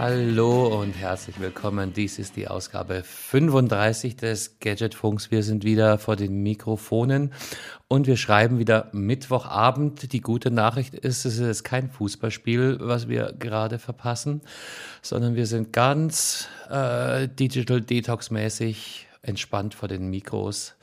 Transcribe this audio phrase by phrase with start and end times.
[0.00, 1.92] Hallo und herzlich willkommen.
[1.92, 5.30] Dies ist die Ausgabe 35 des Gadgetfunks.
[5.30, 7.34] Wir sind wieder vor den Mikrofonen
[7.86, 10.14] und wir schreiben wieder Mittwochabend.
[10.14, 14.40] Die gute Nachricht ist, es ist kein Fußballspiel, was wir gerade verpassen,
[15.02, 20.76] sondern wir sind ganz äh, Digital Detox mäßig entspannt vor den Mikros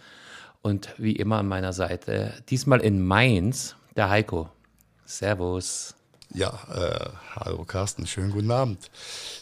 [0.61, 4.51] und wie immer an meiner Seite, diesmal in Mainz, der Heiko.
[5.05, 5.96] Servus.
[6.33, 8.91] Ja, äh, hallo Carsten, schönen guten Abend.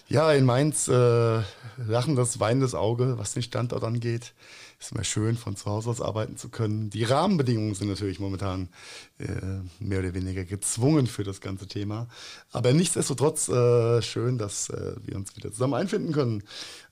[0.07, 1.41] Ja, in Mainz äh,
[1.77, 4.33] lachendes, weinendes Auge, was den Standort angeht.
[4.79, 6.89] Ist immer schön, von zu Hause aus arbeiten zu können.
[6.89, 8.69] Die Rahmenbedingungen sind natürlich momentan
[9.17, 9.25] äh,
[9.79, 12.07] mehr oder weniger gezwungen für das ganze Thema.
[12.51, 16.43] Aber nichtsdestotrotz äh, schön, dass äh, wir uns wieder zusammen einfinden können.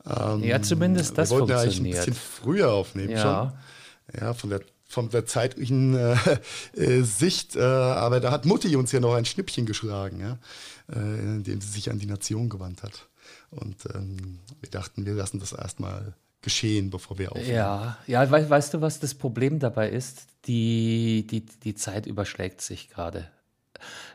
[0.06, 1.96] Ähm, ja, zumindest das wir wollten funktioniert.
[1.96, 3.54] Ja eigentlich ein bisschen früher aufnehmen ja.
[4.12, 4.22] schon.
[4.22, 4.62] Ja, von der
[4.94, 6.16] von der zeitlichen äh,
[6.78, 10.38] äh, Sicht, äh, aber da hat Mutti uns ja noch ein Schnippchen geschlagen, ja,
[10.96, 13.10] äh, indem sie sich an die Nation gewandt hat.
[13.50, 17.56] Und ähm, wir dachten, wir lassen das erstmal geschehen, bevor wir aufnehmen.
[17.56, 20.28] Ja, ja we weißt du, was das Problem dabei ist?
[20.46, 23.28] Die, die, die Zeit überschlägt sich gerade.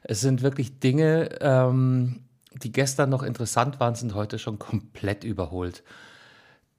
[0.02, 2.20] Es sind wirklich Dinge, ähm,
[2.54, 5.82] die gestern noch interessant waren, sind heute schon komplett überholt.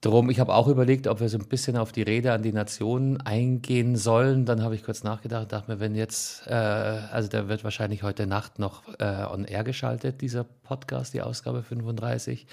[0.02, 2.54] Drum, ich habe auch überlegt, ob wir so ein bisschen auf die Rede an die
[2.54, 4.46] Nationen eingehen sollen.
[4.46, 8.26] Dann habe ich kurz nachgedacht, dachte mir, wenn jetzt, äh, also der wird wahrscheinlich heute
[8.26, 12.46] Nacht noch äh, on air geschaltet, dieser Podcast, die Ausgabe 35.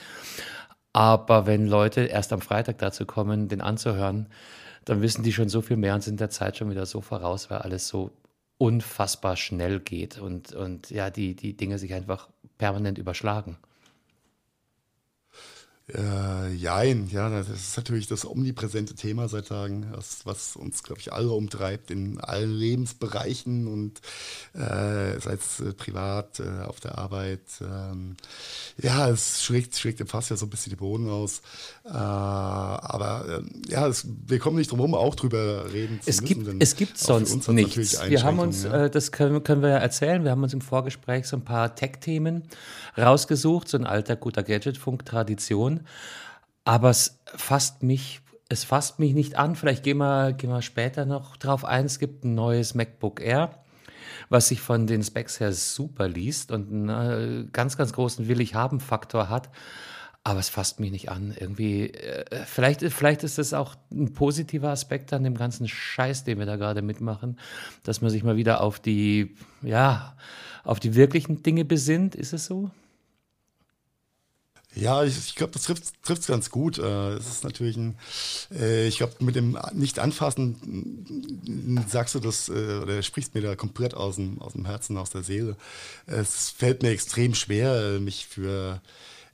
[0.92, 4.28] Aber wenn Leute erst am Freitag dazu kommen, den anzuhören,
[4.84, 7.50] dann wissen die schon so viel mehr und sind der Zeit schon wieder so voraus,
[7.50, 8.12] weil alles so
[8.58, 13.58] unfassbar schnell geht und, und ja, die, die Dinge sich einfach permanent überschlagen.
[15.94, 21.00] Äh, jein, ja, das ist natürlich das omnipräsente Thema seit Tagen, was, was uns, glaube
[21.00, 24.02] ich, alle umtreibt in allen Lebensbereichen und
[24.54, 27.40] äh, sei es äh, privat, äh, auf der Arbeit.
[27.62, 28.18] Ähm,
[28.82, 31.42] ja, es schlägt, schlägt im Fass ja so ein bisschen die Boden aus.
[31.86, 36.20] Äh, aber äh, ja, es, wir kommen nicht drum herum, auch drüber reden zu es
[36.20, 36.44] müssen.
[36.44, 37.98] Gibt, es gibt sonst nichts.
[38.10, 38.90] Wir haben uns, ja.
[38.90, 42.44] das können, können wir ja erzählen, wir haben uns im Vorgespräch so ein paar Tech-Themen
[42.98, 45.82] rausgesucht, so ein alter, guter Gadget-Funk-Tradition.
[46.64, 49.56] Aber es fasst mich, es fasst mich nicht an.
[49.56, 51.86] Vielleicht gehen wir, gehen wir später noch drauf ein.
[51.86, 53.64] Es gibt ein neues MacBook Air,
[54.30, 59.30] was sich von den Specs her super liest und einen äh, ganz, ganz großen Will-ich-haben-Faktor
[59.30, 59.50] hat.
[60.28, 61.34] Aber es fasst mich nicht an.
[61.40, 66.38] Irgendwie, äh, vielleicht, vielleicht ist das auch ein positiver Aspekt an dem ganzen Scheiß, den
[66.38, 67.40] wir da gerade mitmachen,
[67.84, 70.18] dass man sich mal wieder auf die, ja,
[70.66, 72.14] auf die wirklichen Dinge besinnt.
[72.14, 72.72] Ist es so?
[74.80, 76.78] Ja, ich, ich glaube, das trifft es ganz gut.
[76.78, 77.98] Äh, es ist natürlich ein,
[78.52, 83.96] äh, ich glaube, mit dem Nicht-Anfassen sagst du das äh, oder sprichst mir da komplett
[83.96, 85.56] aus dem, aus dem Herzen, aus der Seele.
[86.06, 88.82] Es fällt mir extrem schwer, mich für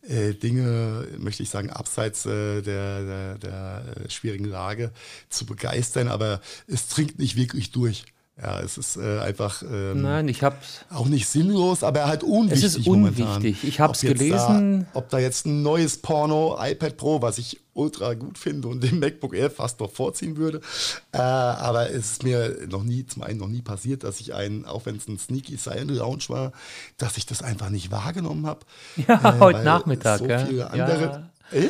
[0.08, 4.92] äh, Dinge, möchte ich sagen, abseits äh, der, der, der schwierigen Lage
[5.30, 8.06] zu begeistern, aber es dringt nicht wirklich durch.
[8.42, 10.56] Ja, es ist äh, einfach ähm, Nein, ich habe
[10.90, 12.64] auch nicht sinnlos, aber halt unwichtig.
[12.64, 13.26] Es ist unwichtig.
[13.26, 13.58] Momentan.
[13.62, 14.88] Ich habe es gelesen.
[14.92, 18.84] Da, ob da jetzt ein neues Porno iPad Pro, was ich ultra gut finde und
[18.84, 20.62] dem MacBook Air fast noch vorziehen würde,
[21.12, 24.66] äh, aber es ist mir noch nie zum einen noch nie passiert, dass ich einen,
[24.66, 26.54] auch wenn es ein Sneaky Silent Lounge war,
[26.98, 28.62] dass ich das einfach nicht wahrgenommen habe.
[29.08, 30.20] Ja, äh, heute Nachmittag.
[30.20, 31.30] So viele andere.
[31.52, 31.60] Ja.
[31.62, 31.70] ja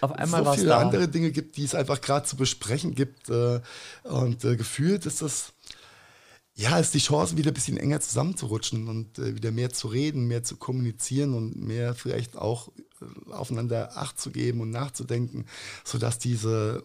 [0.00, 0.78] auf einmal so viele da.
[0.78, 3.28] andere Dinge gibt, die es einfach gerade zu besprechen gibt.
[3.30, 3.60] Äh,
[4.04, 5.52] und äh, gefühlt ist das
[6.54, 10.26] ja, ist die Chance, wieder ein bisschen enger zusammenzurutschen und äh, wieder mehr zu reden,
[10.26, 12.68] mehr zu kommunizieren und mehr vielleicht auch
[13.00, 15.46] äh, aufeinander Acht zu geben und nachzudenken,
[15.84, 16.84] sodass diese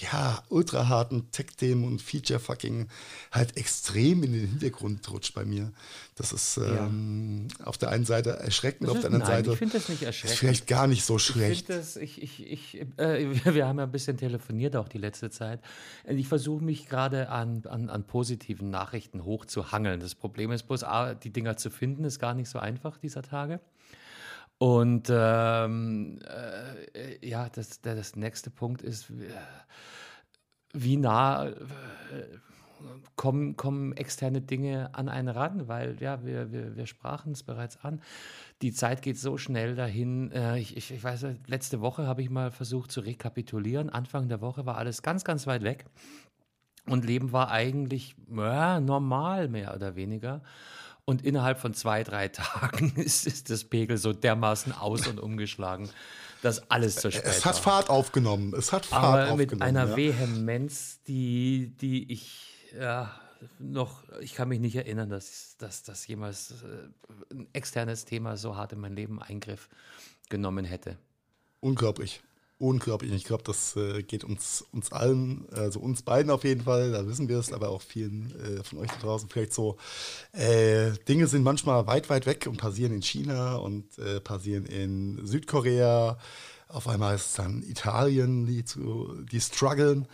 [0.00, 2.88] ja, ultra harten Tech-Themen und Feature-Fucking
[3.32, 5.72] halt extrem in den Hintergrund rutscht bei mir.
[6.16, 7.66] Das ist ähm, ja.
[7.66, 10.02] auf der einen Seite erschreckend, das auf der anderen nein, Seite ich finde das nicht
[10.02, 10.38] erschreckend.
[10.38, 11.70] vielleicht gar nicht so schlecht.
[11.70, 15.30] Ich das, ich, ich, ich, äh, wir haben ja ein bisschen telefoniert auch die letzte
[15.30, 15.60] Zeit.
[16.06, 20.00] Ich versuche mich gerade an, an, an positiven Nachrichten hochzuhangeln.
[20.00, 20.84] Das Problem ist bloß,
[21.22, 23.60] die Dinger zu finden, ist gar nicht so einfach dieser Tage.
[24.62, 29.10] Und ähm, äh, ja, das, das nächste Punkt ist,
[30.74, 31.54] wie nah äh,
[33.16, 37.82] kommen, kommen externe Dinge an einen ran, weil ja, wir, wir, wir sprachen es bereits
[37.82, 38.02] an.
[38.60, 40.30] Die Zeit geht so schnell dahin.
[40.32, 43.88] Äh, ich, ich, ich weiß, letzte Woche habe ich mal versucht zu rekapitulieren.
[43.88, 45.86] Anfang der Woche war alles ganz, ganz weit weg.
[46.86, 50.42] Und Leben war eigentlich ja, normal, mehr oder weniger.
[51.10, 55.90] Und innerhalb von zwei, drei Tagen ist, ist das Pegel so dermaßen aus und umgeschlagen,
[56.40, 57.58] dass alles spät Es hat.
[57.58, 58.54] Fahrt aufgenommen.
[58.56, 59.48] Es hat Fahrt Aber aufgenommen.
[59.50, 59.96] mit einer ja.
[59.96, 63.10] Vehemenz, die, die ich ja,
[63.58, 68.54] noch, ich kann mich nicht erinnern, dass, dass das jemals äh, ein externes Thema so
[68.54, 69.68] hart in mein Leben Eingriff
[70.28, 70.96] genommen hätte.
[71.58, 72.22] Unglaublich.
[72.60, 73.10] Unglaublich.
[73.12, 77.06] Ich glaube, das äh, geht uns, uns allen, also uns beiden auf jeden Fall, da
[77.06, 79.78] wissen wir es, aber auch vielen äh, von euch da draußen vielleicht so.
[80.32, 85.24] Äh, Dinge sind manchmal weit, weit weg und passieren in China und äh, passieren in
[85.24, 86.18] Südkorea.
[86.68, 90.06] Auf einmal ist es dann Italien, die, zu, die strugglen.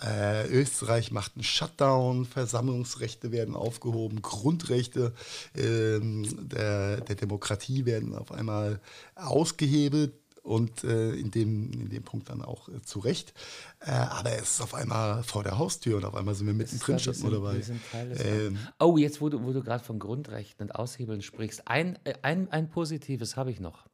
[0.00, 5.12] Äh, Österreich macht einen Shutdown, Versammlungsrechte werden aufgehoben, Grundrechte
[5.56, 8.80] ähm, der, der Demokratie werden auf einmal
[9.16, 13.34] ausgehebelt und äh, in, dem, in dem Punkt dann auch äh, zu Recht.
[13.80, 16.98] Äh, aber es ist auf einmal vor der Haustür und auf einmal sind wir mittendrin
[16.98, 17.62] statt nur dabei.
[17.92, 22.14] Ähm, oh, jetzt, wo du, wo du gerade von Grundrechten und Aushebeln sprichst, ein, äh,
[22.22, 23.86] ein, ein positives habe ich noch.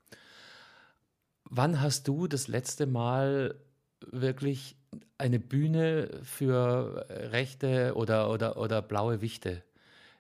[1.49, 3.55] Wann hast du das letzte Mal
[4.01, 4.77] wirklich
[5.19, 9.63] eine Bühne für rechte oder, oder, oder blaue Wichte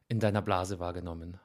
[0.08, 1.38] in deiner Blase wahrgenommen?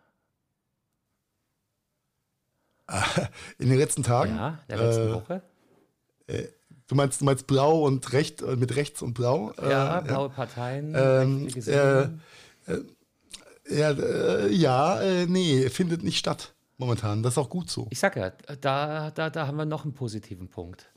[3.59, 4.35] in den letzten Tagen.
[4.35, 5.41] Ja, der letzten äh, Woche?
[6.87, 9.53] Du meinst, du meinst blau und recht, äh, mit rechts und blau?
[9.61, 12.21] Ja, Äh, blaue Parteien, Ähm, Gesinnungen.
[13.69, 17.23] Ja, äh, ja äh, nee, findet nicht statt momentan.
[17.23, 17.87] Das ist auch gut so.
[17.91, 20.91] Ich sag ja, da, da, da haben wir noch einen positiven Punkt.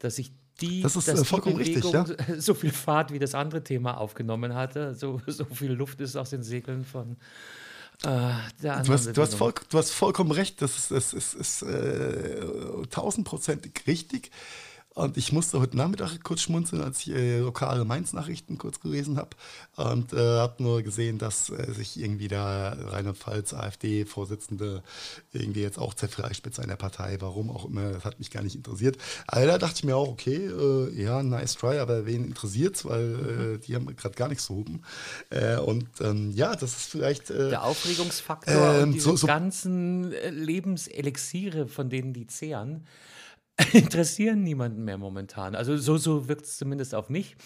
[0.00, 3.18] Dass sich die, Das ist, dass äh, vollkommen die richtig, Bewegung so viel Fahrt wie
[3.18, 4.94] das andere Thema aufgenommen hatte.
[4.94, 7.16] So, so viel Luft ist aus den Segeln von
[8.04, 10.62] äh, anderen Du hast, du, hast voll, du hast vollkommen recht.
[10.62, 12.40] Das ist, das ist, ist äh,
[12.90, 14.30] tausendprozentig richtig.
[14.98, 19.30] Und ich musste heute Nachmittag kurz schmunzeln, als ich äh, lokale Mainz-Nachrichten kurz gelesen habe.
[19.76, 24.82] Und äh, habe nur gesehen, dass äh, sich irgendwie da Rheinland-Pfalz AfD-Vorsitzende
[25.32, 27.16] irgendwie jetzt auch zerfleischt mit seiner Partei.
[27.20, 28.98] Warum auch immer, das hat mich gar nicht interessiert.
[29.28, 33.54] Aber da dachte ich mir auch, okay, äh, ja, nice try, aber wen interessiert's, weil
[33.54, 34.82] äh, die haben gerade gar nichts zu hupen.
[35.30, 37.28] Äh, und ähm, ja, das ist vielleicht.
[37.30, 42.84] Der Aufregungsfaktor Ähm, und diese so- so- ganzen Lebenselixiere, von denen die zehren,
[43.72, 45.54] interessieren niemanden mehr momentan.
[45.54, 47.36] Also so, so wirkt es zumindest auf mich.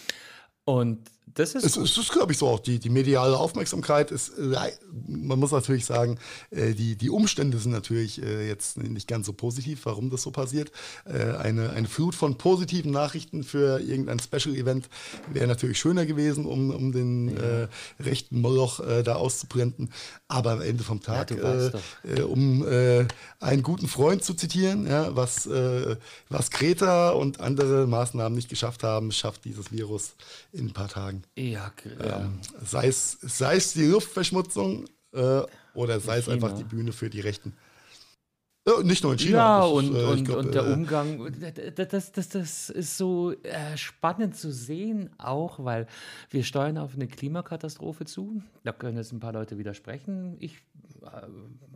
[0.65, 2.61] Und das ist Es, es ist, glaube ich, so auch.
[2.61, 6.19] Die, die mediale Aufmerksamkeit ist, man muss natürlich sagen,
[6.51, 10.31] äh, die, die Umstände sind natürlich äh, jetzt nicht ganz so positiv, warum das so
[10.31, 10.73] passiert.
[11.05, 14.89] Äh, eine, eine Flut von positiven Nachrichten für irgendein Special-Event
[15.33, 17.69] wäre natürlich schöner gewesen, um, um den äh,
[18.01, 19.91] rechten Moloch äh, da auszublenden.
[20.29, 21.75] Aber am Ende vom Tag, weißt
[22.05, 22.43] äh, um
[23.41, 25.49] einen guten Freund zu zitieren, ja, was,
[26.29, 30.15] was Kreta und andere Maßnahmen nicht geschafft haben, schafft dieses Virus
[30.53, 31.12] in ein paar Tagen.
[31.37, 35.43] Ja, g- Ähm, sei, es, sei es die Luftverschmutzung äh,
[35.75, 37.55] oder sei es einfach die Bühne für die Rechten.
[38.65, 39.37] Äh, nicht nur in China.
[39.39, 41.33] Ja, das und, äh, und, glaub, und der äh, Umgang,
[41.75, 45.87] das, das, das, ist so äh, spannend zu sehen, auch weil
[46.31, 48.41] wir steuern auf eine Klimakatastrophe zu.
[48.63, 50.37] Da können jetzt ein paar Leute widersprechen.
[50.39, 50.59] Ich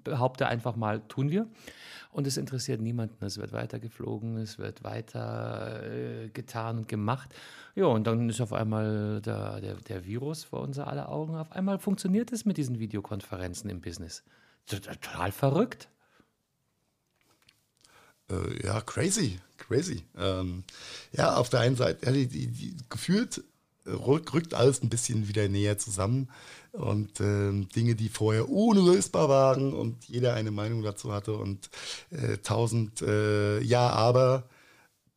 [0.05, 1.47] behaupte einfach mal, tun wir.
[2.11, 3.25] Und es interessiert niemanden.
[3.25, 7.35] Es wird weiter geflogen, es wird weiter äh, getan und gemacht.
[7.75, 11.37] Ja, und dann ist auf einmal der, der, der Virus vor unser aller Augen.
[11.37, 14.23] Auf einmal funktioniert es mit diesen Videokonferenzen im Business.
[14.67, 15.89] Total verrückt.
[18.31, 20.05] Äh, ja, crazy, crazy.
[20.17, 20.65] Ähm,
[21.13, 23.43] ja, auf der einen Seite, ja, die, die, die, gefühlt äh,
[23.87, 26.29] rückt alles ein bisschen wieder näher zusammen
[26.73, 31.71] und ähm, Dinge, die vorher unlösbar waren und jeder eine Meinung dazu hatte und
[32.11, 34.49] äh, tausend äh, Ja, aber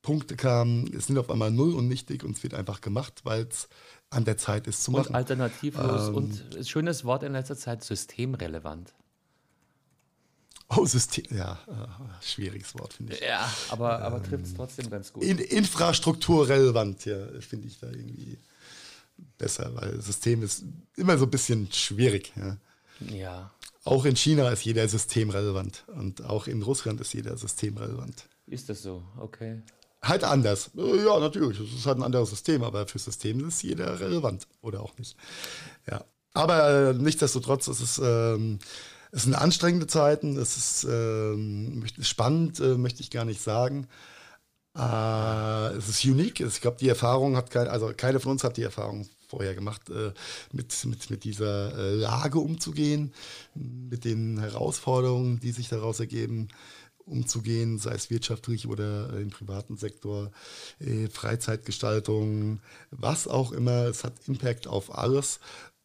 [0.02, 3.48] Punkte kamen, es sind auf einmal null und nichtig und es wird einfach gemacht, weil
[3.50, 3.68] es
[4.10, 5.16] an der Zeit ist zu Und machen.
[5.16, 8.94] alternativlos Ähm, und schönes Wort in letzter Zeit, systemrelevant.
[10.72, 13.22] Oh, System, ja, äh, schwieriges Wort, finde ich.
[13.22, 15.24] Ja, aber, aber trifft es trotzdem ganz gut.
[15.24, 18.38] In, infrastrukturrelevant, ja, finde ich da irgendwie
[19.38, 20.64] besser, weil System ist
[20.96, 22.34] immer so ein bisschen schwierig.
[22.36, 22.58] Ja.
[23.16, 23.52] ja,
[23.84, 28.28] Auch in China ist jeder systemrelevant und auch in Russland ist jeder systemrelevant.
[28.48, 29.04] ist das so?
[29.18, 29.62] Okay.
[30.02, 30.72] Halt anders.
[30.78, 31.60] Äh, Ja, natürlich.
[31.60, 35.16] Es ist halt ein anderes System, aber für Systeme ist jeder relevant oder auch nicht.
[35.90, 36.04] Ja.
[36.34, 38.60] Aber äh, nichtsdestotrotz, es ist, ähm,
[39.12, 43.88] es sind anstrengende Zeiten, es ist ähm, spannend, äh, möchte ich gar nicht sagen.
[44.78, 46.40] Äh, es ist unique.
[46.42, 49.90] Ich glaube, die Erfahrung hat kein, also keine von uns hat die Erfahrung vorher gemacht,
[49.90, 50.12] äh,
[50.52, 53.14] mit, mit, mit dieser äh, Lage umzugehen,
[53.56, 56.50] mit den Herausforderungen, die sich daraus ergeben,
[57.06, 60.32] umzugehen, sei es wirtschaftlich oder im privaten Sektor,
[60.80, 62.60] äh, Freizeitgestaltung,
[62.92, 63.86] was auch immer.
[63.86, 65.40] Es hat Impact auf alles.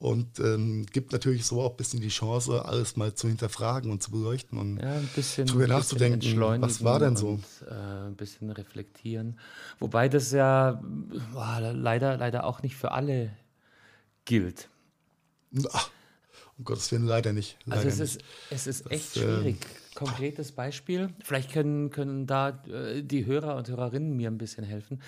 [0.05, 4.03] Und ähm, gibt natürlich so auch ein bisschen die Chance, alles mal zu hinterfragen und
[4.03, 7.29] zu beleuchten und ja, bisschen, drüber nachzudenken, was war denn so?
[7.29, 9.39] Und, äh, ein bisschen reflektieren.
[9.79, 10.83] Wobei das ja
[11.33, 13.31] boah, leider, leider auch nicht für alle
[14.27, 14.69] gilt.
[15.73, 15.89] Ach,
[16.59, 17.57] um Gottes Willen leider nicht.
[17.61, 18.23] Also leider also es nicht.
[18.23, 19.57] ist, es ist das, echt schwierig.
[19.57, 21.15] Äh, Konkretes Beispiel.
[21.23, 25.01] Vielleicht können, können da äh, die Hörer und Hörerinnen mir ein bisschen helfen.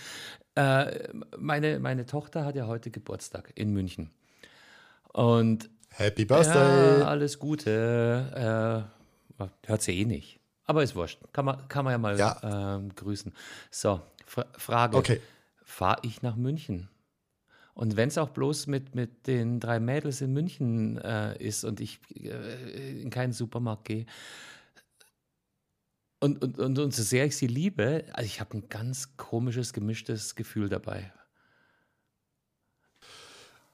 [0.54, 4.10] Äh, meine, meine Tochter hat ja heute Geburtstag in München.
[5.16, 7.00] Und Happy Birthday!
[7.00, 8.90] Ja, alles Gute.
[9.38, 10.40] Äh, hört sie eh nicht.
[10.66, 11.20] Aber ist wurscht.
[11.32, 12.76] Kann man, kann man ja mal ja.
[12.76, 13.32] Ähm, grüßen.
[13.70, 14.98] So, Fra Frage.
[14.98, 15.22] Okay.
[15.64, 16.90] Fahre ich nach München?
[17.72, 21.80] Und wenn es auch bloß mit, mit den drei Mädels in München äh, ist und
[21.80, 24.04] ich äh, in keinen Supermarkt gehe,
[26.20, 29.72] und, und, und, und so sehr ich sie liebe, also ich habe ein ganz komisches,
[29.72, 31.10] gemischtes Gefühl dabei.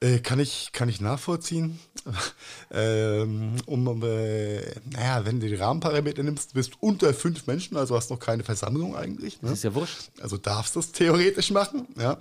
[0.03, 1.79] Äh, kann, ich, kann ich nachvollziehen.
[2.73, 7.95] ähm, um, äh, naja, wenn du die Rahmenparameter nimmst, du bist unter fünf Menschen, also
[7.95, 9.41] hast noch keine Versammlung eigentlich.
[9.43, 9.51] Ne?
[9.51, 10.11] Das ist ja wurscht.
[10.21, 12.19] Also darfst du es theoretisch machen, ja.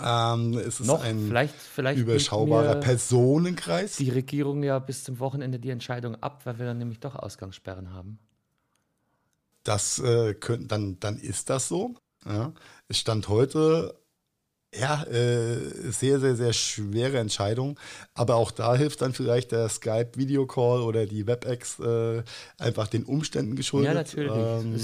[0.00, 3.96] Ähm, es ist noch, ein vielleicht, vielleicht überschaubarer Personenkreis.
[3.96, 7.92] Die Regierung ja bis zum Wochenende die Entscheidung ab, weil wir dann nämlich doch Ausgangssperren
[7.92, 8.20] haben.
[9.64, 11.96] Das äh, könnt, dann, dann ist das so.
[12.24, 12.52] Ja.
[12.86, 13.98] Es stand heute
[14.74, 17.78] ja, äh, sehr, sehr, sehr schwere Entscheidung.
[18.14, 22.22] Aber auch da hilft dann vielleicht der Skype-Videocall oder die WebEx äh,
[22.58, 23.88] einfach den Umständen geschuldet.
[23.88, 24.32] Ja, natürlich.
[24.32, 24.74] Ähm,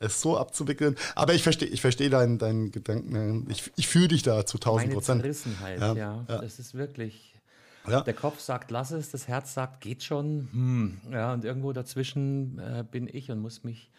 [0.00, 0.96] es so abzuwickeln.
[1.14, 3.46] Aber ich verstehe ich versteh deinen, deinen Gedanken.
[3.50, 5.22] Ich, ich fühle dich da zu 1000 Prozent.
[5.22, 6.24] Zerrissenheit, ja, ja.
[6.28, 6.38] ja.
[6.38, 7.34] Das ist wirklich.
[7.88, 8.02] Ja.
[8.02, 10.48] Der Kopf sagt, lass es, das Herz sagt, geht schon.
[10.52, 11.00] Hm.
[11.10, 13.90] Ja, und irgendwo dazwischen äh, bin ich und muss mich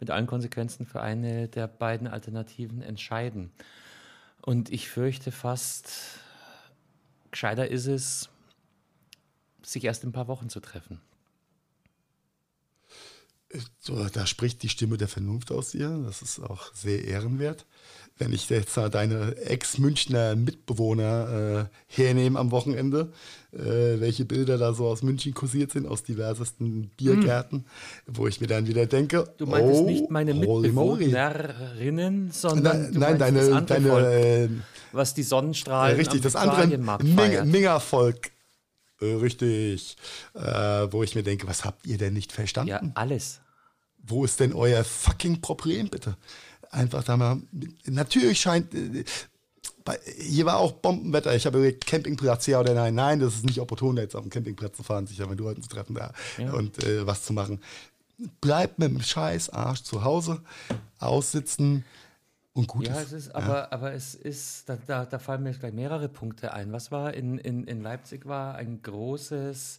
[0.00, 3.50] mit allen Konsequenzen für eine der beiden Alternativen entscheiden.
[4.46, 6.20] Und ich fürchte fast,
[7.32, 8.28] gescheiter ist es,
[9.64, 11.00] sich erst in ein paar Wochen zu treffen.
[13.78, 16.02] So, da spricht die Stimme der Vernunft aus dir.
[16.04, 17.64] Das ist auch sehr ehrenwert
[18.18, 23.12] wenn ich jetzt deine Ex-Münchner Mitbewohner äh, hernehme am Wochenende,
[23.52, 27.64] äh, welche Bilder da so aus München kursiert sind, aus diversesten Biergärten, mm.
[28.06, 33.18] wo ich mir dann wieder denke, du meintest oh, nicht meine Mitbewohnerinnen, sondern Na, nein,
[33.18, 34.48] deine, deine Volk, äh,
[34.92, 36.66] was die Sonnenstrahlen äh, richtig, das andere
[37.44, 38.30] Mingervolk.
[39.00, 39.96] Äh, richtig,
[40.34, 40.40] äh,
[40.90, 42.70] wo ich mir denke, was habt ihr denn nicht verstanden?
[42.70, 43.40] Ja, alles.
[44.08, 46.16] Wo ist denn euer fucking Problem, bitte?
[46.70, 47.40] einfach da mal,
[47.86, 49.04] natürlich scheint, äh,
[50.18, 51.34] hier war auch Bombenwetter.
[51.34, 52.94] Ich habe überlegt, Campingplatz ja oder nein.
[52.94, 55.68] Nein, das ist nicht opportun, jetzt auf dem Campingplatz zu fahren, sich mit Leuten zu
[55.68, 56.52] treffen da ja.
[56.52, 57.60] und äh, was zu machen.
[58.40, 60.40] Bleibt mit dem scheiß Arsch zu Hause,
[60.98, 61.84] aussitzen
[62.56, 63.08] und gut ja, ist.
[63.08, 63.34] Es ist, ja.
[63.34, 66.72] aber, aber es ist, da, da, da, fallen mir gleich mehrere Punkte ein.
[66.72, 69.78] Was war in, in, in Leipzig war ein großes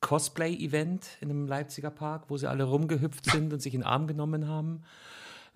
[0.00, 4.06] Cosplay-Event in einem Leipziger Park, wo sie alle rumgehüpft sind und sich in den Arm
[4.06, 4.84] genommen haben.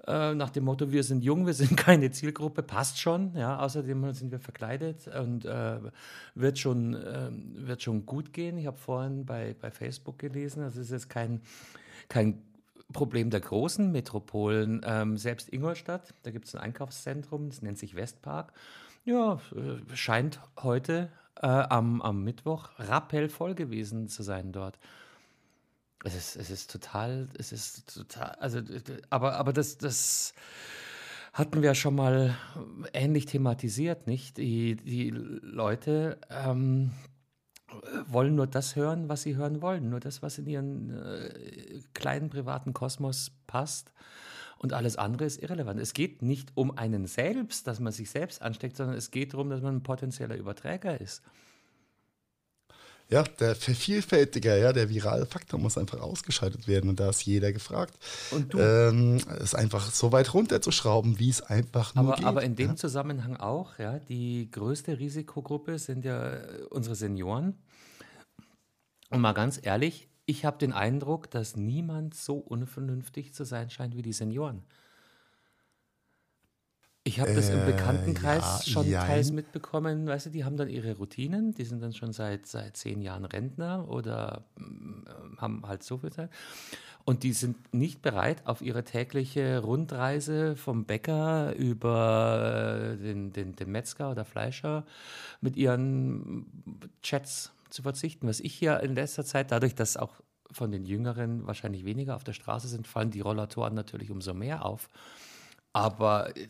[0.06, 3.34] Äh, nach dem Motto, wir sind jung, wir sind keine Zielgruppe, passt schon.
[3.34, 5.78] Ja, außerdem sind wir verkleidet und äh,
[6.34, 7.30] wird, schon, äh,
[7.66, 8.58] wird schon gut gehen.
[8.58, 11.40] Ich habe vorhin bei, bei Facebook gelesen, das ist jetzt kein,
[12.10, 12.42] kein
[12.92, 14.80] Problem der großen Metropolen.
[14.84, 18.52] Ähm, selbst Ingolstadt, da gibt es ein Einkaufszentrum, das nennt sich Westpark.
[19.04, 24.78] Ja, äh, scheint heute äh, am, am Mittwoch rappellvoll gewesen zu sein dort.
[26.04, 28.60] Es ist, es ist total, es ist total, also,
[29.10, 30.32] aber, aber das, das
[31.32, 32.36] hatten wir schon mal
[32.92, 34.38] ähnlich thematisiert, nicht?
[34.38, 36.92] Die, die Leute ähm,
[38.06, 42.30] wollen nur das hören, was sie hören wollen, nur das, was in ihren äh, kleinen
[42.30, 43.92] privaten Kosmos passt.
[44.58, 45.78] Und alles andere ist irrelevant.
[45.78, 49.50] Es geht nicht um einen selbst, dass man sich selbst ansteckt, sondern es geht darum,
[49.50, 51.22] dass man ein potenzieller Überträger ist.
[53.10, 57.52] Ja, der Vervielfältiger, ja, der virale Faktor muss einfach ausgeschaltet werden und da ist jeder
[57.52, 57.94] gefragt.
[58.30, 58.58] Und du?
[58.58, 62.24] Ähm, es einfach so weit runterzuschrauben, wie es einfach nur aber, geht.
[62.26, 62.76] Aber in dem ja?
[62.76, 66.38] Zusammenhang auch, ja, die größte Risikogruppe sind ja
[66.68, 67.54] unsere Senioren.
[69.08, 73.96] Und mal ganz ehrlich, ich habe den Eindruck, dass niemand so unvernünftig zu sein scheint
[73.96, 74.64] wie die Senioren.
[77.08, 79.06] Ich habe das im äh, Bekanntenkreis ja, schon jein.
[79.06, 80.06] teils mitbekommen.
[80.06, 83.24] Weißt du, die haben dann ihre Routinen, die sind dann schon seit, seit zehn Jahren
[83.24, 86.28] Rentner oder äh, haben halt so viel Zeit.
[87.06, 93.56] Und die sind nicht bereit, auf ihre tägliche Rundreise vom Bäcker über äh, den, den,
[93.56, 94.84] den Metzger oder Fleischer
[95.40, 96.44] mit ihren
[97.02, 98.28] Chats zu verzichten.
[98.28, 100.12] Was ich hier in letzter Zeit, dadurch, dass auch
[100.50, 104.66] von den Jüngeren wahrscheinlich weniger auf der Straße sind, fallen die Rollatoren natürlich umso mehr
[104.66, 104.90] auf
[105.72, 106.48] aber äh,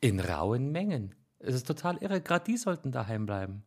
[0.00, 1.14] in rauen Mengen.
[1.38, 2.20] Es ist total irre.
[2.20, 3.64] Gerade die sollten daheim bleiben.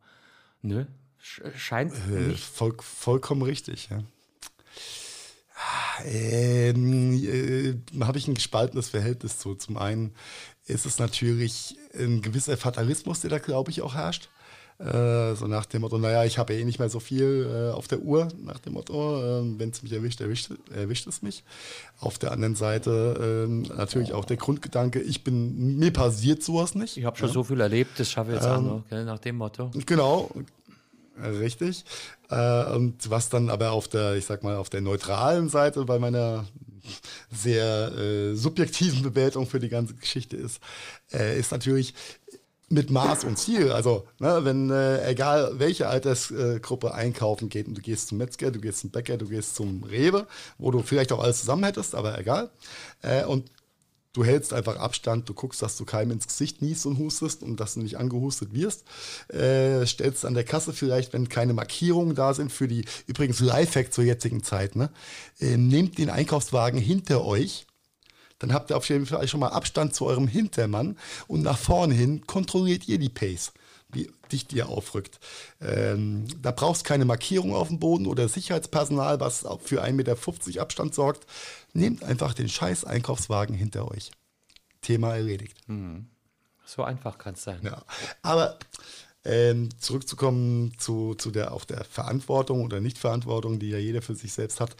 [0.62, 0.84] Nö,
[1.22, 4.02] Scheint äh, voll, vollkommen richtig, ja.
[6.04, 9.54] Ähm, äh, habe ich ein gespaltenes Verhältnis zu.
[9.54, 10.14] Zum einen
[10.66, 14.30] ist es natürlich ein gewisser Fatalismus, der da, glaube ich, auch herrscht.
[14.82, 17.86] Äh, so nach dem Motto, naja, ich habe eh nicht mehr so viel äh, auf
[17.86, 21.44] der Uhr, nach dem Motto, äh, wenn es mich erwischt, erwischt, erwischt es mich.
[22.00, 26.96] Auf der anderen Seite ähm, natürlich auch der Grundgedanke, ich bin, mir passiert sowas nicht.
[26.96, 27.34] Ich habe schon ja.
[27.34, 29.70] so viel erlebt, das schaffe ich jetzt ähm, auch noch, gell, nach dem Motto.
[29.86, 30.32] Genau,
[31.22, 31.84] richtig.
[32.28, 36.00] Äh, und was dann aber auf der, ich sag mal, auf der neutralen Seite bei
[36.00, 36.44] meiner
[37.30, 40.60] sehr äh, subjektiven Bewertung für die ganze Geschichte ist,
[41.10, 41.94] ist natürlich,
[42.72, 43.70] mit Maß und Ziel.
[43.70, 48.60] Also, ne, wenn, äh, egal welche Altersgruppe einkaufen geht und du gehst zum Metzger, du
[48.60, 50.26] gehst zum Bäcker, du gehst zum Rewe,
[50.58, 52.50] wo du vielleicht auch alles zusammen hättest, aber egal.
[53.02, 53.50] Äh, und
[54.14, 57.60] du hältst einfach Abstand, du guckst, dass du keinem ins Gesicht niest und hustest und
[57.60, 58.84] dass du nicht angehustet wirst.
[59.28, 63.92] Äh, stellst an der Kasse vielleicht, wenn keine Markierungen da sind für die, übrigens Lifehack
[63.92, 64.90] zur jetzigen Zeit, ne,
[65.40, 67.66] äh, nehmt den Einkaufswagen hinter euch
[68.42, 71.94] dann habt ihr auf jeden Fall schon mal Abstand zu eurem Hintermann und nach vorne
[71.94, 73.52] hin kontrolliert ihr die Pace,
[73.92, 75.20] wie dicht ihr aufrückt.
[75.60, 80.92] Ähm, da brauchst keine Markierung auf dem Boden oder Sicherheitspersonal, was für 1,50 Meter Abstand
[80.92, 81.24] sorgt.
[81.72, 84.10] Nehmt einfach den scheiß Einkaufswagen hinter euch.
[84.80, 85.56] Thema erledigt.
[85.68, 86.08] Mhm.
[86.64, 87.60] So einfach kann es sein.
[87.62, 87.82] Ja.
[88.22, 88.58] Aber
[89.24, 94.32] ähm, zurückzukommen zu, zu der, auch der Verantwortung oder Nichtverantwortung, die ja jeder für sich
[94.32, 94.76] selbst hat.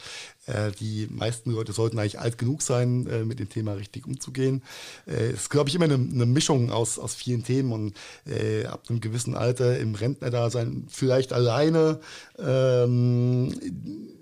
[0.47, 4.63] Äh, die meisten Leute sollten eigentlich alt genug sein, äh, mit dem Thema richtig umzugehen.
[5.07, 7.97] Es äh, ist, glaube ich, immer eine, eine, Mischung aus, aus vielen Themen und
[8.27, 12.01] äh, ab einem gewissen Alter im Rentnerdasein vielleicht alleine
[12.39, 13.55] ähm,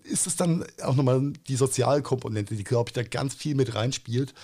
[0.05, 4.35] ist es dann auch nochmal die Sozialkomponente, die, glaube ich, da ganz viel mit reinspielt,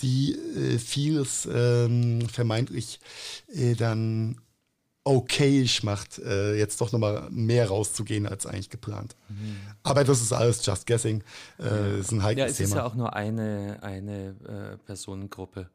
[0.00, 3.00] die äh, vieles ähm, vermeintlich
[3.52, 4.40] äh, dann
[5.08, 9.16] okayisch macht, äh, jetzt doch nochmal mehr rauszugehen als eigentlich geplant.
[9.28, 9.56] Mhm.
[9.82, 11.24] Aber das ist alles just guessing.
[11.58, 11.96] Äh, ja.
[11.98, 12.68] ist ein heikles ja, es Thema.
[12.68, 15.70] ist ja auch nur eine, eine äh, Personengruppe.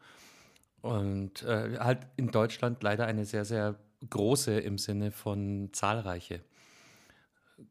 [0.82, 3.76] Und äh, halt in Deutschland leider eine sehr, sehr
[4.10, 6.42] große im Sinne von zahlreiche.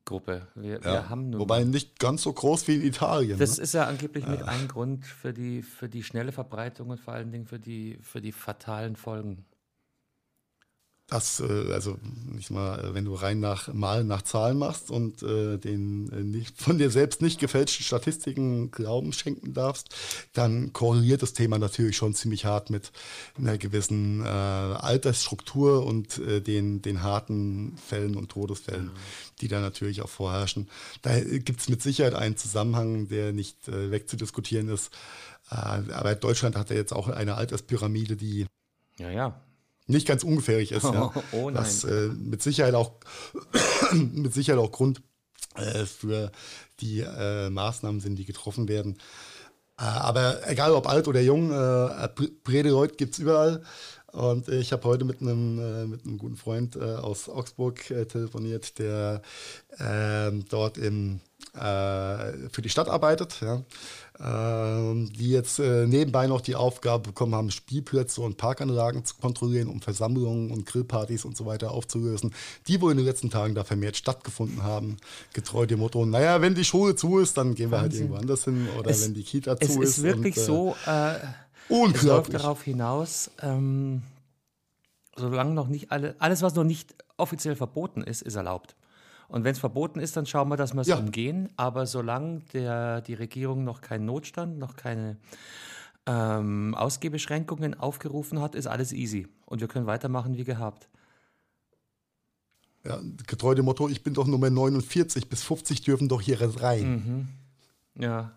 [0.05, 0.48] Gruppe.
[0.55, 3.38] Wir, ja, wir haben wobei nicht ganz so groß wie in Italien.
[3.38, 3.64] Das ne?
[3.64, 7.31] ist ja angeblich mit ein Grund für die, für die schnelle Verbreitung und vor allen
[7.31, 9.44] Dingen für die, für die fatalen Folgen
[11.12, 15.59] das, äh, also nicht mal, wenn du rein nach Malen nach Zahlen machst und äh,
[15.59, 19.94] den äh, nicht, von dir selbst nicht gefälschten Statistiken Glauben schenken darfst,
[20.33, 22.92] dann korreliert das Thema natürlich schon ziemlich hart mit
[23.37, 29.01] einer gewissen äh, Altersstruktur und äh, den, den harten Fällen und Todesfällen, ja.
[29.40, 30.68] die da natürlich auch vorherrschen.
[31.03, 34.90] Da gibt es mit Sicherheit einen Zusammenhang, der nicht äh, wegzudiskutieren ist.
[35.48, 38.46] aber Deutschland hat ja jetzt auch eine Alterspyramide, die
[38.98, 39.40] ja, ja
[39.87, 40.85] nicht ganz ungefährlich ist.
[40.85, 41.12] Ja.
[41.33, 41.62] Oh, nein.
[41.62, 42.92] Was äh, mit Sicherheit auch
[43.92, 45.03] mit Sicherheit auch Grund
[45.55, 46.31] äh, für
[46.81, 48.99] die äh, Maßnahmen sind, die getroffen werden.
[49.79, 52.09] Äh, aber egal ob alt oder jung, äh,
[52.97, 53.62] gibt es überall.
[54.12, 58.79] Und ich habe heute mit einem, äh, mit einem guten Freund äh, aus Augsburg telefoniert,
[58.79, 59.23] der
[59.79, 61.21] ähm, dort im,
[61.55, 63.42] für die Stadt arbeitet.
[63.42, 63.62] Ja
[64.25, 69.81] die jetzt äh, nebenbei noch die Aufgabe bekommen haben, Spielplätze und Parkanlagen zu kontrollieren, um
[69.81, 72.33] Versammlungen und Grillpartys und so weiter aufzulösen,
[72.69, 74.99] die wohl in den letzten Tagen da vermehrt stattgefunden haben.
[75.33, 78.45] Getreu dem Motto, naja, wenn die Schule zu ist, dann gehen wir halt irgendwo anders
[78.45, 79.89] hin oder es, wenn die Kita zu ist.
[79.89, 81.15] Es ist wirklich und, äh, so, äh.
[81.95, 84.03] Es läuft darauf hinaus, ähm,
[85.17, 88.77] solange noch nicht alle, alles, was noch nicht offiziell verboten ist, ist erlaubt.
[89.33, 90.99] Und wenn es verboten ist, dann schauen wir, dass wir es ja.
[90.99, 91.49] umgehen.
[91.57, 95.16] Aber solange der, die Regierung noch keinen Notstand, noch keine
[96.05, 99.27] ähm, Ausgebeschränkungen aufgerufen hat, ist alles easy.
[99.47, 100.90] Und wir können weitermachen wie gehabt.
[102.85, 106.90] Ja, getreu dem Motto, ich bin doch Nummer 49, bis 50 dürfen doch hier rein.
[107.95, 108.03] Mhm.
[108.03, 108.33] Ja.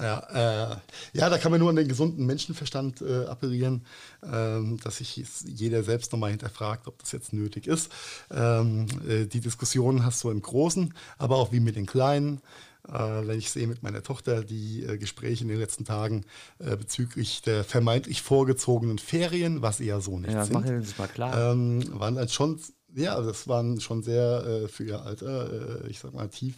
[0.00, 0.76] Ja, äh,
[1.12, 3.84] ja, da kann man nur an den gesunden Menschenverstand äh, appellieren,
[4.22, 7.90] ähm, dass sich jeder selbst nochmal hinterfragt, ob das jetzt nötig ist.
[8.30, 12.40] Ähm, äh, die Diskussion hast du im Großen, aber auch wie mit den Kleinen.
[12.88, 16.24] Äh, wenn ich sehe mit meiner Tochter die äh, Gespräche in den letzten Tagen
[16.58, 21.52] äh, bezüglich der vermeintlich vorgezogenen Ferien, was eher so nicht ja, sind, mal klar.
[21.52, 22.60] Ähm, waren dann schon
[22.94, 26.54] ja, das waren schon sehr äh, für ihr Alter, äh, ich sag mal, tief,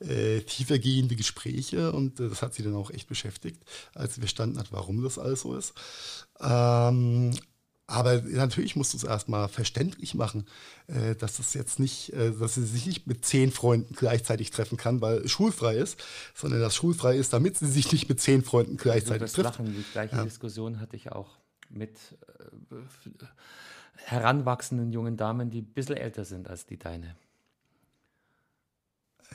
[0.00, 3.62] äh, tiefergehende Gespräche und äh, das hat sie dann auch echt beschäftigt,
[3.94, 5.74] als sie verstanden hat, warum das alles so ist.
[6.40, 7.32] Ähm,
[7.86, 10.46] aber natürlich musst du es erstmal verständlich machen,
[10.86, 14.78] äh, dass das jetzt nicht, äh, dass sie sich nicht mit zehn Freunden gleichzeitig treffen
[14.78, 16.02] kann, weil schulfrei ist,
[16.34, 19.58] sondern dass schulfrei ist, damit sie sich nicht mit zehn Freunden gleichzeitig also das trifft.
[19.58, 20.24] Lachen, die gleiche ja.
[20.24, 21.30] Diskussion hatte ich auch
[21.68, 21.98] mit
[24.04, 27.16] heranwachsenden jungen Damen, die ein bisschen älter sind als die deine.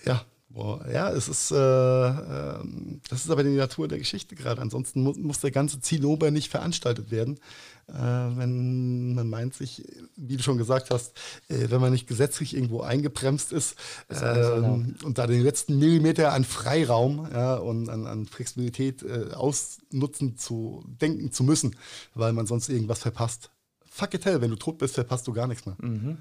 [0.06, 2.64] ja, boah, ja, es ist, äh, äh,
[3.10, 4.62] das ist aber die Natur der Geschichte gerade.
[4.62, 7.40] Ansonsten muss, muss der ganze Zinnober nicht veranstaltet werden.
[7.88, 12.56] Äh, wenn man meint sich, wie du schon gesagt hast, äh, wenn man nicht gesetzlich
[12.56, 13.76] irgendwo eingebremst ist,
[14.10, 19.34] ist ähm, und da den letzten Millimeter an Freiraum ja, und an, an Flexibilität äh,
[19.34, 21.76] ausnutzen zu denken zu müssen,
[22.14, 23.52] weil man sonst irgendwas verpasst.
[23.98, 25.76] Fuck it hell, wenn du tot bist, verpasst du gar nichts mehr.
[25.80, 26.20] Mhm.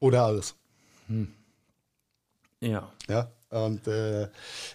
[0.00, 0.54] Oder alles.
[1.06, 1.28] Hm.
[2.60, 2.90] Ja.
[3.06, 3.30] Ja.
[3.50, 4.28] Und äh,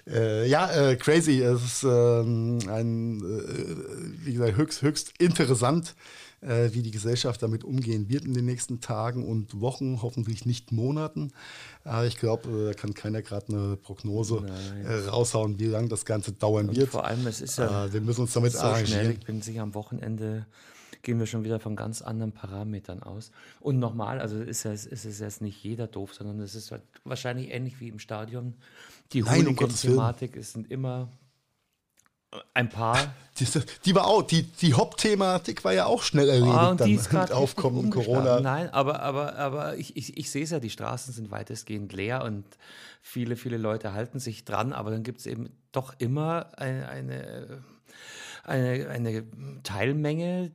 [0.05, 1.41] äh, ja, äh, crazy.
[1.41, 5.95] Es ist ähm, ein, äh, wie gesagt, höchst, höchst interessant,
[6.41, 10.71] äh, wie die Gesellschaft damit umgehen wird in den nächsten Tagen und Wochen, hoffentlich nicht
[10.71, 11.31] Monaten.
[11.83, 14.45] Aber ich glaube, da kann keiner gerade eine Prognose
[14.85, 16.89] äh, raushauen, wie lange das Ganze dauern und wird.
[16.89, 19.09] Vor allem, es ist ja wir müssen uns damit so schnell.
[19.09, 20.45] Ich bin sicher am Wochenende
[21.01, 23.31] gehen wir schon wieder von ganz anderen Parametern aus.
[23.59, 26.83] Und nochmal, also ist es, ist es jetzt nicht jeder doof, sondern es ist halt
[27.03, 28.55] wahrscheinlich ähnlich wie im Stadion.
[29.13, 31.09] Die Hooligan-Thematik sind immer
[32.53, 33.13] ein paar.
[33.39, 33.47] Die,
[33.85, 37.21] die, war auch, die, die Hop-Thematik war ja auch schnell erledigt ah, und die dann
[37.21, 38.39] mit Aufkommen Corona.
[38.39, 42.23] Nein, aber, aber, aber ich, ich, ich sehe es ja, die Straßen sind weitestgehend leer
[42.23, 42.45] und
[43.01, 47.63] viele, viele Leute halten sich dran, aber dann gibt es eben doch immer eine, eine,
[48.43, 49.23] eine, eine
[49.63, 50.51] Teilmenge,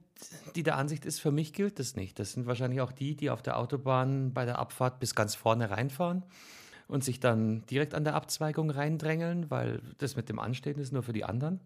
[0.55, 2.19] die der Ansicht ist, für mich gilt das nicht.
[2.19, 5.71] Das sind wahrscheinlich auch die, die auf der Autobahn bei der Abfahrt bis ganz vorne
[5.71, 6.23] reinfahren
[6.89, 11.03] und sich dann direkt an der Abzweigung reindrängeln, weil das mit dem Anstehen ist nur
[11.03, 11.61] für die anderen.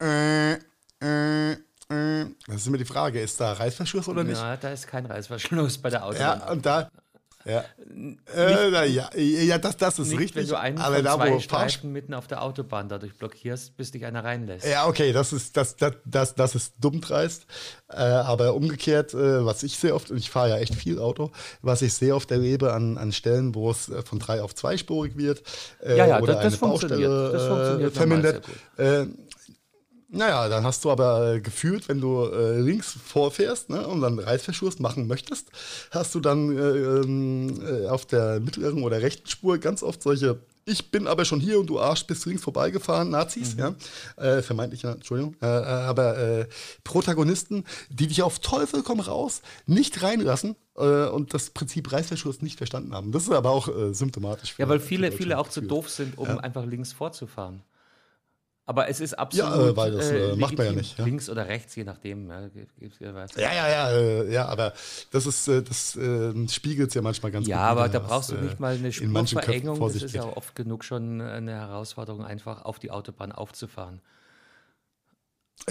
[0.00, 2.26] Äh, äh, äh.
[2.46, 4.40] Das ist immer die Frage, ist da Reißverschluss oder nicht?
[4.40, 6.40] Ja, da ist kein Reißverschluss bei der Autobahn.
[6.40, 6.90] Ja, und da,
[7.46, 7.64] ja.
[8.34, 10.42] Äh, na, ja, ja, das, das ist nicht, richtig.
[10.42, 13.92] Wenn du einen aber von da, zwei Streifen mitten auf der Autobahn dadurch blockierst, bis
[13.92, 14.66] dich einer reinlässt.
[14.66, 17.46] Ja, okay, das ist, das, das, das, das ist dumm dreist.
[17.88, 21.30] Äh, aber umgekehrt, äh, was ich sehr oft, und ich fahre ja echt viel Auto,
[21.62, 25.16] was ich sehr oft erlebe an, an Stellen, wo es äh, von drei auf zweispurig
[25.16, 25.42] wird
[25.82, 28.42] äh, ja, ja, oder das, das eine Baustelle das funktioniert vermindert.
[30.08, 34.78] Naja, dann hast du aber gefühlt, wenn du äh, links vorfährst ne, und dann Reißverschluss
[34.78, 35.50] machen möchtest,
[35.90, 40.38] hast du dann äh, ähm, äh, auf der mittleren oder rechten Spur ganz oft solche
[40.68, 43.60] ich bin aber schon hier und du Arsch bist links vorbeigefahren, Nazis, mhm.
[43.60, 43.74] ja,
[44.16, 46.46] äh, vermeintlich, Entschuldigung, äh, äh, aber äh,
[46.82, 52.58] Protagonisten, die dich auf Teufel komm raus nicht reinlassen äh, und das Prinzip Reißverschluss nicht
[52.58, 53.12] verstanden haben.
[53.12, 54.54] Das ist aber auch äh, symptomatisch.
[54.54, 56.38] Für, ja, weil viele, viele auch zu doof sind, um ja.
[56.38, 57.62] einfach links vorzufahren.
[58.68, 59.48] Aber es ist absolut.
[59.48, 60.98] Ja, äh, weil das äh, äh macht man ja nicht.
[60.98, 61.04] Ja.
[61.04, 62.28] Links oder rechts, je nachdem.
[62.28, 62.40] Ja,
[63.36, 64.72] ja, ja, ja, äh, ja aber
[65.12, 67.62] das ist, äh, das ähm, spiegelt es ja manchmal ganz ja, gut.
[67.62, 69.78] Ja, aber da brauchst du nicht mal eine Spurverengung.
[69.78, 74.00] Das ist ja oft genug schon eine Herausforderung, einfach auf die Autobahn aufzufahren.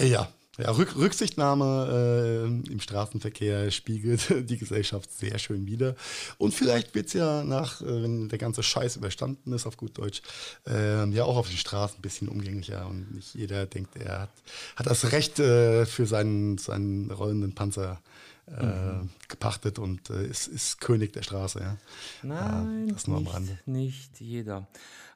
[0.00, 0.28] Ja,
[0.58, 5.94] ja, Rück, Rücksichtnahme äh, im Straßenverkehr spiegelt die Gesellschaft sehr schön wider.
[6.38, 9.98] Und vielleicht wird es ja nach, äh, wenn der ganze Scheiß überstanden ist, auf gut
[9.98, 10.22] Deutsch,
[10.66, 12.86] äh, ja auch auf den Straßen ein bisschen umgänglicher.
[12.86, 14.30] Und nicht jeder denkt, er hat,
[14.76, 18.00] hat das Recht äh, für seinen, seinen rollenden Panzer
[18.48, 19.10] äh, mhm.
[19.28, 21.60] gepachtet und äh, ist, ist König der Straße.
[21.60, 21.76] Ja.
[22.22, 23.58] Nein, das nur am Rande.
[23.66, 24.66] nicht jeder.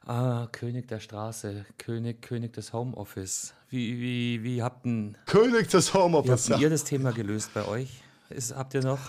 [0.05, 3.53] Ah, König der Straße, König, König des Homeoffice.
[3.69, 6.49] Wie, wie, wie habt denn, König des Homeoffice.
[6.49, 8.01] Wie habt ihr das Thema gelöst bei euch?
[8.29, 8.99] Ist, habt ihr noch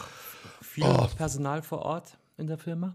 [0.60, 1.06] viel oh.
[1.16, 2.94] Personal vor Ort in der Firma?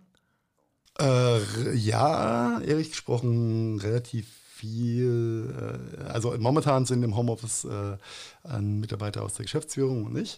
[0.99, 5.53] Äh, ja, ehrlich gesprochen, relativ viel.
[5.97, 7.97] Äh, also momentan sind im Homeoffice äh,
[8.43, 10.37] ein Mitarbeiter aus der Geschäftsführung und ich.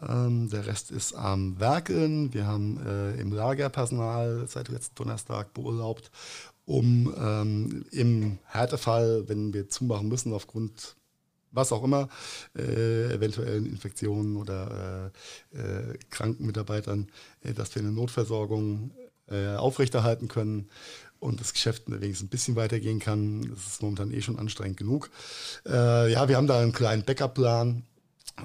[0.00, 2.34] Ähm, der Rest ist am Werkeln.
[2.34, 6.10] Wir haben äh, im Lager Personal seit letzten Donnerstag beurlaubt
[6.66, 10.96] um ähm, im Härtefall, wenn wir zumachen müssen aufgrund
[11.52, 12.08] was auch immer,
[12.56, 15.10] äh, eventuellen Infektionen oder
[15.54, 17.08] äh, äh, kranken Mitarbeitern,
[17.42, 18.90] äh, dass wir eine Notversorgung
[19.30, 20.68] äh, aufrechterhalten können
[21.18, 23.48] und das Geschäft wenigstens ein bisschen weitergehen kann.
[23.48, 25.10] Das ist momentan eh schon anstrengend genug.
[25.66, 27.84] Äh, ja, wir haben da einen kleinen Backup-Plan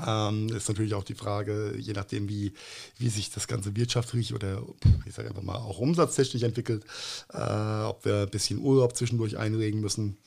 [0.06, 2.54] ähm, ist natürlich auch die Frage, je nachdem, wie,
[2.98, 4.64] wie sich das Ganze wirtschaftlich oder
[5.06, 6.86] ich sage einfach mal auch umsatztechnisch entwickelt,
[7.34, 10.18] äh, ob wir ein bisschen Urlaub zwischendurch einlegen müssen.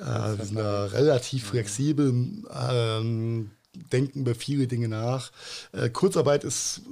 [0.00, 2.08] Äh, wir sind da relativ flexibel.
[2.52, 3.50] Ähm,
[3.92, 5.30] denken über viele Dinge nach.
[5.72, 6.82] Äh, Kurzarbeit ist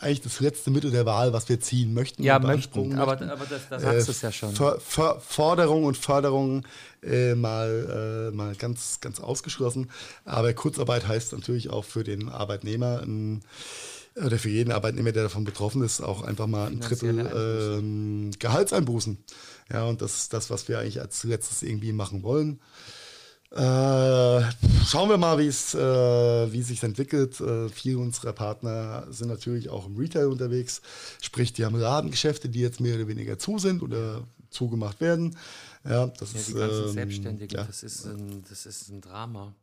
[0.00, 2.22] äh, eigentlich das letzte Mittel der Wahl, was wir ziehen möchten.
[2.22, 4.54] Ja, möchten, aber, aber das, das sagst äh, es ja schon.
[4.54, 6.64] Ver, Ver, Forderung und Förderung
[7.02, 9.90] äh, mal, äh, mal ganz, ganz ausgeschlossen.
[10.24, 13.42] Aber Kurzarbeit heißt natürlich auch für den Arbeitnehmer ein
[14.16, 19.18] oder für jeden Arbeitnehmer, der davon betroffen ist, auch einfach mal ein Drittel ähm, Gehaltseinbußen.
[19.70, 22.60] Ja, und das ist das, was wir eigentlich als letztes irgendwie machen wollen.
[23.56, 24.42] Äh,
[24.84, 25.78] schauen wir mal, wie es äh,
[26.52, 27.40] wie sich entwickelt.
[27.40, 30.82] Äh, viele unserer Partner sind natürlich auch im Retail unterwegs,
[31.22, 35.36] sprich, die haben Ladengeschäfte, die jetzt mehr oder weniger zu sind oder zugemacht werden.
[35.88, 37.64] Ja, das ja, ist, die ganzen ähm, Selbstständigen, ja.
[37.64, 39.54] das, ist ein, das ist ein Drama.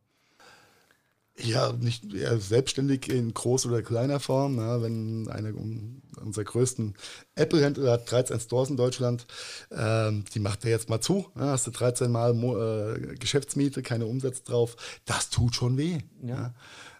[1.36, 4.56] Ja, nicht ja, selbstständig in groß oder kleiner Form.
[4.58, 6.94] Ja, wenn einer um, unserer größten
[7.34, 9.26] Apple-Händler hat 13 Stores in Deutschland,
[9.72, 11.26] ähm, die macht er jetzt mal zu.
[11.34, 14.76] Ja, hast du 13 Mal Mo äh, Geschäftsmiete, keine Umsätze drauf.
[15.06, 15.98] Das tut schon weh.
[16.22, 16.54] Ja.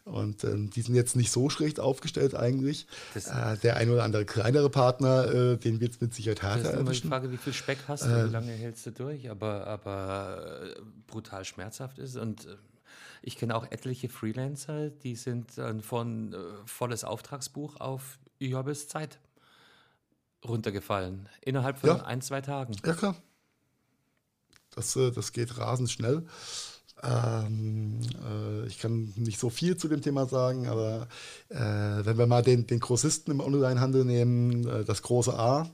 [0.05, 2.87] Und ähm, die sind jetzt nicht so schlecht aufgestellt eigentlich.
[3.14, 6.44] Das- Äh, der ein oder andere kleinere Partner, äh, den wird es mit Sicherheit Das
[6.44, 7.09] härter ist immer die erwischen.
[7.09, 11.44] Frage, wie viel Speck hast du, wie lange hältst du durch, aber, aber äh, brutal
[11.44, 12.16] schmerzhaft ist.
[12.16, 12.49] Und äh,
[13.27, 19.19] ich kenne auch etliche Freelancer, die sind von äh, volles Auftragsbuch auf Jobes Zeit
[20.47, 21.29] runtergefallen.
[21.41, 22.05] Innerhalb von Ja.
[22.05, 22.77] ein, zwei Tagen.
[22.85, 23.17] Ja, klar.
[24.75, 26.27] Das, äh, das geht rasend schnell.
[27.03, 31.09] Ähm, äh, ich kann nicht so viel zu dem Thema sagen, aber
[31.49, 35.69] äh, wenn wir mal den, den Großisten im Onlinehandel nehmen, äh, das große A,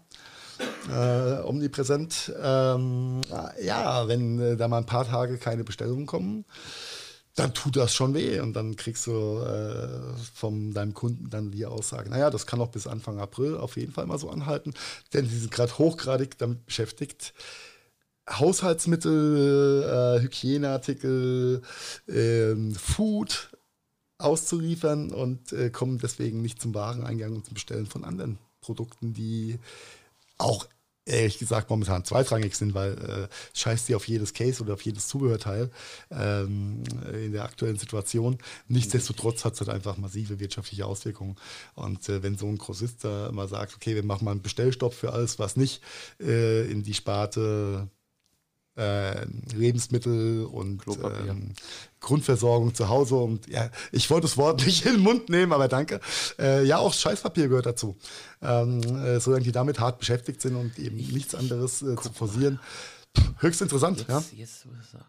[0.91, 3.21] äh, omnipräsent, ähm,
[3.63, 6.45] ja, wenn da mal ein paar Tage keine Bestellungen kommen,
[7.37, 11.67] dann tut das schon weh und dann kriegst du äh, von deinem Kunden dann die
[11.67, 14.75] Aussage, naja, das kann auch bis Anfang April auf jeden Fall mal so anhalten,
[15.13, 17.33] denn die sind gerade hochgradig damit beschäftigt,
[18.29, 21.63] Haushaltsmittel, äh, Hygieneartikel,
[22.09, 23.51] ähm, Food
[24.19, 29.59] auszuliefern und äh, kommen deswegen nicht zum Wareneingang und zum Bestellen von anderen Produkten, die
[30.39, 30.67] auch
[31.11, 35.09] ehrlich gesagt momentan zweitrangig sind, weil äh, scheißt die auf jedes Case oder auf jedes
[35.09, 35.71] Zubehörteil
[36.11, 38.39] ähm, in der aktuellen Situation.
[38.69, 41.37] Nichtsdestotrotz hat es halt einfach massive wirtschaftliche Auswirkungen.
[41.75, 44.95] Und äh, wenn so ein Grossist da mal sagt, okay, wir machen mal einen Bestellstopp
[44.95, 45.83] für alles, was nicht
[46.21, 47.89] äh, in die Sparte
[48.81, 51.53] äh, Lebensmittel und ähm,
[52.01, 55.69] Grundversorgung zu Hause und ja, ich wollte das Wort nicht in den Mund nehmen, aber
[55.69, 56.01] danke.
[56.39, 57.99] Äh, ja, auch Scheißpapier gehört dazu.
[58.41, 62.59] Ähm, äh, solange die damit hart beschäftigt sind und eben nichts anderes äh, zu forcieren.
[63.17, 64.19] Pff, höchst interessant, ja.
[64.19, 65.07] Jetzt, jetzt du sagst.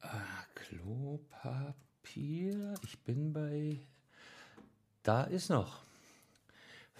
[0.00, 0.18] Ah,
[0.54, 1.74] Klopapier.
[2.84, 3.78] Ich bin bei.
[5.04, 5.82] Da ist noch.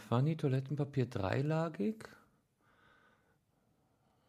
[0.09, 2.09] Funny Toilettenpapier dreilagig.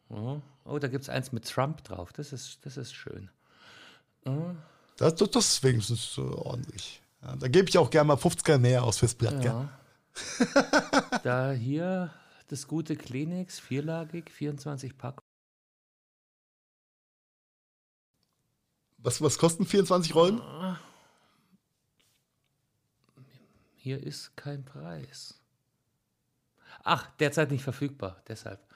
[0.08, 0.40] Ja.
[0.64, 2.12] Oh, da gibt es eins mit Trump drauf.
[2.12, 3.30] Das ist, das ist schön.
[4.96, 7.02] Das, das, das ist wenigstens ordentlich.
[7.22, 9.44] Ja, da gebe ich auch gerne mal 50er mehr aus fürs Blatt.
[9.44, 9.68] Ja.
[11.22, 12.12] da hier
[12.48, 15.20] das gute Kleenex, vierlagig, 24 Pack.
[18.98, 20.40] Was, was kosten 24 Rollen?
[23.74, 25.38] Hier ist kein Preis.
[26.84, 28.66] Ach, derzeit nicht verfügbar, deshalb.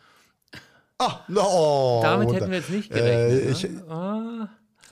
[0.98, 2.40] Ah, no, Damit Wunder.
[2.40, 3.50] hätten wir jetzt nicht Äh, gerechnet.
[3.64, 3.84] ich, ne?
[3.88, 4.48] ah,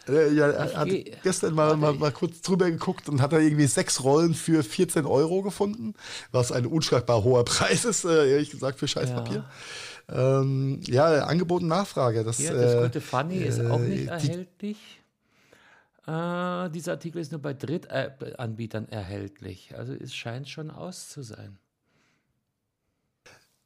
[0.08, 3.38] Äh, ja, er hat geh- gestern mal, mal, mal kurz drüber geguckt und hat da
[3.40, 5.94] irgendwie sechs Rollen für 14 Euro gefunden,
[6.30, 9.44] was ein unschlagbar hoher Preis ist, äh, ehrlich gesagt, für Scheißpapier.
[10.08, 12.22] Ja, ähm, ja Angebot und Nachfrage.
[12.22, 14.76] Das, hier, das äh, gute Funny ist auch nicht erhältlich.
[16.06, 19.74] Äh, dieser Artikel ist nur bei Drittanbietern erhältlich.
[19.76, 21.58] Also es scheint schon aus zu sein.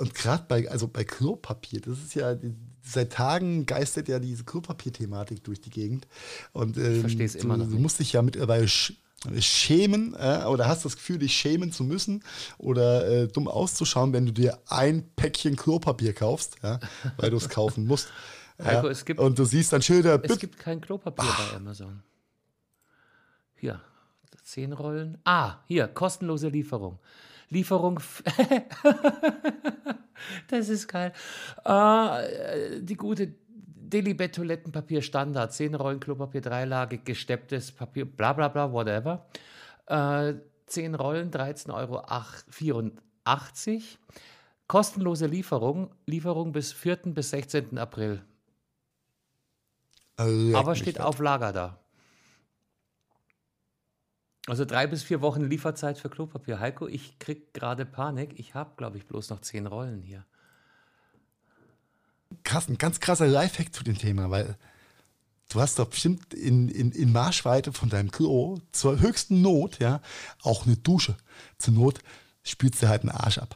[0.00, 2.34] Und gerade bei, also bei Klopapier, das ist ja,
[2.82, 6.06] seit Tagen geistert ja diese Klopapier-Thematik durch die Gegend.
[6.52, 8.94] Und ähm, versteh's du, immer noch du musst dich ja mittlerweile sch
[9.38, 12.24] schämen äh, oder hast das Gefühl, dich schämen zu müssen
[12.56, 16.80] oder äh, dumm auszuschauen, wenn du dir ein Päckchen Klopapier kaufst, ja,
[17.18, 18.08] weil du es kaufen musst.
[18.58, 18.90] Heiko, ja.
[18.92, 22.02] es gibt- Und du siehst dann Schilder, Es gibt kein Klopapier bei Amazon.
[23.56, 23.82] Hier,
[24.42, 25.18] zehn Rollen.
[25.24, 26.98] Ah, hier, kostenlose Lieferung.
[27.50, 28.00] Lieferung.
[30.48, 31.12] das ist geil.
[31.64, 33.34] Äh, die gute
[33.90, 35.52] Delibet Toilettenpapier Standard.
[35.52, 39.26] Zehn Rollen Klopapier, dreilagig, gestepptes Papier, bla bla bla, whatever.
[39.86, 40.34] Äh,
[40.66, 42.04] zehn Rollen, 13,84 Euro.
[44.68, 45.90] Kostenlose Lieferung.
[46.06, 46.96] Lieferung bis 4.
[47.06, 47.76] bis 16.
[47.76, 48.22] April.
[50.16, 51.79] Leck Aber steht auf Lager da.
[54.50, 56.58] Also drei bis vier Wochen Lieferzeit für Klopapier.
[56.58, 58.36] Heiko, ich krieg gerade Panik.
[58.36, 60.24] Ich habe, glaube ich, bloß noch zehn Rollen hier.
[62.42, 64.56] krass, ein ganz krasser Lifehack zu dem Thema, weil
[65.50, 70.00] du hast doch bestimmt in, in, in Marschweite von deinem Klo zur höchsten Not, ja,
[70.42, 71.16] auch eine Dusche.
[71.58, 72.00] Zur Not
[72.42, 73.54] spülst du halt einen Arsch ab.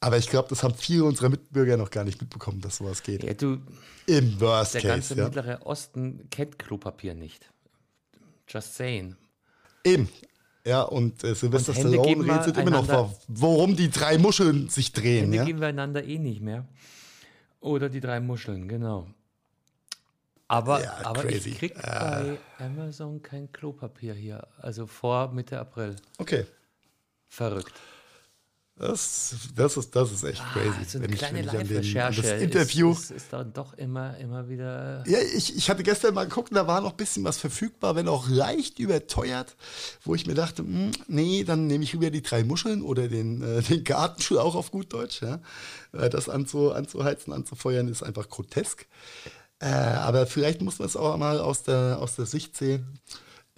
[0.00, 3.24] Aber ich glaube, das haben viele unserer Mitbürger noch gar nicht mitbekommen, dass sowas geht.
[3.24, 3.62] Ja, du,
[4.06, 5.24] Im Worst der Case, ganze ja.
[5.24, 7.50] mittlere Osten kennt Klopapier nicht.
[8.48, 9.16] Just saying.
[9.84, 10.08] Eben.
[10.64, 14.92] Ja, und äh, Sylvester Und Stallone rätselt immer noch, einander- warum die drei Muscheln sich
[14.92, 15.22] drehen.
[15.24, 15.44] Hände Ja?
[15.44, 16.66] geben wir einander eh nicht mehr.
[17.60, 19.08] Oder die drei Muscheln, genau.
[20.46, 21.50] Aber, Ja, aber crazy.
[21.50, 24.46] ich krieg bei Amazon kein Klopapier hier.
[24.58, 25.96] Also vor Mitte April.
[26.18, 26.46] Okay.
[27.28, 27.72] Verrückt.
[28.78, 30.68] Das, das, ist, das ist echt crazy.
[30.68, 32.22] Ah, so eine wenn kleine Live-Recherche.
[32.22, 32.92] das Interview.
[32.92, 35.02] Ist, ist, ist dann doch immer, immer wieder.
[35.06, 38.06] Ja, ich, ich hatte gestern mal geguckt, da war noch ein bisschen was verfügbar, wenn
[38.06, 39.56] auch leicht überteuert,
[40.04, 43.42] wo ich mir dachte, hm, nee, dann nehme ich lieber die drei Muscheln oder den,
[43.42, 45.22] äh, den Gartenstuhl auch auf gut Deutsch.
[45.22, 45.40] Ja?
[45.92, 48.86] Äh, Das anzu, anzuheizen, anzufeuern ist einfach grotesk.
[49.60, 52.86] Äh, aber vielleicht muss man es auch mal aus der, aus der Sicht sehen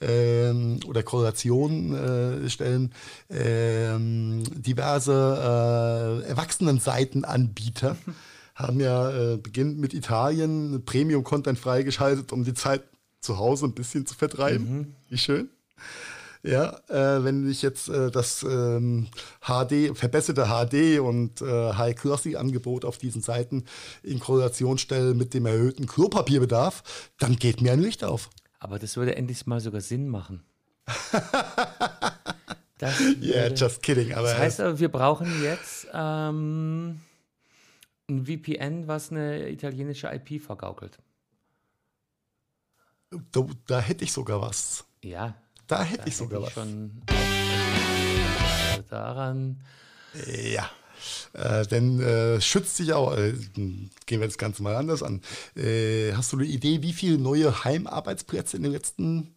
[0.01, 2.93] ähm, oder Korrelation äh, stellen.
[3.29, 7.97] Ähm, diverse äh, Erwachsenenseitenanbieter
[8.55, 12.83] haben ja äh, beginnend mit Italien Premium-Content freigeschaltet, um die Zeit
[13.21, 14.95] zu Hause ein bisschen zu vertreiben.
[15.09, 15.51] Wie schön.
[16.43, 19.09] Ja, äh, wenn ich jetzt äh, das ähm,
[19.43, 23.65] HD, verbesserte HD und äh, High-Glossy-Angebot auf diesen Seiten
[24.03, 28.31] in Korrelation stelle mit dem erhöhten Klopapierbedarf, dann geht mir ein Licht auf.
[28.61, 30.43] Aber das würde endlich mal sogar Sinn machen.
[32.79, 34.15] Das Yeah, würde- just kidding.
[34.15, 36.99] Aber Das heißt aber, wir brauchen jetzt ähm,
[38.09, 40.99] ein VPN, was eine italienische IP vergaukelt.
[43.33, 44.87] da, da hätte ich sogar was.
[45.05, 45.35] Ja,
[45.67, 46.65] Da hätte da ich sogar hätte was.
[46.67, 49.63] ich schon auch, äh, daran.
[50.27, 50.71] Ja.
[51.33, 53.33] Äh, denn äh, schützt sich auch, äh,
[54.07, 55.23] gehen wir das Ganze mal anders an.
[55.57, 59.35] Äh, hast du eine Idee, wie viele neue Heimarbeitsplätze in den letzten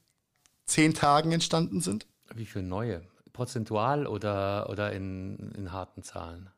[0.65, 2.07] zehn Tagen entstanden sind?
[2.33, 3.01] Wie viel neue?
[3.31, 6.49] Prozentual oder, oder in, in harten Zahlen?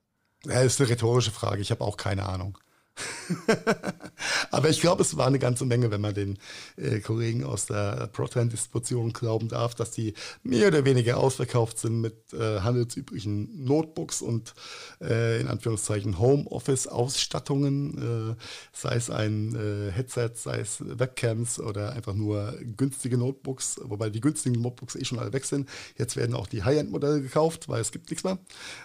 [0.46, 2.58] Ja, ist eine rhetorische Frage, ich habe auch keine Ahnung.
[4.52, 6.38] Aber ich glaube, es war eine ganze Menge, wenn man den
[6.78, 12.34] äh, Kollegen aus der Proton-Distribution glauben darf, dass die mehr oder weniger ausverkauft sind mit
[12.34, 14.54] äh, handelsüblichen Notebooks und
[15.02, 22.14] äh, in Anführungszeichen Homeoffice-Ausstattungen, äh, sei es ein äh, Headset, sei es Webcams oder einfach
[22.14, 25.68] nur günstige Notebooks, wobei die günstigen Notebooks eh schon alle weg sind.
[25.98, 28.38] Jetzt werden auch die High-End-Modelle gekauft, weil es gibt nichts mehr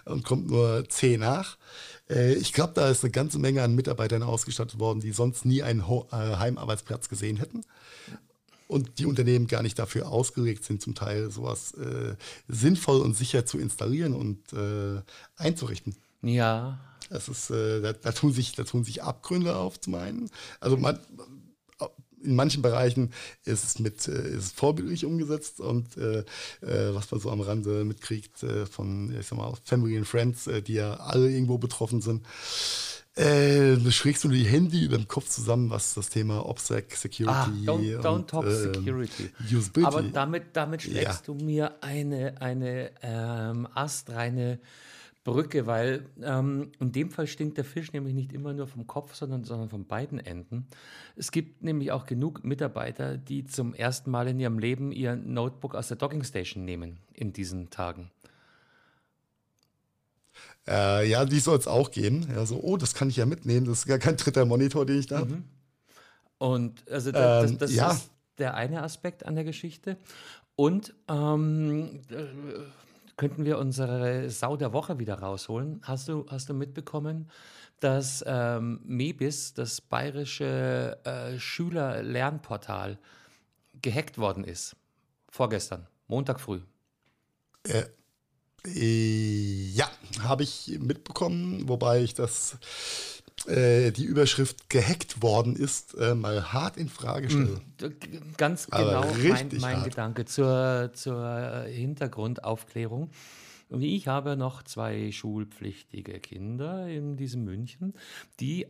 [0.05, 1.57] und kommt nur C nach.
[2.11, 5.63] Äh, Ich glaube, da ist eine ganze Menge an Mitarbeitern ausgestattet worden, die sonst nie
[5.63, 7.65] einen äh, Heimarbeitsplatz gesehen hätten.
[8.67, 12.15] Und die Unternehmen gar nicht dafür ausgelegt sind, zum Teil sowas äh,
[12.47, 15.03] sinnvoll und sicher zu installieren und äh,
[15.37, 15.97] einzurichten.
[16.23, 20.31] Ja, Das ist, äh, da, da, tun sich, da tun sich Abgründe auf zum einen.
[20.61, 21.01] Also man,
[22.23, 23.13] in manchen Bereichen
[23.45, 26.21] ist es mit äh, ist es vorbildlich umgesetzt und äh,
[26.61, 30.47] äh, was man so am Rande mitkriegt äh, von ich sag mal, Family and Friends,
[30.47, 32.27] äh, die ja alle irgendwo betroffen sind.
[33.17, 37.73] Äh, schrägst du die Hände über dem Kopf zusammen, was das Thema OPSEC, Security Ah,
[37.73, 39.31] don't, don't und, talk ähm, security.
[39.53, 39.85] Usability.
[39.85, 41.35] Aber damit, damit schlägst Ja.
[41.35, 44.61] du mir eine, eine ähm, astreine
[45.23, 49.15] Brücke, weil ähm, in dem Fall stinkt der Fisch nämlich nicht immer nur vom Kopf,
[49.15, 50.67] sondern, sondern von beiden Enden.
[51.15, 55.75] Es gibt nämlich auch genug Mitarbeiter, die zum ersten Mal in ihrem Leben ihr Notebook
[55.75, 58.11] aus der Dockingstation nehmen in diesen Tagen.
[60.67, 62.27] Äh, ja, die soll es auch geben.
[62.35, 63.67] Ja, so, oh, das kann ich ja mitnehmen.
[63.67, 65.43] Das ist gar kein dritter Monitor, den ich da habe.
[66.39, 67.91] Und also da, Ähm, das, das ja.
[67.91, 69.99] ist der eine Aspekt an der Geschichte.
[70.57, 72.25] Und ähm, äh,
[73.21, 75.83] könnten wir unsere Sau der Woche wieder rausholen.
[75.83, 77.31] Hast du, hast du mitbekommen,
[77.79, 82.99] dass ähm, MEBIS, das bayerische äh, Schülerlernportal,
[83.83, 84.75] gehackt worden ist?
[85.29, 86.63] Vorgestern, Montag früh.
[87.65, 87.85] Äh,
[88.65, 89.91] ja,
[90.23, 92.57] habe ich mitbekommen, wobei ich das
[93.47, 97.61] äh, die Überschrift gehackt worden ist, äh, mal hart in Frage stelle.
[97.81, 99.85] D- g- Ganz genau mein, mein.
[99.85, 103.11] Gedanke zur, zur Hintergrundaufklärung.
[103.69, 107.95] Und ich habe noch zwei schulpflichtige Kinder in diesem München,
[108.41, 108.67] die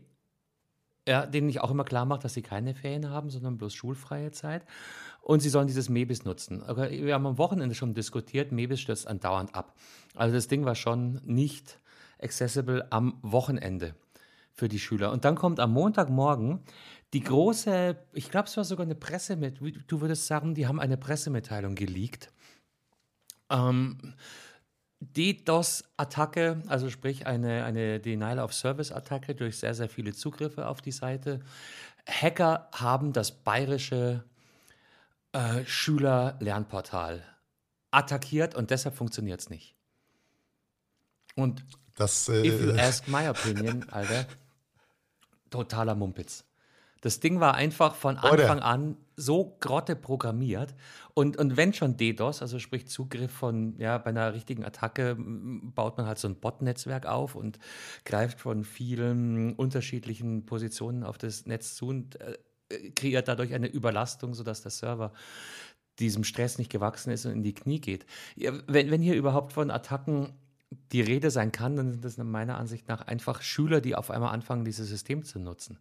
[1.09, 4.30] ja, denen ich auch immer klar mache, dass sie keine Ferien haben, sondern bloß schulfreie
[4.33, 4.64] Zeit.
[5.22, 6.62] Und sie sollen dieses Mebis nutzen.
[6.68, 9.74] Wir haben am Wochenende schon diskutiert, Mebis stürzt andauernd ab.
[10.14, 11.80] Also das Ding war schon nicht
[12.20, 13.94] accessible am Wochenende
[14.52, 15.12] für die Schüler.
[15.12, 16.60] Und dann kommt am Montagmorgen
[17.12, 20.96] die große, ich glaube, es war sogar eine Pressemitteilung, du würdest sagen, die haben eine
[20.96, 22.32] Pressemitteilung geleakt.
[23.50, 24.14] Ähm,
[25.00, 31.40] DDoS-Attacke, also sprich eine, eine Denial-of-Service-Attacke durch sehr, sehr viele Zugriffe auf die Seite.
[32.06, 34.25] Hacker haben das bayerische
[35.33, 37.22] äh, Schüler-Lernportal
[37.90, 39.75] attackiert und deshalb funktioniert es nicht.
[41.35, 41.64] Und
[42.01, 44.27] Das, if you äh, ask my opinion, Alter,
[45.51, 46.44] totaler Mumpitz.
[47.03, 48.33] Das Ding war einfach von Oder?
[48.33, 50.75] Anfang an so grotte programmiert.
[51.15, 55.98] Und, und wenn schon DDoS, also sprich Zugriff von, ja, bei einer richtigen Attacke baut
[55.98, 57.59] man halt so ein Bot-Netzwerk auf und
[58.05, 61.88] greift von vielen unterschiedlichen Positionen auf das Netz zu.
[61.88, 62.37] Und äh,
[62.71, 65.13] äh, kreiert dadurch eine Überlastung, sodass der Server
[65.98, 68.07] diesem Stress nicht gewachsen ist und in die Knie geht.
[68.37, 70.33] Wenn, wenn hier überhaupt von Attacken
[70.71, 74.33] die Rede sein kann, dann sind das meiner Ansicht nach einfach Schüler, die auf einmal
[74.33, 75.79] anfangen, dieses System zu nutzen.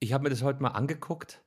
[0.00, 1.42] Ich habe mir das heute mal angeguckt.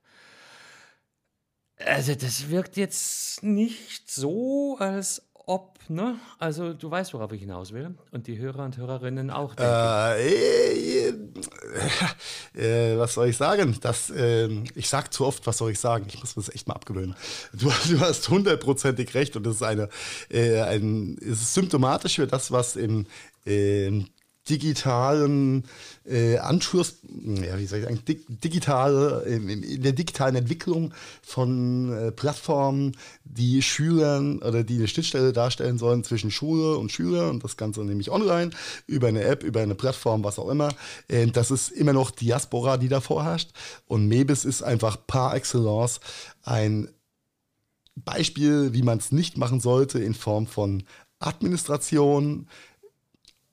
[1.78, 6.16] Also das wirkt jetzt nicht so, als ob, ne?
[6.38, 7.94] Also du weißt, worauf ich hinaus will.
[8.10, 9.54] Und die Hörer und Hörerinnen auch.
[9.58, 11.14] Äh, äh,
[12.54, 13.76] äh, was soll ich sagen?
[13.80, 16.06] Das, ähm, ich sag zu oft, was soll ich sagen?
[16.08, 17.14] Ich muss mir das echt mal abgewöhnen.
[17.52, 19.88] Du, du hast hundertprozentig recht und das ist eine,
[20.30, 23.06] äh, ein, ist symptomatisch für das, was im,
[23.44, 24.08] im
[24.48, 25.64] digitalen
[26.04, 31.92] äh, Anschluss, ja, wie soll ich sagen, dig digitale, äh, in der digitalen Entwicklung von
[31.92, 37.44] äh, Plattformen, die Schülern oder die eine Schnittstelle darstellen sollen zwischen Schule und Schüler und
[37.44, 38.50] das Ganze nämlich online,
[38.88, 40.70] über eine App, über eine Plattform, was auch immer.
[41.06, 43.50] Äh, das ist immer noch Diaspora, die da vorherrscht.
[43.86, 46.00] Und Mebis ist einfach par excellence
[46.42, 46.88] ein
[47.94, 50.82] Beispiel, wie man es nicht machen sollte in Form von
[51.20, 52.48] Administration,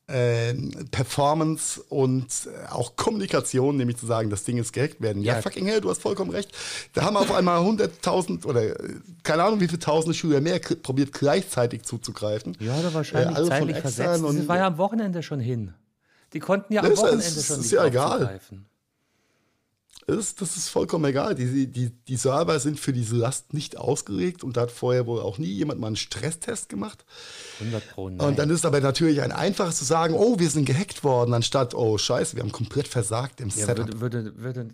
[0.10, 0.54] äh,
[0.92, 5.24] Performance und äh, auch Kommunikation, nämlich zu sagen, das Ding ist gehackt werden.
[5.24, 6.52] Ja, ja, fucking hell, du hast vollkommen recht.
[6.94, 8.76] Da haben auf einmal 100.000 oder äh,
[9.24, 12.58] keine Ahnung, wie viele tausende Schüler mehr probiert gleichzeitig zuzugreifen.
[12.60, 14.24] Ja, oder wahrscheinlich äh, zeitlich versetzt.
[14.24, 15.74] Das war ja am Wochenende schon hin.
[16.34, 18.40] Die konnten ja am Wochenende ist, schon ist ja egal.
[20.10, 21.36] Ist, das ist vollkommen egal.
[21.36, 25.22] Die, die, die Server sind für diese Last nicht ausgelegt und da hat vorher wohl
[25.22, 27.06] auch nie jemand mal einen Stresstest gemacht.
[27.60, 28.28] 100 Pro, nein.
[28.28, 31.74] Und dann ist aber natürlich ein einfaches zu sagen, oh, wir sind gehackt worden, anstatt,
[31.76, 34.02] oh, scheiße, wir haben komplett versagt im ja, Setup.
[34.02, 34.68] Würde, würde, würde,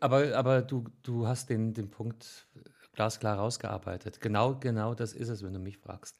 [0.00, 2.46] aber aber du, du hast den, den Punkt
[2.94, 4.20] glasklar rausgearbeitet.
[4.20, 6.16] Genau, genau das ist es, wenn du mich fragst.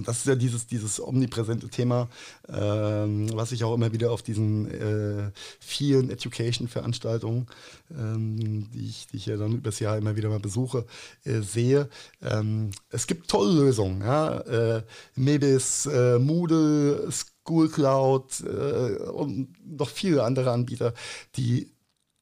[0.00, 2.08] Und das ist ja dieses, dieses omnipräsente Thema,
[2.48, 7.46] ähm, was ich auch immer wieder auf diesen äh, vielen Education-Veranstaltungen,
[7.90, 10.86] ähm, die, ich, die ich ja dann übers Jahr immer wieder mal besuche,
[11.24, 11.90] äh, sehe.
[12.22, 14.00] Ähm, es gibt tolle Lösungen.
[14.00, 14.38] Ja?
[14.38, 14.84] Äh,
[15.16, 20.94] Mebis, äh, Moodle, School Cloud äh, und noch viele andere Anbieter,
[21.36, 21.70] die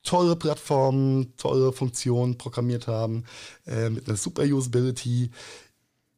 [0.02, 3.22] tolle Plattformen, tolle Funktionen programmiert haben,
[3.66, 5.30] äh, mit einer super Usability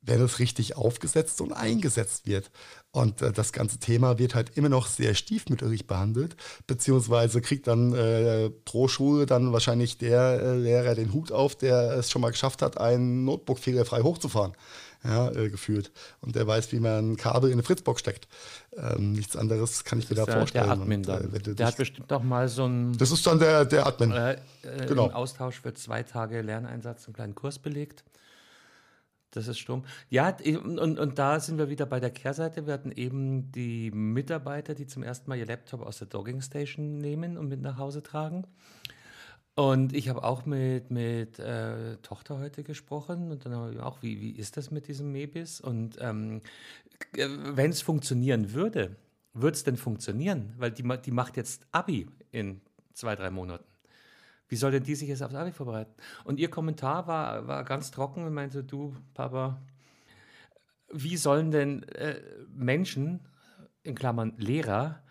[0.02, 2.50] wenn es richtig aufgesetzt und eingesetzt wird.
[2.90, 6.36] Und äh, das ganze Thema wird halt immer noch sehr stiefmütterlich behandelt,
[6.66, 11.92] beziehungsweise kriegt dann äh, pro Schule dann wahrscheinlich der äh, Lehrer den Hut auf, der
[11.92, 14.52] es schon mal geschafft hat, ein Notebook fehlerfrei hochzufahren.
[15.02, 15.92] Ja, äh, gefühlt.
[16.20, 18.28] Und der weiß, wie man ein Kabel in eine Fritzbox steckt.
[18.76, 20.66] Ähm, nichts anderes kann ich mir da vorstellen.
[20.66, 21.24] Der Admin dann.
[21.24, 22.98] Und, äh, der hat bestimmt auch mal so ein.
[22.98, 24.12] Das ist dann der, der Admin.
[24.12, 24.36] Äh,
[24.86, 25.06] genau.
[25.06, 28.04] Im Austausch für zwei Tage Lerneinsatz einen kleinen Kurs belegt.
[29.30, 29.84] Das ist stumm.
[30.08, 32.66] Ja, und, und da sind wir wieder bei der Kehrseite.
[32.66, 36.98] Wir hatten eben die Mitarbeiter, die zum ersten Mal ihr Laptop aus der Dogging Station
[36.98, 38.44] nehmen und mit nach Hause tragen.
[39.54, 44.02] Und ich habe auch mit, mit äh, Tochter heute gesprochen und dann habe ich auch,
[44.02, 45.60] wie, wie ist das mit diesem Mebis?
[45.60, 46.40] Und ähm,
[47.16, 48.96] äh, wenn es funktionieren würde,
[49.32, 50.54] würde es denn funktionieren?
[50.56, 52.60] Weil die, die macht jetzt Abi in
[52.94, 53.69] zwei, drei Monaten.
[54.50, 55.94] Wie soll denn die sich jetzt aufs Abi vorbereiten?
[56.24, 59.62] Und ihr Kommentar war, war ganz trocken und meinte, du, Papa,
[60.92, 62.20] wie sollen denn äh,
[62.52, 63.20] Menschen,
[63.84, 65.02] in Klammern Lehrer,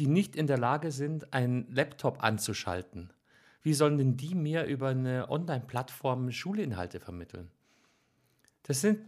[0.00, 3.12] die nicht in der Lage sind, einen Laptop anzuschalten,
[3.62, 7.48] wie sollen denn die mir über eine Online-Plattform Schulinhalte vermitteln?
[8.64, 8.98] Das sind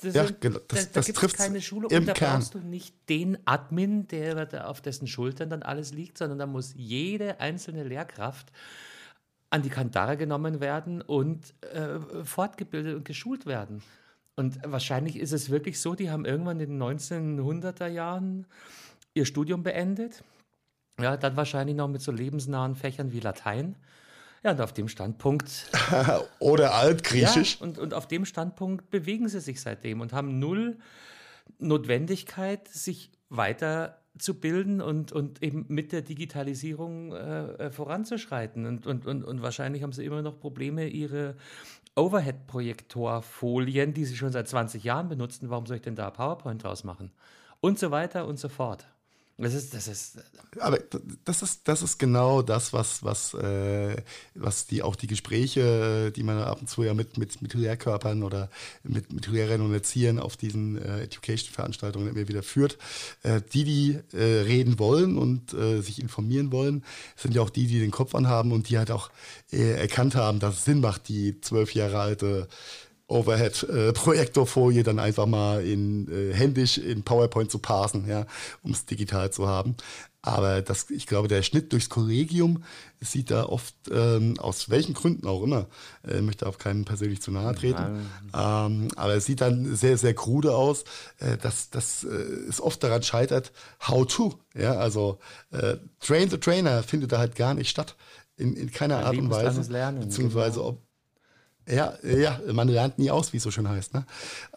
[0.00, 0.60] das ja, genau.
[0.68, 2.38] Das, da, da gibt es keine Schule und da Kern.
[2.38, 6.72] brauchst du nicht den Admin, der auf dessen Schultern dann alles liegt, sondern da muss
[6.76, 8.52] jede einzelne Lehrkraft
[9.50, 13.82] an die Kandare genommen werden und äh, fortgebildet und geschult werden.
[14.36, 18.46] Und wahrscheinlich ist es wirklich so, die haben irgendwann in den 1900er Jahren
[19.14, 20.22] ihr Studium beendet.
[21.00, 23.76] Ja, dann wahrscheinlich noch mit so lebensnahen Fächern wie Latein.
[24.44, 25.70] Ja, und auf dem Standpunkt.
[26.38, 27.58] Oder Altgriechisch.
[27.58, 30.78] Ja, und, und auf dem Standpunkt bewegen sie sich seitdem und haben null
[31.58, 38.66] Notwendigkeit, sich weiter zu bilden und, und eben mit der Digitalisierung äh, äh, voranzuschreiten.
[38.66, 41.36] Und, und, und, und wahrscheinlich haben sie immer noch Probleme, ihre
[41.96, 46.84] Overhead-Projektorfolien, die sie schon seit 20 Jahren benutzen, warum soll ich denn da PowerPoint draus
[46.84, 47.10] machen?
[47.60, 48.86] Und so weiter und so fort.
[49.40, 50.18] Das ist, das ist.
[50.58, 50.80] Aber
[51.24, 53.96] das ist, das ist genau das, was, was, äh,
[54.34, 58.24] was die auch die Gespräche, die man ab und zu ja mit, mit, mit Lehrkörpern
[58.24, 58.50] oder
[58.82, 62.78] mit, mit Lehrern und Erziehern auf diesen äh, Education-Veranstaltungen immer wieder führt.
[63.22, 66.84] Äh, die, die äh, reden wollen und äh, sich informieren wollen,
[67.14, 69.08] sind ja auch die, die den Kopf anhaben und die halt auch
[69.52, 72.48] äh, erkannt haben, dass es Sinn macht, die zwölf Jahre alte
[73.08, 78.26] Overhead-Projektorfolie dann einfach mal in, äh, händisch in PowerPoint zu parsen, ja,
[78.62, 79.76] um es digital zu haben.
[80.20, 82.64] Aber das, ich glaube, der Schnitt durchs Kollegium
[83.00, 85.68] sieht da oft, ähm, aus welchen Gründen auch immer,
[86.06, 90.14] äh, möchte auf keinen persönlich zu nahe treten, ähm, aber es sieht dann sehr, sehr
[90.14, 90.84] krude aus,
[91.18, 93.52] äh, dass das äh, es oft daran scheitert,
[93.86, 94.34] how to.
[94.54, 95.18] Ja, also
[95.50, 97.96] äh, Train the Trainer findet da halt gar nicht statt.
[98.36, 99.70] In, in keiner Art und Weise.
[99.72, 100.68] Lernen, beziehungsweise genau.
[100.68, 100.87] ob,
[101.68, 103.94] ja, ja, man lernt nie aus, wie es so schön heißt.
[103.94, 104.06] Ne?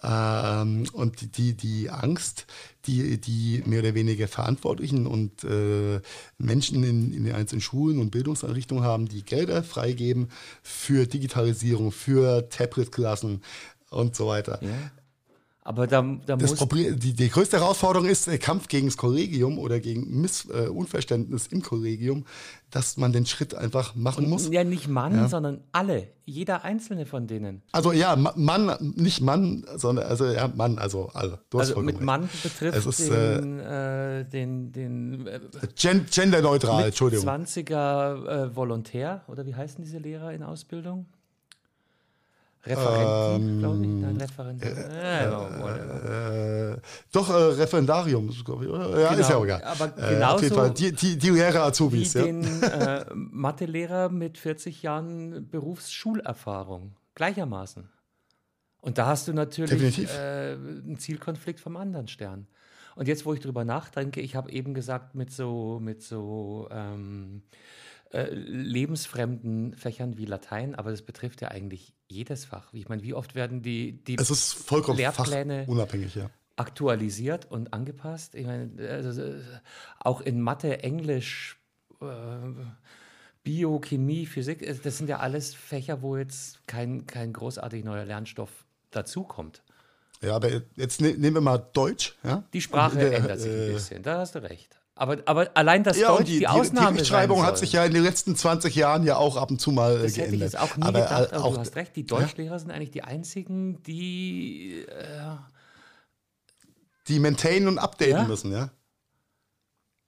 [0.04, 2.46] Ähm, und die, die, Angst,
[2.86, 6.00] die, die mehr oder weniger Verantwortlichen und äh,
[6.38, 10.30] Menschen in, in den einzelnen Schulen und Bildungseinrichtungen haben, die Gelder freigeben
[10.64, 13.42] für Digitalisierung, für Tablet-Klassen
[13.90, 14.60] und so weiter.
[14.62, 14.70] Ja.
[15.64, 18.98] Aber da, da Das muss Problem, die, die größte Herausforderung ist der Kampf gegen das
[18.98, 22.26] Kollegium oder gegen Miss, äh, Unverständnis im Kollegium,
[22.72, 24.50] dass man den Schritt einfach machen muss.
[24.52, 25.28] ja nicht Mann, Ja.
[25.28, 27.62] sondern alle, jeder einzelne von denen.
[27.74, 31.38] Also ja, Ma- Mann, nicht Mann, sondern also ja, Mann, also alle.
[31.52, 32.02] Du Also mit.
[32.02, 35.42] Mann betrifft Es ist, den, äh, den, den äh,
[35.80, 37.28] Gen genderneutral, Entschuldigung.
[37.30, 41.06] 20er äh, Volontär, oder wie heißen diese Lehrer in Ausbildung?
[42.64, 43.88] Referenten, glaube ich.
[43.88, 44.68] Nein, Referenten.
[44.68, 46.74] Äh, whatever.
[46.74, 46.82] Äh,
[47.12, 49.00] doch, äh, Referendarium, das ist, glaub ich, oder?
[49.00, 49.64] Ja, ist ja auch Genau, egal.
[49.64, 52.24] aber äh, auf jeden Fall, die, die, die Lehrer Wie Azubis, ja.
[52.24, 56.96] den äh, Mathelehrer mit 40 Jahren Berufsschulerfahrung.
[57.16, 57.90] Gleichermaßen.
[58.82, 62.48] Und da hast du natürlich äh, einen Zielkonflikt vom anderen Stern.
[62.96, 67.44] Und jetzt, wo ich drüber nachdenke, ich habe eben gesagt, mit so, mit so ähm,
[68.14, 72.74] äh, lebensfremden Fächern wie Latein, aber das betrifft ja eigentlich jedes Fach.
[72.74, 76.30] Ich meine, wie oft werden die, die Es ist vollkommen Lehrpläne fachunabhängig, ja.
[76.58, 78.36] aktualisiert und angepasst.
[78.36, 79.40] Ich meine, also,
[80.00, 81.58] auch in Mathe, Englisch,
[82.02, 82.06] äh,
[83.44, 88.04] Bio, Chemie, Physik, äh, das sind ja alles Fächer, wo jetzt kein, kein großartig neuer
[88.04, 89.64] Lernstoff dazukommt.
[90.22, 92.44] Ja, aber jetzt ne, nehmen wir mal Deutsch, ja.
[92.52, 94.81] Die Sprache Und, äh, ändert sich äh, ein bisschen, da hast du recht.
[94.94, 97.94] Aber, aber allein das Ja, Deutsch die, die, Ausnahme die Rechtschreibung hat sich ja in
[97.94, 100.52] den letzten 20 Jahren ja auch ab und zu mal äh, Das hätte ich geändert.
[100.54, 102.92] jetzt auch nie aber gedacht, äh, aber auch, du hast recht, die Deutschlehrer sind eigentlich
[102.92, 105.36] die einzigen, die äh,
[107.08, 108.24] die maintainen und updaten Ja?
[108.24, 108.70] müssen, ja.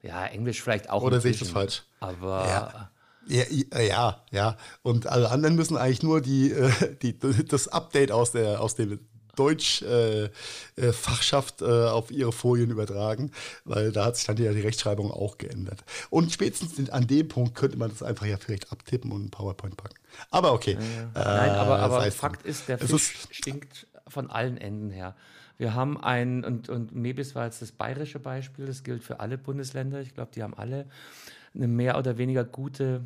[0.02, 1.02] ja, Englisch vielleicht auch.
[1.02, 1.84] Oder sehe ich das falsch?
[2.00, 2.90] Aber Ja.
[3.26, 4.58] Ja, ja, ja, ja.
[4.82, 9.00] Und alle anderen müssen eigentlich nur die, äh, die, das Update aus der aus dem
[9.36, 13.32] Deutsch-Fachschaft äh, äh, auf ihre Folien übertragen,
[13.66, 15.84] weil da hat sich dann ja die Rechtschreibung auch geändert.
[16.10, 19.76] Und spätestens an dem Punkt könnte man das einfach ja vielleicht abtippen und in PowerPoint
[19.78, 19.96] packen.
[20.30, 20.78] Aber okay.
[21.14, 25.16] Nein, aber, Äh, aber Fakt ist, der Fisch stinkt von allen Enden her.
[25.58, 29.38] Wir haben ein, und, und Mebis war jetzt das bayerische Beispiel, das gilt für alle
[29.38, 30.02] Bundesländer.
[30.02, 30.88] Ich glaube, die haben alle
[31.56, 33.06] eine mehr oder weniger gute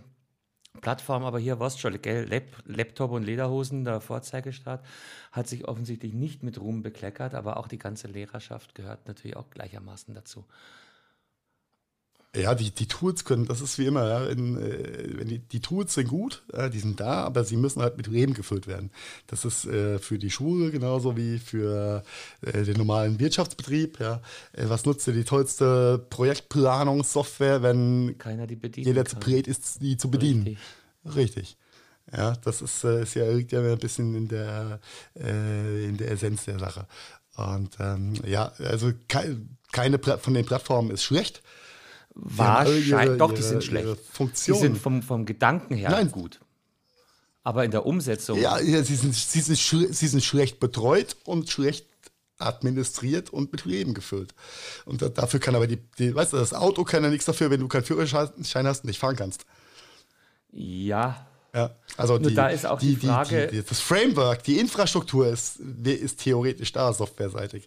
[0.77, 2.25] Plattform, aber hier war's schon, gell?
[2.25, 4.83] Lap, Laptop und Lederhosen, der Vorzeigestaat,
[5.31, 9.49] hat sich offensichtlich nicht mit Ruhm bekleckert, aber auch die ganze Lehrerschaft gehört natürlich auch
[9.49, 10.45] gleichermaßen dazu.
[12.35, 15.59] Ja, die, die Tools können, das ist wie immer, ja, in, äh, wenn die, die
[15.59, 18.91] Tools sind gut, äh, die sind da, aber sie müssen halt mit Leben gefüllt werden.
[19.27, 22.03] Das ist äh, für die Schule genauso wie für
[22.41, 23.99] äh, den normalen Wirtschaftsbetrieb.
[23.99, 24.21] Ja.
[24.51, 28.85] Äh, was nutzt dir die tollste Projektplanungssoftware, wenn Keiner die bedient.
[28.85, 30.43] jeder zu bereit ist, die zu bedienen?
[30.43, 31.15] Richtig.
[31.15, 31.57] Richtig.
[32.15, 34.79] Ja, das ist, äh, ist ja, liegt ja ein bisschen in der,
[35.19, 36.87] äh, in der Essenz der Sache.
[37.35, 39.35] Und ähm, ja, also kei
[39.71, 41.43] keine Pla von den Plattformen ist schlecht.
[42.19, 43.85] Wahrscheinlich, doch, die sind schlecht.
[43.85, 43.97] ihre
[44.29, 46.11] Die sind vom, vom Gedanken her Nein.
[46.11, 46.39] gut.
[47.43, 48.39] Aber in der Umsetzung.
[48.39, 51.85] Ja, ja sie, sind, sie, sind sie sind schlecht betreut und schlecht
[52.39, 54.33] administriert und mit Leben gefüllt.
[54.85, 57.49] Und da, dafür kann aber die, die, weißt du, das Auto kann ja nichts dafür,
[57.49, 59.45] wenn du keinen Führerschein hast und nicht fahren kannst.
[60.51, 61.27] ja
[61.57, 65.59] Ja, also Nur die, da ist auch die Frage- die, das Framework, die Infrastruktur ist,
[65.83, 67.65] ist theoretisch da, softwareseitig.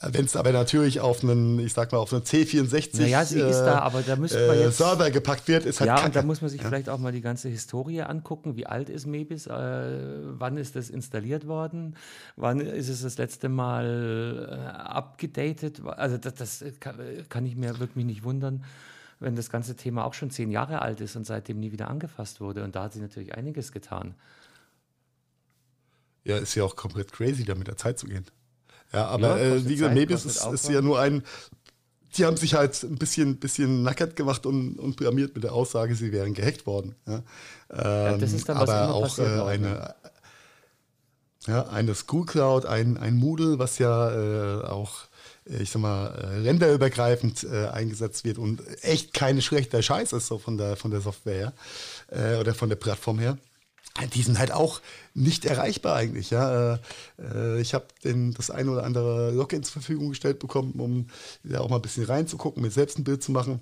[0.00, 3.60] Wenn es aber natürlich auf einen, ich sag mal, auf einen C64 Naja, sie ist
[3.60, 6.14] da, aber da müsste man äh, jetzt- Server gepackt wird, ist halt Ja, und Kacke.
[6.14, 8.56] da muss man sich vielleicht auch mal die ganze Historie angucken.
[8.56, 9.46] Wie alt ist Mebis?
[9.46, 11.94] Äh, wann ist das installiert worden?
[12.36, 15.80] Wann ist es das letzte Mal äh, abgedatet?
[15.96, 16.96] Also das, das kann,
[17.28, 18.64] kann ich mir wirklich nicht wundern,
[19.20, 22.40] wenn das ganze Thema auch schon zehn Jahre alt ist und seitdem nie wieder angefasst
[22.40, 22.64] wurde.
[22.64, 24.14] Und da hat sich natürlich einiges getan.
[26.24, 28.26] Ja, ist ja auch komplett crazy, da mit der Zeit zu gehen.
[28.92, 31.22] Ja, aber Ja, äh, wie gesagt, kostet ist, ist ja nur ein.
[32.16, 35.94] Die haben sich halt ein bisschen, bisschen nackert gemacht und, und blamiert mit der Aussage,
[35.94, 36.94] sie wären gehackt worden.
[37.06, 37.22] Ja,
[38.12, 39.94] ähm, das ist dann, was aber immer auch passiert, äh, eine,
[41.46, 45.07] ja, eine School Cloud, ein, ein Moodle, was ja äh, auch,
[45.48, 50.38] ich sag mal, äh, länderübergreifend äh, eingesetzt wird und echt keine schlechter Scheiß ist, so
[50.38, 51.52] von der, von der Software
[52.10, 53.38] her äh, oder von der Plattform her.
[54.14, 54.80] die sind halt auch
[55.14, 56.30] nicht erreichbar eigentlich.
[56.30, 56.74] Ja.
[56.74, 56.78] Äh,
[57.18, 61.06] äh, ich habe das eine oder andere Login zur Verfügung gestellt bekommen, um
[61.44, 63.60] ja auch mal ein bisschen reinzugucken, mir selbst ein Bild zu machen.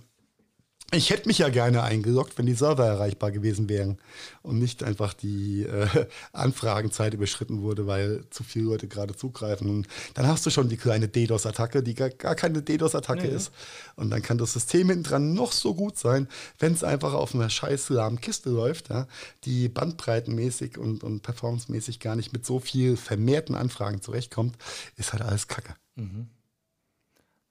[0.93, 3.99] Ich hätte mich ja gerne eingeloggt, wenn die Server erreichbar gewesen wären
[4.43, 9.69] und nicht einfach die äh, Anfragenzeit überschritten wurde, weil zu viele Leute gerade zugreifen.
[9.69, 13.35] Und dann hast du schon die kleine DDoS-Attacke, die gar, gar keine DDoS-Attacke ja.
[13.35, 13.51] ist.
[13.97, 16.29] Und dann kann das System hinten dran noch so gut sein,
[16.61, 19.09] wenn es einfach auf einer scheiß lahmen Kiste läuft, ja,
[19.45, 24.57] die bandbreitenmäßig und, und performancemäßig gar nicht mit so viel vermehrten Anfragen zurechtkommt,
[24.97, 25.75] ist halt alles Kacke.
[25.97, 26.29] Mhm.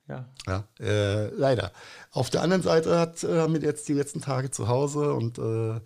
[0.08, 0.30] Ja.
[0.48, 1.72] ja äh, leider.
[2.12, 5.40] Auf der anderen Seite hat äh, haben wir jetzt die letzten Tage zu Hause und
[5.40, 5.80] äh,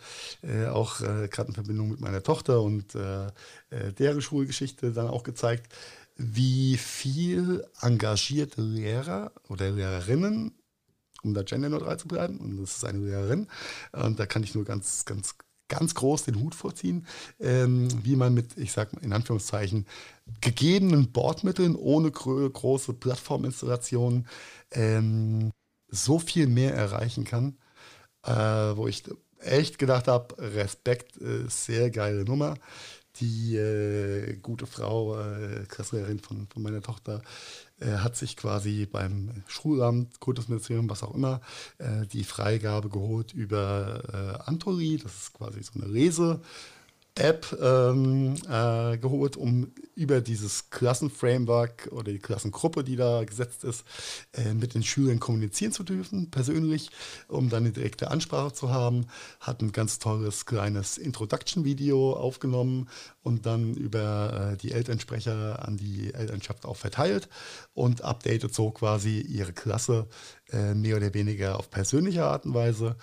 [0.43, 3.27] äh auch äh, gerade in Verbindung mit meiner Tochter und äh,
[3.97, 5.71] deren Schulgeschichte dann auch gezeigt,
[6.19, 10.53] wie viel engagierte Lehrer oder Lehrerinnen,
[11.23, 13.47] um da genderneutral zu bleiben, und das ist eine Lehrerin,
[13.93, 15.35] und da kann ich nur ganz, ganz
[15.69, 17.07] ganz groß den Hut vorziehen,
[17.39, 19.85] ähm, wie man mit, ich sage in Anführungszeichen,
[20.41, 24.27] gegebenen Bordmitteln ohne große Plattforminstallationen
[24.71, 25.51] ähm,
[25.87, 27.57] so viel mehr erreichen kann,
[28.25, 29.03] äh, wo ich
[29.39, 32.55] echt gedacht habe, Respekt, äh, sehr geile Nummer.
[33.15, 37.21] Die äh, gute Frau, äh, Klassenlehrerin von, von meiner Tochter, er
[37.85, 41.41] hat sich quasi beim Schulamt, Kultusministerium, was auch immer,
[41.77, 46.41] äh, die Freigabe geholt über äh, Antori, das ist quasi so eine Lese.
[47.15, 53.83] App ähm, äh, geholt, um über dieses Klassenframework oder die Klassengruppe, die da gesetzt ist,
[54.33, 56.89] äh, mit den Schülern kommunizieren zu dürfen, persönlich,
[57.27, 59.07] um dann eine direkte Ansprache zu haben.
[59.41, 62.87] Hat ein ganz tolles kleines Introduction-Video aufgenommen
[63.21, 67.27] und dann über äh, die Elternsprecher an die Elternschaft auch verteilt
[67.73, 70.07] und updatet so quasi ihre Klasse
[70.51, 72.95] äh, mehr oder weniger auf persönliche Art und Weise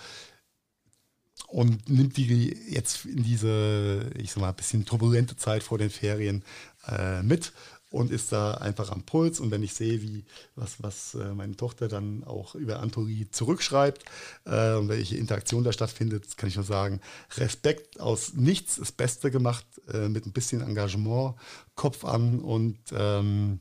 [1.47, 5.91] und nimmt die jetzt in diese, ich sag mal, ein bisschen turbulente Zeit vor den
[5.91, 6.43] Ferien
[6.89, 7.53] äh, mit
[7.91, 9.41] und ist da einfach am Puls.
[9.41, 10.25] Und wenn ich sehe, wie
[10.55, 14.05] was, was äh, meine Tochter dann auch über Antori zurückschreibt
[14.45, 17.01] äh, und welche Interaktion da stattfindet, kann ich nur sagen,
[17.37, 21.37] Respekt aus nichts das Beste gemacht, äh, mit ein bisschen Engagement,
[21.75, 23.61] Kopf an und ähm,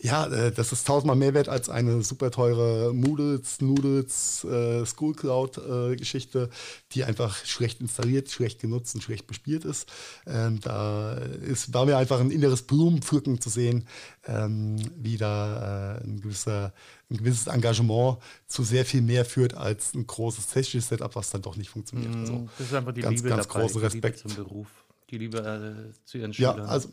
[0.00, 5.12] ja, äh, das ist tausendmal mehr wert als eine super teure Moodles, Noodles, äh, School
[5.14, 6.50] Cloud äh, Geschichte,
[6.92, 9.90] die einfach schlecht installiert, schlecht genutzt und schlecht bespielt ist.
[10.24, 13.88] Ähm, da ist, war mir einfach ein inneres Blumenpflücken zu sehen,
[14.26, 16.72] ähm, wie da äh, ein, gewisser,
[17.10, 21.42] ein gewisses Engagement zu sehr viel mehr führt als ein großes technisches Setup, was dann
[21.42, 22.14] doch nicht funktioniert.
[22.14, 24.22] Mm, also, das ist einfach die ganz, Liebe ganz dabei, großen Respekt.
[24.22, 24.68] Die Liebe zum Beruf,
[25.10, 26.58] die Liebe zu ihren Schülern.
[26.58, 26.90] Ja, also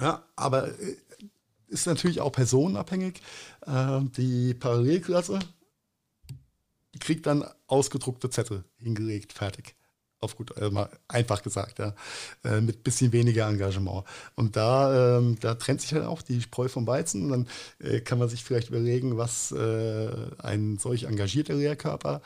[0.00, 0.70] ja, aber
[1.72, 3.20] ist natürlich auch personenabhängig.
[3.66, 5.40] Ähm, die Parallelklasse
[7.00, 9.74] kriegt dann ausgedruckte Zettel hingelegt, fertig.
[10.20, 11.96] Auf gut, äh, mal einfach gesagt, ja.
[12.44, 14.04] Äh, mit bisschen weniger Engagement.
[14.36, 17.24] Und da, ähm, da trennt sich halt auch die Spreu vom Weizen.
[17.24, 17.48] Und dann
[17.80, 22.20] äh, kann man sich vielleicht überlegen, was ein solch engagierter Lehrkörper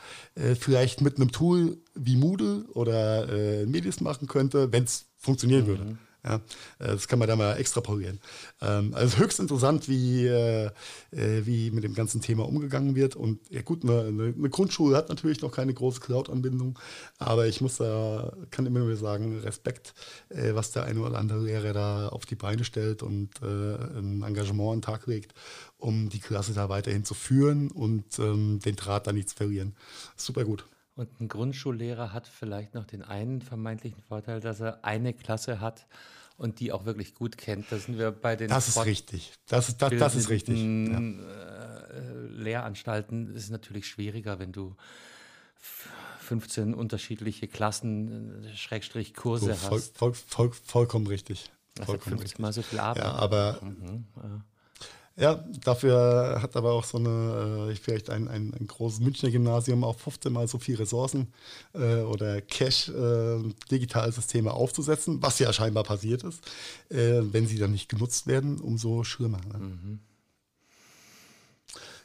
[0.59, 5.67] vielleicht mit einem Tool wie Moodle oder Medis machen könnte, wenn es funktionieren mhm.
[5.67, 5.97] würde.
[6.25, 6.39] Ja, äh,
[6.79, 8.19] das kann man da mal extrapolieren.
[8.61, 10.71] Ähm, also höchst interessant, wie, äh,
[11.11, 13.15] äh, wie mit dem ganzen Thema umgegangen wird.
[13.15, 16.77] Und ja gut, eine, eine Grundschule hat natürlich noch keine große Cloud-Anbindung,
[17.19, 19.93] aber ich muss da, kann immer nur sagen, Respekt,
[20.29, 24.77] was der eine oder andere Lehrer da auf die Beine stellt und ein Engagement an
[24.77, 25.33] den Tag legt,
[25.77, 29.75] um die Klasse da weiterhin zu führen und ähm, den Draht da nicht zu verlieren.
[30.15, 30.65] Super gut.
[30.97, 35.85] Und ein Grundschullehrer hat vielleicht noch den einen vermeintlichen Vorteil, dass er eine Klasse hat
[36.37, 37.71] und die auch wirklich gut kennt.
[37.71, 38.49] Da sind wir bei den.
[38.49, 39.31] Das ist richtig.
[39.47, 40.57] Das ist, das, das ist richtig.
[40.59, 40.99] Ja.
[40.99, 44.75] Äh, Lehranstalten ist natürlich schwieriger, wenn du
[46.21, 49.97] 15 unterschiedliche Klassen, äh, Schrägstrich Kurse so, voll, hast.
[49.97, 51.51] Voll, voll, vollkommen richtig.
[51.75, 53.03] Vollkommen das 50 Mal so viel Arbeit.
[53.03, 54.41] Ja, aber mhm, ja.
[55.19, 59.83] Ja, dafür hat aber auch so eine, äh, vielleicht ein, ein, ein großes Münchner Gymnasium
[59.83, 61.33] auch 15 mal so viele Ressourcen
[61.73, 62.91] äh, oder Cache,
[63.43, 66.43] äh, digitale Systeme aufzusetzen, was ja scheinbar passiert ist.
[66.89, 69.39] Äh, wenn sie dann nicht genutzt werden, umso schlimmer.
[69.51, 69.57] Ne?
[69.57, 69.99] Mhm.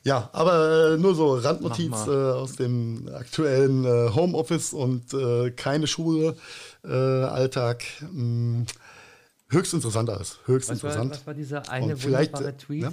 [0.04, 5.14] Ja, aber äh, nur so Randnotiz äh, aus dem aktuellen äh, Homeoffice und
[5.56, 6.36] keine Schule,
[6.82, 7.84] Alltag.
[8.00, 8.66] Mh, hm,
[9.52, 10.38] höchst interessant alles.
[10.46, 11.10] Höchst was interessant.
[11.10, 12.82] War, was war dieser eine wunderbare äh, Tweet?
[12.82, 12.92] Ja?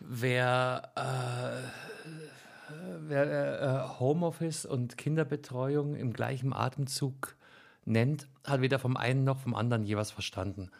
[0.00, 2.72] Wer, äh,
[3.08, 7.36] wer äh, Homeoffice und Kinderbetreuung im gleichen Atemzug
[7.84, 10.70] nennt, hat weder vom einen noch vom anderen je was verstanden.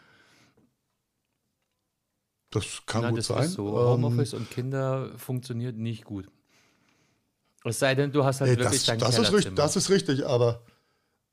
[2.51, 3.43] Das kann Nein, gut das sein.
[3.45, 3.67] Ist so.
[3.67, 6.29] Ähm, Homeoffice und Kinder funktioniert nicht gut.
[7.63, 9.89] Es sei denn, du hast halt ey, wirklich das, dein das ist richtig, Das ist
[9.89, 10.61] richtig, aber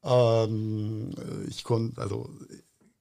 [0.04, 1.14] Ähm,
[1.48, 2.28] ich konnte, also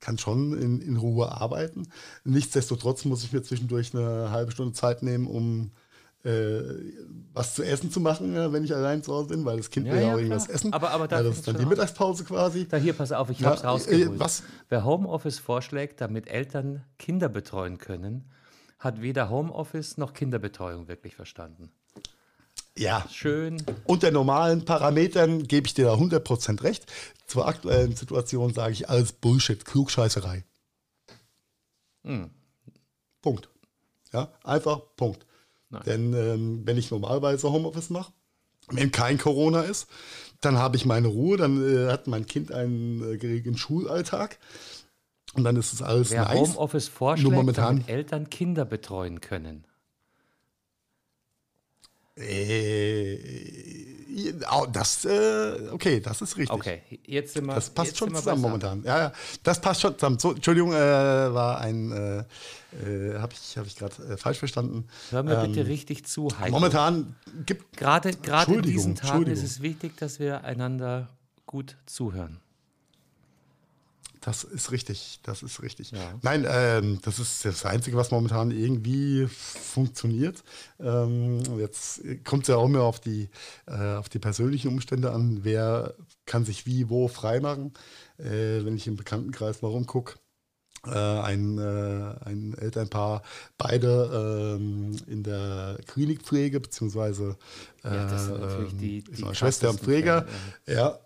[0.03, 1.87] kann schon in, in Ruhe arbeiten.
[2.25, 5.71] Nichtsdestotrotz muss ich mir zwischendurch eine halbe Stunde Zeit nehmen, um
[6.25, 6.61] äh,
[7.33, 9.93] was zu essen zu machen, wenn ich allein zu Hause bin, weil das Kind Ja,
[9.93, 10.55] will ja auch irgendwas klar.
[10.55, 10.73] essen.
[10.73, 11.65] Aber- aber da ja, das ist dann die.
[11.65, 12.65] Mittagspause quasi.
[12.67, 14.19] Da hier, pass auf, ich Ja, hab's äh, rausgeholt.
[14.19, 18.25] was- Wer Homeoffice vorschlägt, damit Eltern Kinder betreuen können,
[18.79, 21.71] hat weder Homeoffice noch Kinderbetreuung wirklich verstanden.
[22.77, 23.61] Ja, Schön.
[23.85, 26.91] unter normalen Parametern gebe ich dir da 100% recht.
[27.27, 30.43] Zur aktuellen Situation sage ich alles Bullshit, Klugscheißerei.
[32.03, 32.31] Hm.
[33.21, 33.47] Punkt.
[34.11, 35.25] Ja, einfach Punkt.
[35.69, 35.83] Nein.
[35.85, 38.11] Denn ähm, wenn ich normalerweise Homeoffice mache,
[38.69, 39.87] wenn kein Corona ist,
[40.41, 44.39] dann habe ich meine Ruhe, dann äh, hat mein Kind einen äh, geregelten Schulalltag
[45.33, 46.37] und dann ist es alles Wer nice.
[46.39, 49.65] Homeoffice vorschlägt, Nur momentan- damit Eltern Kinder betreuen können.
[52.15, 53.17] Äh,
[54.71, 56.51] das, äh, okay, das ist richtig.
[56.51, 57.55] Okay, jetzt sind wir.
[57.55, 58.83] Das passt schon zusammen momentan.
[58.83, 60.19] Ja, ja, das passt schon zusammen.
[60.19, 62.19] So, Entschuldigung, äh, war ein, äh,
[62.85, 64.87] äh, habe ich, hab ich gerade äh, falsch verstanden.
[65.09, 66.51] Hör mir bitte Ähm, richtig zu, Heiko.
[66.51, 71.09] Momentan gibt Gerade, gerade in diesen Tagen ist es wichtig, dass wir einander
[71.47, 72.42] gut zuhören.
[74.25, 75.91] Das ist richtig, das ist richtig.
[75.91, 75.99] Ja.
[76.21, 80.43] Nein, ähm, das ist das Einzige, was momentan irgendwie funktioniert.
[80.79, 83.29] Ähm, jetzt kommt es ja auch mehr auf die,
[83.67, 85.39] äh, auf die persönlichen Umstände an.
[85.43, 85.93] Wer
[86.25, 87.73] kann sich wie, wo freimachen?
[88.17, 90.15] Äh, wenn ich im Bekanntenkreis mal rumgucke,
[90.85, 93.23] äh, ein, äh, ein Elternpaar,
[93.57, 97.37] beide ähm, in der Klinikpflege, beziehungsweise
[97.83, 100.25] äh, Ja, natürlich ähm, die- die Schwester und Pfleger.
[100.67, 100.99] Ja,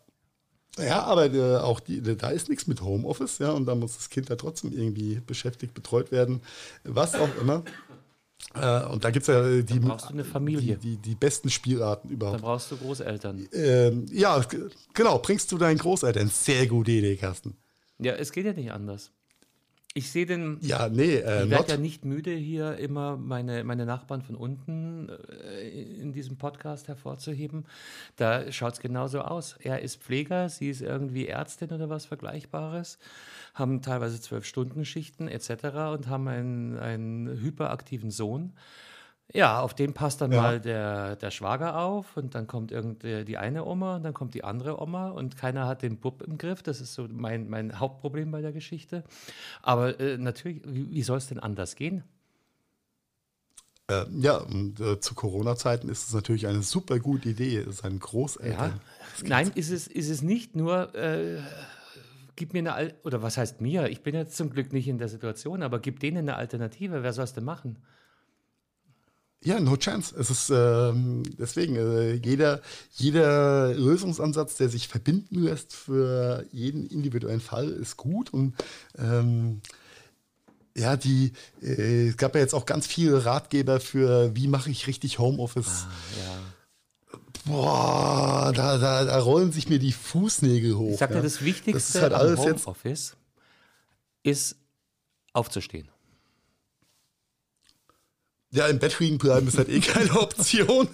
[0.77, 4.09] ja, aber äh, auch die, da ist nichts mit Homeoffice, ja, und da muss das
[4.09, 6.41] Kind ja trotzdem irgendwie beschäftigt, betreut werden,
[6.83, 7.63] was auch immer.
[8.53, 10.77] Äh, und da gibt es ja die, brauchst du eine Familie.
[10.77, 12.41] Die, die, die besten Spielarten Dann überhaupt.
[12.41, 13.47] brauchst du Großeltern.
[13.51, 14.41] Ähm, ja,
[14.93, 16.29] genau, bringst du deinen Großeltern.
[16.29, 17.57] Sehr gute Idee, Carsten.
[17.99, 19.11] Ja, es geht ja nicht anders.
[19.93, 20.59] Ich sehe den.
[20.61, 25.09] Ja, nee, äh, Ich werde ja nicht müde, hier immer meine, meine Nachbarn von unten
[25.09, 25.69] äh,
[25.99, 27.65] in diesem Podcast hervorzuheben.
[28.15, 29.55] Da schaut es genauso aus.
[29.59, 32.99] Er ist Pfleger, sie ist irgendwie Ärztin oder was Vergleichbares,
[33.55, 35.49] haben teilweise zwölf Stunden Schichten etc.
[35.93, 38.53] und haben einen, einen hyperaktiven Sohn.
[39.33, 40.41] Ja, auf den passt dann Ja.
[40.41, 44.33] mal der, der Schwager auf und dann kommt irgendwie die eine Oma und dann kommt
[44.33, 46.63] die andere Oma und keiner hat den Bub im Griff.
[46.63, 49.03] Das ist so mein, mein Hauptproblem bei der Geschichte.
[49.61, 52.03] Aber äh, natürlich, wie, wie soll es denn anders gehen?
[53.89, 58.79] Äh, ja, und äh, zu Corona-Zeiten ist es natürlich eine super gute Idee, seinen Großeltern.
[59.23, 61.39] Nein, ist es, ist es nicht nur, äh,
[62.35, 63.89] gib mir eine, Al oder was heißt mir?
[63.89, 67.03] Ich bin jetzt zum Glück nicht in der Situation, aber gib denen eine Alternative.
[67.03, 67.77] Wer soll es denn machen?
[69.47, 70.13] Ja, no chance.
[70.19, 77.39] Es ist ähm, deswegen, äh, jeder, jeder Lösungsansatz, der sich verbinden lässt für jeden individuellen
[77.39, 78.33] Fall, ist gut.
[78.33, 78.55] Und
[78.97, 79.61] ähm,
[80.75, 81.31] ja, die,
[81.61, 85.85] äh, es gab ja jetzt auch ganz viele Ratgeber für, wie mache ich richtig Homeoffice.
[86.19, 87.13] Ja.
[87.45, 90.91] Boah, da, da, da rollen sich mir die Fußnägel hoch.
[90.91, 91.21] Ich sag dir, ja.
[91.21, 93.15] das Wichtigste Das ist halt am alles jetzt Homeoffice
[94.23, 94.57] ist
[95.31, 95.87] aufzustehen.
[98.51, 100.87] Ja, im Bett liegen bleiben ist halt eh keine Option.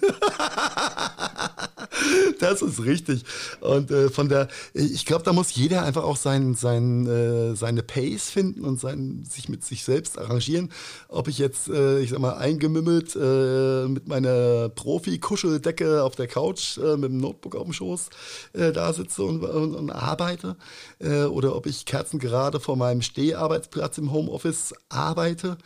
[2.40, 3.22] das ist richtig.
[3.60, 7.84] Und äh, von der, ich glaube, da muss jeder einfach auch sein, sein, äh, seine
[7.84, 10.72] Pace finden und sein, sich mit sich selbst arrangieren.
[11.08, 16.78] Ob ich jetzt, äh, ich sag mal, eingemümmelt äh, mit meiner Profi-Kuscheldecke auf der Couch
[16.78, 18.10] äh, mit dem Notebook auf dem Schoß
[18.54, 20.56] äh, da sitze und, und, und arbeite
[21.00, 25.58] oder ob ich kerzengerade vor meinem Steharbeitsplatz im Homeoffice arbeite.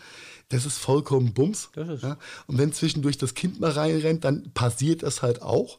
[0.51, 1.71] Das ist vollkommen Bums.
[1.77, 2.17] Ist- Ja?
[2.47, 5.79] Und wenn zwischendurch das Kind mal reinrennt, dann passiert das halt auch.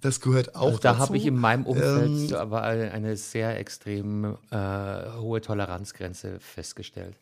[0.00, 1.00] Das gehört auch Also da dazu.
[1.00, 4.56] habe ich in meinem Umfeld Ähm, aber eine, sehr extrem äh,
[5.18, 7.16] hohe Toleranzgrenze festgestellt.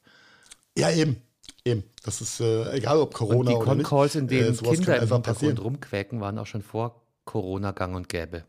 [0.78, 1.20] Ja, eben.
[1.64, 1.82] Eben.
[2.04, 3.86] Das ist äh, egal, ob Corona Und die oder nicht.
[3.88, 5.58] Con-Calls, in denen äh, Kinder im einfach Hintergrund passieren.
[5.58, 8.44] rumquäken, waren auch schon vor Corona gang und gäbe.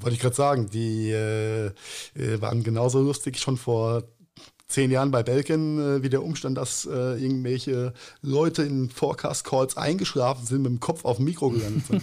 [0.00, 1.66] Wollte ich gerade sagen, die äh,
[2.14, 4.04] äh, waren genauso lustig schon vor
[4.72, 7.92] zehn Jahren bei Belgien, äh, wie der Umstand, dass äh, irgendwelche
[8.22, 12.02] Leute in Forecast-Calls eingeschlafen sind, mit dem Kopf auf dem Mikro gelandet sind.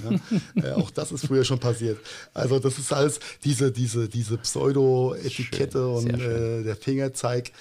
[0.56, 0.70] ja.
[0.70, 2.00] äh, auch das ist früher schon passiert.
[2.34, 7.52] Also das ist alles diese, diese, diese Pseudo-Etikette und äh, der Fingerzeig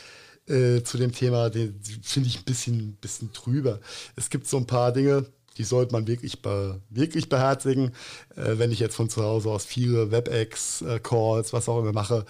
[0.46, 3.80] äh, zu dem Thema, den finde ich ein bisschen, bisschen drüber.
[4.16, 5.26] Es gibt so ein paar Dinge,
[5.59, 7.92] die sollte man wirklich, be, wirklich beherzigen.
[8.36, 12.24] Äh, wenn ich jetzt von zu Hause aus viele WebEx-Calls, äh, was auch immer mache,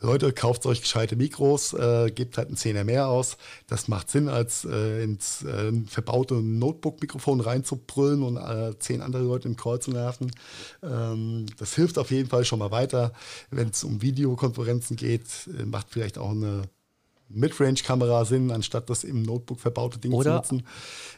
[0.00, 3.38] Leute, kauft euch gescheite Mikros, äh, gebt halt einen Zehner mehr aus.
[3.66, 9.48] Das macht Sinn, als äh, ins äh, verbaute Notebook-Mikrofon reinzubrüllen und äh, zehn andere Leute
[9.48, 10.30] im Call zu nerven.
[10.82, 13.12] Ähm, das hilft auf jeden Fall schon mal weiter.
[13.50, 15.24] Wenn es um Videokonferenzen geht,
[15.64, 16.62] macht vielleicht auch eine
[17.34, 20.66] Midrange-Kamera Sinn, anstatt das im Notebook verbaute Ding Oder zu nutzen.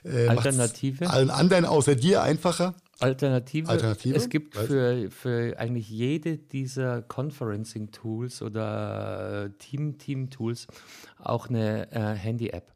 [0.05, 1.09] Äh, Alternative?
[1.11, 2.75] Allen anderen außer dir einfacher.
[2.99, 3.69] Alternative.
[3.69, 4.17] Alternative?
[4.17, 10.67] Es gibt für, für eigentlich jede dieser Conferencing-Tools oder Team-Team-Tools
[11.19, 12.73] auch eine äh, Handy-App.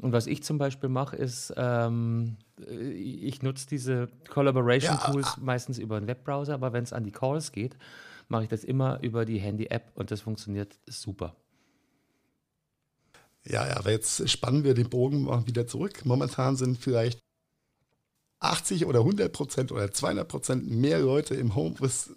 [0.00, 5.96] Und was ich zum Beispiel mache, ist, ähm, ich nutze diese Collaboration-Tools ja, meistens über
[5.96, 7.76] einen Webbrowser, aber wenn es an die Calls geht,
[8.28, 11.36] mache ich das immer über die Handy-App und das funktioniert super.
[13.44, 16.04] Ja, ja, aber jetzt spannen wir den Bogen mal wieder zurück.
[16.04, 17.18] Momentan sind vielleicht
[18.40, 22.10] 80 oder 100 Prozent oder 200 Prozent mehr Leute im Homeoffice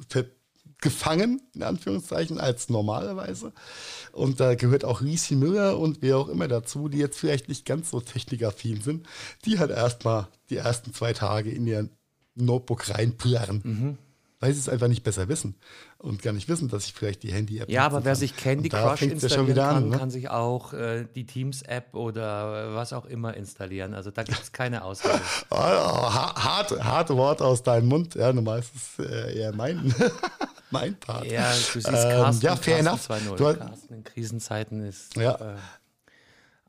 [0.81, 3.53] gefangen, in Anführungszeichen, als normalerweise.
[4.11, 7.65] Und da gehört auch Riesi Müller und wer auch immer dazu, die jetzt vielleicht nicht
[7.65, 9.07] ganz so technikaffin sind,
[9.45, 11.89] die halt erstmal die ersten zwei Tage in ihr
[12.35, 13.61] Notebook reinplärren.
[13.63, 13.97] Mhm
[14.45, 15.55] weil sie es einfach nicht besser wissen
[15.97, 18.19] und gar nicht wissen, dass ich vielleicht die Handy-App Ja, aber wer kann.
[18.19, 19.97] sich Candy Crush installieren kann, an, ne?
[19.97, 23.95] kann sich auch äh, die Teams-App oder was auch immer installieren.
[23.95, 25.19] Also da gibt es keine Ausrede.
[25.49, 28.13] oh, oh, harte, harte Wort aus deinem Mund.
[28.13, 29.95] Ja, normal ist es äh, eher mein,
[30.69, 31.25] mein Part.
[31.25, 33.53] Ja, du siehst Carsten, ähm, ja, fair Carsten 2.0.
[33.55, 35.15] Carsten in Krisenzeiten ist...
[35.15, 35.33] Ja.
[35.35, 35.55] Äh,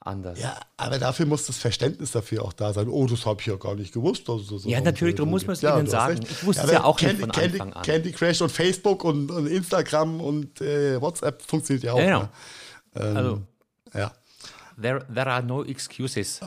[0.07, 0.41] anders.
[0.41, 2.89] Ja, aber dafür muss das Verständnis dafür auch da sein.
[2.89, 4.29] Oh, das habe ich ja gar nicht gewusst.
[4.29, 6.21] Also, ja, natürlich, darum muss man es ja, ihnen sagen.
[6.23, 7.83] Ich wusste ja, es ja auch Candy, nicht von Candy, Anfang an.
[7.83, 11.99] Candy Crash und Facebook und, und Instagram und äh, WhatsApp funktioniert ja auch.
[11.99, 12.31] Ja,
[12.95, 13.11] genau.
[13.11, 13.43] Ähm, also,
[13.95, 14.13] ja.
[14.81, 16.41] There, there are no excuses.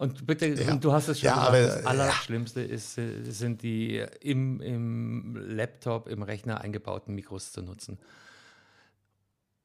[0.00, 0.76] Und bitte, ja.
[0.76, 5.36] du hast es schon ja, gesagt, aber, das Allerschlimmste ist, äh, sind die im, im
[5.36, 7.98] Laptop, im Rechner eingebauten Mikros zu nutzen.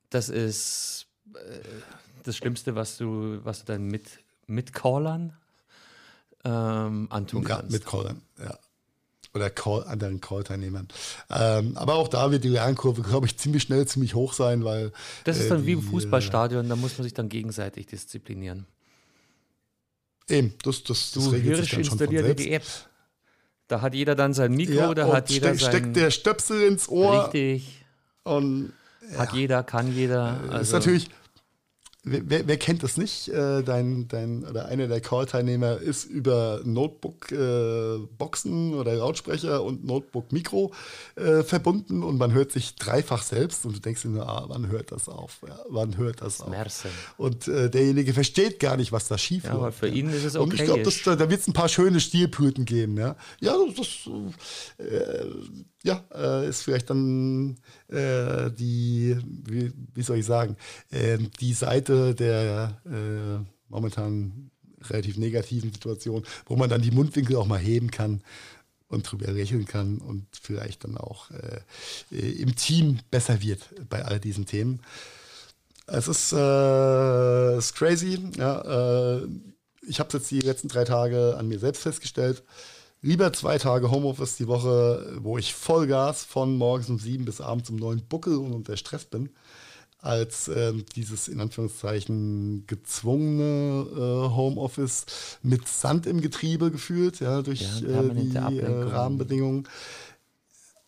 [0.09, 1.59] Das ist äh,
[2.27, 4.05] das Schlimmste, was du, was du deinen Mit
[4.47, 5.33] Mitcallern
[6.43, 7.71] ähm, antun ja, kannst.
[7.71, 8.57] Mitcallern, ja.
[9.33, 10.87] Oder Call, anderen Call-Teilnehmern.
[11.29, 14.93] Ähm, aber auch da wird die Lernkurve, glaube ich, ziemlich schnell, ziemlich hoch sein, weil.
[15.25, 18.65] Das ist dann äh, wie im Fußballstadion, da muss man sich dann gegenseitig disziplinieren.
[20.29, 22.45] Eben, das, das, das du regelt sich dann schon von selbst.
[22.45, 22.63] die App.
[23.67, 25.69] Da hat jeder dann sein Mikro, ja, da hat jeder sein...
[25.69, 27.25] Steckt der Stöpsel ins Ohr.
[27.25, 27.83] Richtig.
[28.23, 28.71] Und,
[29.11, 29.17] ja.
[29.17, 30.39] Hat jeder, kann jeder.
[30.43, 30.59] Also.
[30.59, 31.09] Ist natürlich
[32.07, 33.29] Wer, wer, kennt das nicht?
[33.29, 40.71] Äh, dein, dein, oder einer der Call-Teilnehmer ist über Notebook-Boxen äh, oder Lautsprecher und Notebook-Mikro
[41.15, 44.69] äh, verbunden und man hört sich dreifach selbst und du denkst dir nur, ah, wann
[44.69, 45.39] hört das auf?
[45.47, 46.49] Ja, wann hört das auf?
[46.49, 46.91] Mersen.
[47.17, 49.63] Und äh, derjenige versteht gar nicht, was da schief ja, läuft.
[49.63, 50.43] Aber für ihn ist es okay.
[50.43, 50.83] Und ich glaube,
[51.17, 52.97] da wird es ein paar schöne Stilblüten geben.
[52.97, 53.87] Ja, ja das,
[54.77, 55.25] äh,
[55.85, 57.57] ja, äh, ist vielleicht dann
[57.89, 60.57] äh, die, wie, wie, soll ich sagen,
[60.89, 64.49] äh, die Seite der äh, momentan
[64.89, 68.21] relativ negativen Situation, wo man dann die Mundwinkel auch mal heben kann
[68.87, 74.19] und drüber lächeln kann und vielleicht dann auch äh, im Team besser wird bei all
[74.19, 74.81] diesen Themen.
[75.85, 78.19] Es ist, äh, ist crazy.
[78.37, 79.21] Ja,
[79.87, 82.41] ich habe es jetzt die letzten drei Tage an mir selbst festgestellt
[83.05, 87.69] lieber zwei Tage Homeoffice die Woche, wo ich Vollgas von morgens um sieben bis abends
[87.69, 89.29] um neun buckel und unter Stress bin,
[89.99, 95.05] als äh, dieses in Anführungszeichen gezwungene äh, Homeoffice
[95.43, 99.67] mit Sand im Getriebe gefühlt, ja, durch ja, äh, die äh, Rahmenbedingungen.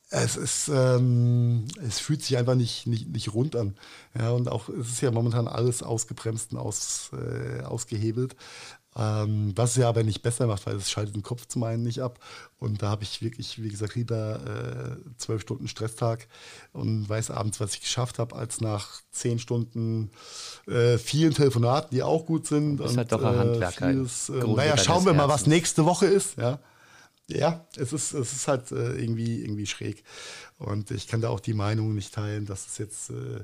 [0.09, 3.75] Es ist, ähm, es fühlt sich einfach nicht, nicht, nicht rund an.
[4.17, 8.35] Ja, und auch, es ist ja momentan alles ausgebremst und aus, äh, ausgehebelt.
[8.99, 11.83] Ähm, was es ja aber nicht besser macht, weil es schaltet den Kopf zum einen
[11.83, 12.19] nicht ab.
[12.57, 16.27] Und da habe ich wirklich, wie gesagt, lieber äh, zwölf Stunden Stresstag
[16.73, 20.09] und weiß abends, was ich geschafft habe, als nach zehn Stunden
[20.65, 22.77] äh, vielen Telefonaten, die auch gut sind.
[22.77, 23.89] Das ist halt doch ein äh, Handwerker.
[23.89, 26.35] Vieles, äh, naja, schauen wir mal, was nächste Woche ist.
[26.37, 26.59] Ja,
[27.27, 30.03] ja es, ist, es ist halt äh, irgendwie, irgendwie schräg.
[30.57, 33.43] Und ich kann da auch die Meinung nicht teilen, dass es jetzt äh,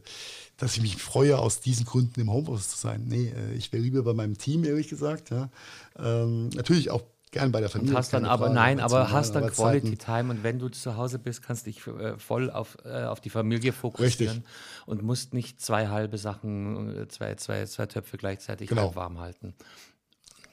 [0.57, 3.05] dass ich mich freue, aus diesen Gründen im Homeoffice zu sein.
[3.07, 5.29] Nee, äh, ich wäre lieber bei meinem Team, ehrlich gesagt.
[5.29, 5.49] Ja.
[5.97, 7.91] Ähm, natürlich auch gern bei der Familie.
[7.91, 10.95] Und hast dann aber, Frage, nein, aber hast dann Quality Time und wenn du zu
[10.95, 14.51] Hause bist, kannst du dich äh, voll auf, äh, auf die Familie fokussieren Richtig.
[14.85, 18.95] und musst nicht zwei halbe Sachen, äh, zwei, zwei, zwei Töpfe gleichzeitig genau.
[18.95, 19.53] warm halten.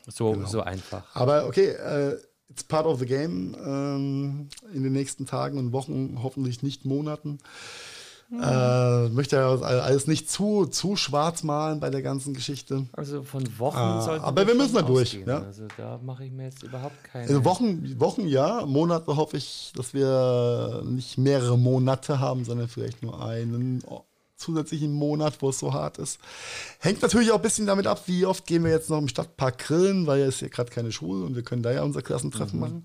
[0.08, 0.48] So, genau.
[0.48, 1.04] so einfach.
[1.14, 2.16] Aber okay, äh,
[2.50, 7.38] it's part of the game ähm, in den nächsten Tagen und Wochen, hoffentlich nicht Monaten.
[8.32, 12.86] Äh, möchte ja alles nicht zu, zu schwarz malen bei der ganzen Geschichte.
[12.92, 15.14] Also von Wochen äh, sollten Aber wir müssen da durch.
[15.26, 15.42] Ja?
[15.42, 17.26] Also da mache ich mir jetzt überhaupt keine.
[17.26, 23.02] Also Wochen, Wochen ja, Monate hoffe ich, dass wir nicht mehrere Monate haben, sondern vielleicht
[23.02, 23.82] nur einen
[24.40, 26.18] zusätzlichen Monat, wo es so hart ist.
[26.80, 29.58] Hängt natürlich auch ein bisschen damit ab, wie oft gehen wir jetzt noch im Stadtpark
[29.58, 32.82] grillen, weil es hier gerade keine Schule und wir können da ja unser Klassentreffen mhm.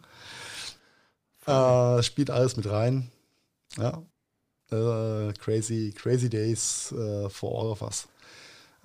[1.45, 1.99] machen.
[1.99, 3.11] Äh, spielt alles mit rein.
[3.77, 4.03] Ja,
[4.71, 8.07] Uh, crazy, crazy days uh, for all of us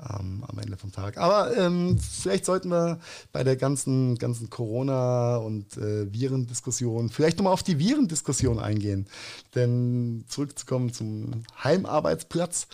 [0.08, 1.18] ähm, am Ende vom Tag.
[1.18, 3.00] Aber ähm, vielleicht sollten wir
[3.32, 9.06] bei der ganzen, ganzen Corona- und äh, Virendiskussion vielleicht nochmal auf die Virendiskussion eingehen.
[9.54, 12.66] Denn zurückzukommen zum Heimarbeitsplatz,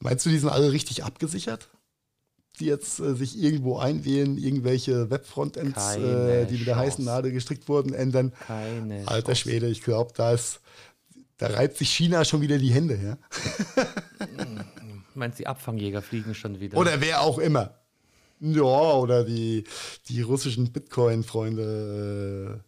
[0.00, 1.68] meinst du, die sind alle richtig abgesichert?
[2.60, 7.68] Die jetzt äh, sich irgendwo einwählen, irgendwelche Webfrontends, äh, die mit der heißen Nadel gestrickt
[7.68, 8.32] wurden, ändern.
[8.46, 9.40] Keine Alter Chance.
[9.40, 10.60] Schwede, ich glaube, da ist
[11.36, 13.18] da reibt sich China schon wieder die Hände, ja?
[15.14, 16.76] Meinst die Abfangjäger fliegen schon wieder?
[16.76, 17.74] Oder wer auch immer.
[18.40, 19.64] Ja, oder die,
[20.08, 22.60] die russischen Bitcoin-Freunde.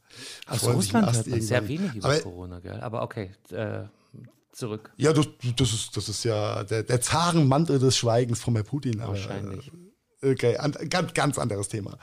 [0.49, 2.81] Äh, Aus Russland hört man sehr wenig über Aber, Corona, gell?
[2.81, 3.83] Aber okay, äh,
[4.53, 4.93] zurück.
[4.97, 5.27] Ja, das,
[5.57, 9.01] das, ist, das ist ja der, der Zarenmantel des Schweigens von Herrn Putin.
[9.01, 9.71] Wahrscheinlich.
[10.23, 11.99] Aber, okay, an, ganz, ganz anderes Thema.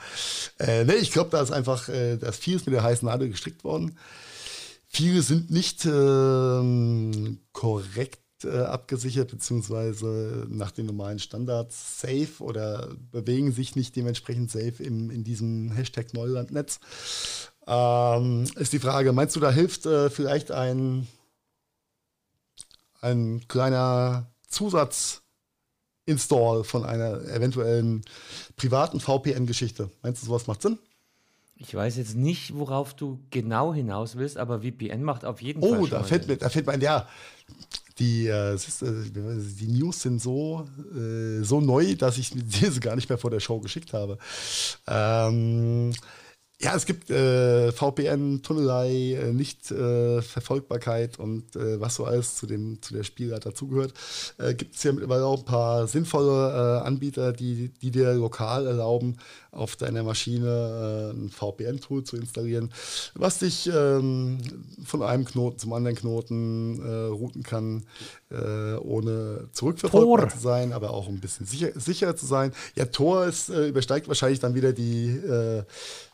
[0.58, 3.28] Äh, nee, ich glaube, da ist einfach, äh, da ist vieles mit der heißen Nadel
[3.30, 3.98] gestrickt worden.
[4.86, 7.40] Viele sind nicht ähm,
[8.44, 14.82] korrekt äh, abgesichert, beziehungsweise nach den normalen Standards safe oder bewegen sich nicht dementsprechend safe
[14.82, 16.80] im, in diesem Hashtag Neulandnetz.
[17.66, 21.08] Ähm, ist die Frage, meinst du, da hilft äh, vielleicht ein,
[23.00, 25.22] ein kleiner Zusatzinstall
[26.64, 28.04] von einer eventuellen
[28.56, 29.90] privaten VPN-Geschichte?
[30.02, 30.78] Meinst du, sowas macht Sinn?
[31.56, 35.70] Ich weiß jetzt nicht, worauf du genau hinaus willst, aber VPN macht auf jeden oh,
[35.70, 35.80] Fall.
[35.80, 37.08] Oh, da fällt mir, da fällt mir, ja,
[37.98, 38.58] die, äh, äh,
[39.10, 43.40] die News sind so, äh, so neu, dass ich diese gar nicht mehr vor der
[43.40, 44.18] Show geschickt habe.
[44.86, 45.92] Ähm,
[46.60, 53.02] ja, es gibt äh, VPN, Tunnelei, Nicht-Verfolgbarkeit und was so alles zu, dem, zu der
[53.02, 53.92] Spielart dazugehört.
[54.56, 59.18] Gibt es ja mittlerweile auch ein paar sinnvolle Anbieter, die, die dir lokal erlauben,
[59.54, 62.70] auf deiner Maschine ein VPN-Tool zu installieren,
[63.14, 64.38] was dich ähm,
[64.84, 67.86] von einem Knoten zum anderen Knoten routen kann,
[68.30, 72.52] ohne zurückverfolgbar zu sein, aber auch ein bisschen sicher, sicherer zu sein.
[72.74, 75.20] Ja, Tor ist, übersteigt wahrscheinlich dann wieder die,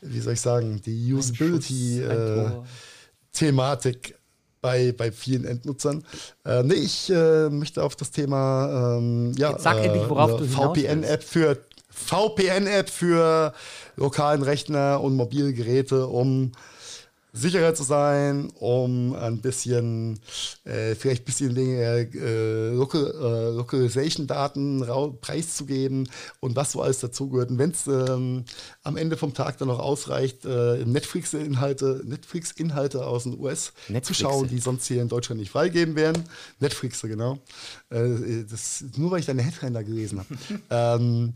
[0.00, 4.10] wie soll ich sagen, die Usability-Thematik.
[4.10, 4.14] Äh,
[4.60, 6.04] bei, bei vielen Endnutzern.
[6.44, 11.22] Äh, nee, ich äh, möchte auf das Thema ähm, ja, sag endlich, worauf du VPN-App
[11.22, 11.58] für
[12.06, 13.52] VPN-App für
[13.96, 16.52] lokalen Rechner und mobile Geräte, um
[17.32, 20.18] sicherer zu sein, um ein bisschen,
[20.64, 24.84] äh, vielleicht ein bisschen weniger äh, Local, äh, Localization-Daten
[25.20, 26.08] preiszugeben
[26.40, 27.50] und was so alles dazugehört.
[27.50, 28.44] Und wenn es ähm,
[28.82, 34.06] am Ende vom Tag dann noch ausreicht, äh, Netflix-Inhalte Netflix -Inhalte aus den US Netflix
[34.06, 36.24] zu schauen, die sonst hier in Deutschland nicht freigeben werden.
[36.58, 37.38] Netflix, genau.
[37.90, 40.28] Äh, das, nur weil ich deine Headline da gelesen habe.
[41.02, 41.32] ähm,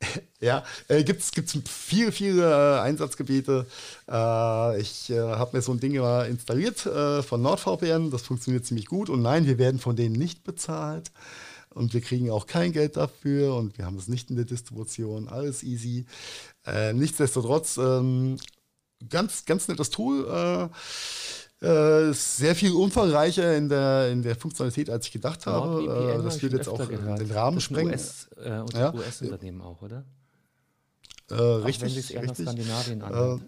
[0.40, 3.66] ja, äh, gibt es viele, viele äh, Einsatzgebiete.
[4.08, 8.10] Äh, ich äh, habe mir so ein Ding mal installiert äh, von NordVPN.
[8.10, 9.10] Das funktioniert ziemlich gut.
[9.10, 11.10] Und nein, wir werden von denen nicht bezahlt.
[11.70, 13.54] Und wir kriegen auch kein Geld dafür.
[13.56, 15.28] Und wir haben es nicht in der Distribution.
[15.28, 16.06] Alles easy.
[16.66, 18.36] Äh, nichtsdestotrotz, ähm,
[19.08, 20.70] ganz, ganz nettes Tool.
[21.60, 26.18] Äh, äh, sehr viel umfangreicher in der, in der Funktionalität, als ich gedacht habe.
[26.18, 27.20] Äh, das wird jetzt auch gehört.
[27.20, 27.92] den Rahmen sprengen.
[27.92, 28.94] US, äh, und ja.
[28.94, 30.04] US-Unternehmen auch, oder?
[31.30, 31.82] Äh, richtig.
[31.82, 32.46] Wenn sich eher richtig.
[32.46, 33.42] nach Skandinavien anhört.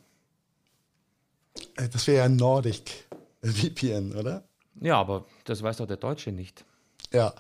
[1.77, 3.09] Äh, das wäre ja Nordic
[3.43, 4.45] VPN, oder?
[4.81, 6.65] Ja, aber das weiß doch der Deutsche nicht.
[7.13, 7.33] Ja,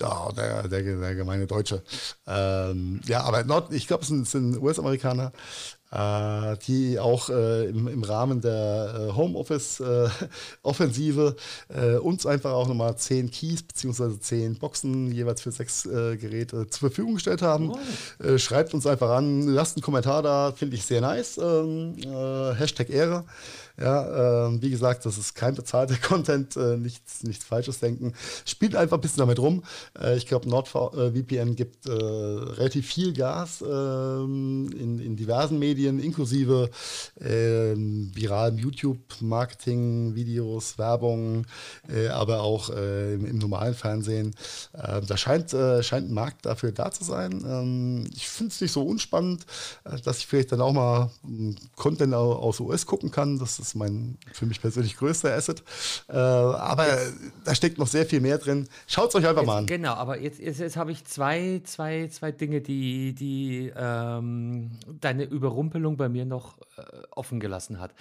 [0.00, 1.82] ja der, der, der gemeine Deutsche.
[2.26, 7.86] Ähm, ja, aber Nord, ich glaube, es sind, sind US-Amerikaner äh, die auch äh, im,
[7.86, 11.36] im, Rahmen der äh, Homeoffice-Offensive
[11.68, 14.18] äh, uns einfach auch nochmal zehn Keys bzw.
[14.18, 17.72] zehn Boxen jeweils für sechs äh, Geräte zur Verfügung gestellt haben.
[17.72, 17.78] Oh.
[18.38, 21.36] schreibt uns einfach an, lasst einen Kommentar da, finde ich sehr nice.
[21.36, 21.96] Ähm,
[22.56, 23.26] Hashtag Ehre.
[23.80, 28.12] Ja, äh, wie gesagt, das ist kein bezahlter Content, äh, nichts, nichts Falsches denken.
[28.44, 29.64] Spielt einfach ein bisschen damit rum.
[29.98, 36.70] Äh, ich glaube, NordVPN gibt relativ viel Gas ähm, in, in diversen Medien Medien, inklusive
[37.20, 41.46] äh, viralen YouTube-Marketing, Videos, Werbung,
[41.92, 44.34] äh, aber auch äh, im, im, normalen Fernsehen.
[44.74, 47.42] Ähm, da scheint, äh, scheint ein Markt dafür da zu sein.
[47.44, 49.44] Ähm, ich finde es nicht so unspannend,
[49.84, 53.38] äh, dass ich vielleicht dann auch mal um, Content aus US gucken kann.
[53.38, 55.62] Das ist mein für mich persönlich größter Asset.
[56.08, 57.14] Äh, aber jetzt,
[57.44, 58.68] da steckt noch sehr viel mehr drin.
[58.86, 59.66] Schaut es euch einfach jetzt, mal an.
[59.66, 64.70] Genau, aber jetzt, jetzt, jetzt habe ich zwei, zwei, zwei Dinge, die, die ähm,
[65.00, 67.94] deine Überrumpelung bei mir noch äh, offen gelassen hat.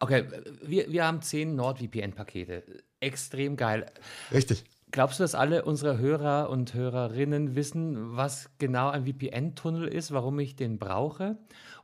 [0.00, 0.26] Okay,
[0.62, 2.62] wir, wir haben zehn NordVPN-Pakete.
[3.00, 3.86] Extrem geil.
[4.32, 4.64] Richtig.
[4.90, 10.38] Glaubst du, dass alle unsere Hörer und Hörerinnen wissen, was genau ein VPN-Tunnel ist, warum
[10.40, 11.36] ich den brauche?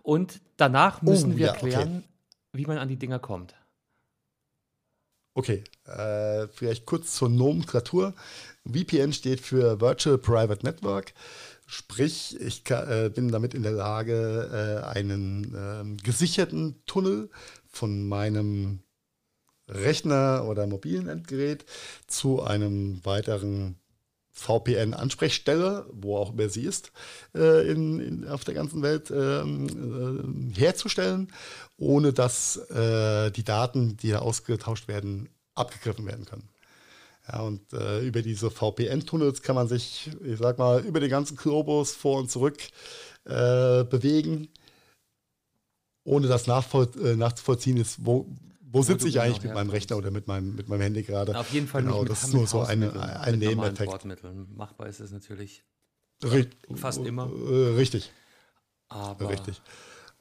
[0.03, 2.05] Und danach müssen oh, wir ja, klären, okay.
[2.53, 3.55] wie man an die Dinger kommt.
[5.35, 8.14] Okay, äh, vielleicht kurz zur Nomenklatur.
[8.64, 11.12] VPN steht für Virtual Private Network.
[11.67, 17.29] Sprich, ich äh, bin damit in der Lage, äh, einen ähm, gesicherten Tunnel
[17.67, 18.81] von meinem
[19.69, 21.67] Rechner oder mobilen Endgerät
[22.07, 23.81] zu einem weiteren
[24.31, 26.93] VPN-Ansprechstelle, wo auch immer sie ist,
[27.35, 31.33] äh, in, in, auf der ganzen Welt ähm, äh, herzustellen,
[31.79, 36.49] ohne dass äh, die Daten, die da ausgetauscht werden, abgegriffen werden können.
[37.29, 41.37] Ja, und äh, über diese VPN-Tunnels kann man sich, ich sag mal, über den ganzen
[41.37, 42.59] Globus vor und zurück
[43.24, 44.49] äh, bewegen,
[46.05, 48.27] ohne das äh, nachzuvollziehen ist, wo,
[48.61, 51.37] wo sitze ich eigentlich mit meinem Rechner oder mit meinem, mit meinem Handy gerade.
[51.37, 54.05] Auf jeden Fall genau, nicht das ist nur so eine, ein Nebeneffekt.
[54.55, 55.64] Machbar ist es natürlich
[56.22, 57.29] Richt, fast immer.
[57.29, 58.12] Äh, richtig.
[58.89, 59.61] Aber richtig.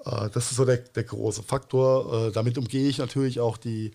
[0.03, 2.27] Äh, das ist so der, der große Faktor.
[2.27, 3.91] Äh, damit umgehe ich natürlich auch die,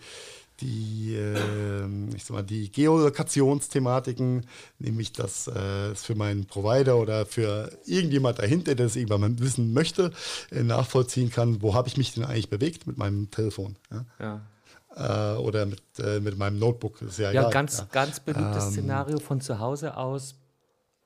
[0.60, 4.46] die, äh, ich sag mal, die Geolokationsthematiken,
[4.78, 9.72] nämlich dass äh, es für meinen Provider oder für irgendjemand dahinter, der es irgendwann wissen
[9.72, 10.12] möchte,
[10.50, 13.76] äh, nachvollziehen kann, wo habe ich mich denn eigentlich bewegt mit meinem Telefon.
[13.90, 14.04] Ja.
[14.18, 15.34] ja.
[15.34, 17.00] Äh, oder mit, äh, mit meinem Notebook.
[17.02, 17.52] Ist ja, ja egal.
[17.52, 17.88] ganz, ja.
[17.90, 20.34] ganz beliebtes ähm, Szenario von zu Hause aus,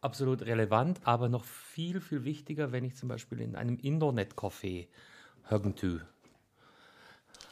[0.01, 4.89] absolut relevant, aber noch viel, viel wichtiger, wenn ich zum Beispiel in einem Internet-Café
[5.51, 6.01] irgendwie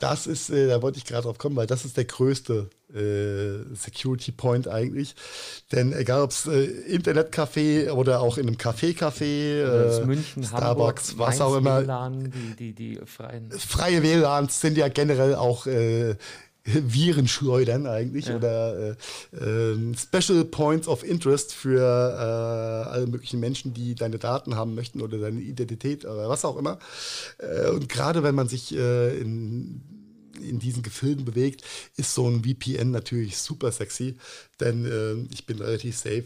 [0.03, 3.75] das ist, äh, da wollte ich gerade drauf kommen, weil das ist der größte äh,
[3.75, 5.15] Security Point eigentlich.
[5.71, 11.29] Denn egal ob es äh, Internetcafé oder auch in einem Café-Café, äh, München, Starbucks, Hamburg,
[11.29, 11.83] was auch immer.
[11.83, 13.51] WLAN, die, die, die freien.
[13.53, 16.17] Freie WLANs sind ja generell auch äh,
[16.65, 18.37] Viren schleudern eigentlich ja.
[18.37, 18.97] oder
[19.33, 24.75] äh, äh, Special Points of Interest für äh, alle möglichen Menschen, die deine Daten haben
[24.75, 26.79] möchten oder deine Identität oder was auch immer.
[27.39, 29.92] Äh, und gerade wenn man sich in
[30.43, 31.63] in diesen Gefilden bewegt,
[31.97, 34.17] ist so ein VPN natürlich super sexy,
[34.61, 36.25] denn äh, ich bin relativ safe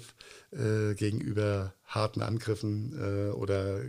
[0.97, 3.83] gegenüber harten Angriffen oder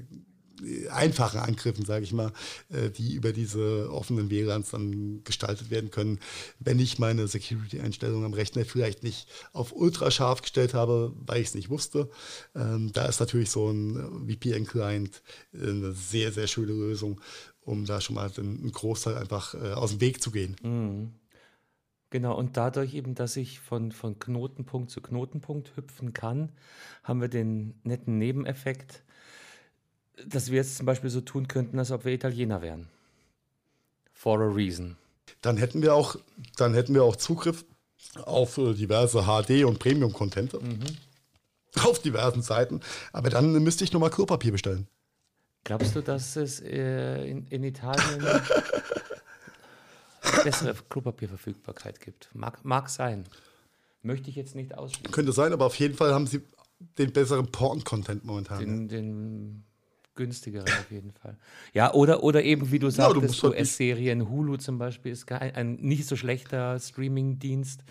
[0.91, 2.32] einfachen Angriffen, sage ich mal,
[2.69, 6.19] äh, die über diese offenen WLANs dann gestaltet werden können,
[6.59, 11.49] wenn ich meine Security-Einstellungen am Rechner vielleicht nicht auf ultra scharf gestellt habe, weil ich
[11.49, 12.09] es nicht wusste.
[12.55, 15.21] Ähm, da ist natürlich so ein VPN-Client
[15.53, 17.21] eine sehr, sehr schöne Lösung,
[17.68, 20.55] um da schon mal einen Großteil einfach äh, aus dem Weg zu gehen.
[20.63, 21.11] Mhm.
[22.09, 26.53] Genau, und dadurch eben, dass ich von, von Knotenpunkt zu Knotenpunkt hüpfen kann,
[27.03, 29.03] haben wir den netten Nebeneffekt,
[30.26, 32.88] dass wir jetzt zum Beispiel so tun könnten, als ob wir Italiener wären.
[34.13, 34.95] For a reason.
[35.41, 36.15] Dann hätten wir auch,
[36.55, 37.65] dann hätten wir auch Zugriff
[38.15, 40.53] auf äh, diverse HD- und Premium-Content.
[40.53, 40.80] Mhm.
[41.84, 42.80] Auf diversen Seiten.
[43.11, 44.88] Aber dann müsste ich nochmal Klopapier bestellen.
[45.68, 48.24] Glaubst du, dass es äh, in, in, Italien
[50.45, 52.30] bessere Klopapierverfügbarkeit gibt?
[52.34, 53.26] Mag, mag sein.
[54.01, 55.11] Möchte ich jetzt nicht ausschließen.
[55.11, 56.41] Könnte sein, aber auf jeden Fall haben sie
[56.97, 58.59] den besseren Porn-Content momentan.
[58.59, 59.63] Den, den
[60.15, 61.36] günstigeren auf jeden Fall.
[61.74, 65.76] Ja, oder, oder eben, wie du sagtest, ja, US-Serien, Hulu zum Beispiel ist ein, ein
[65.82, 67.82] nicht so schlechter Streaming-Dienst,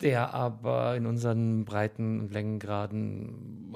[0.00, 3.74] der aber in unseren Breiten und Längengraden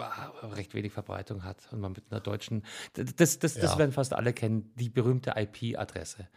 [0.55, 2.65] recht wenig Verbreitung hat und man mit einer deutschen,
[2.95, 3.79] das, das, das ja.
[3.79, 6.29] werden fast alle kennen, die berühmte IP-Adresse.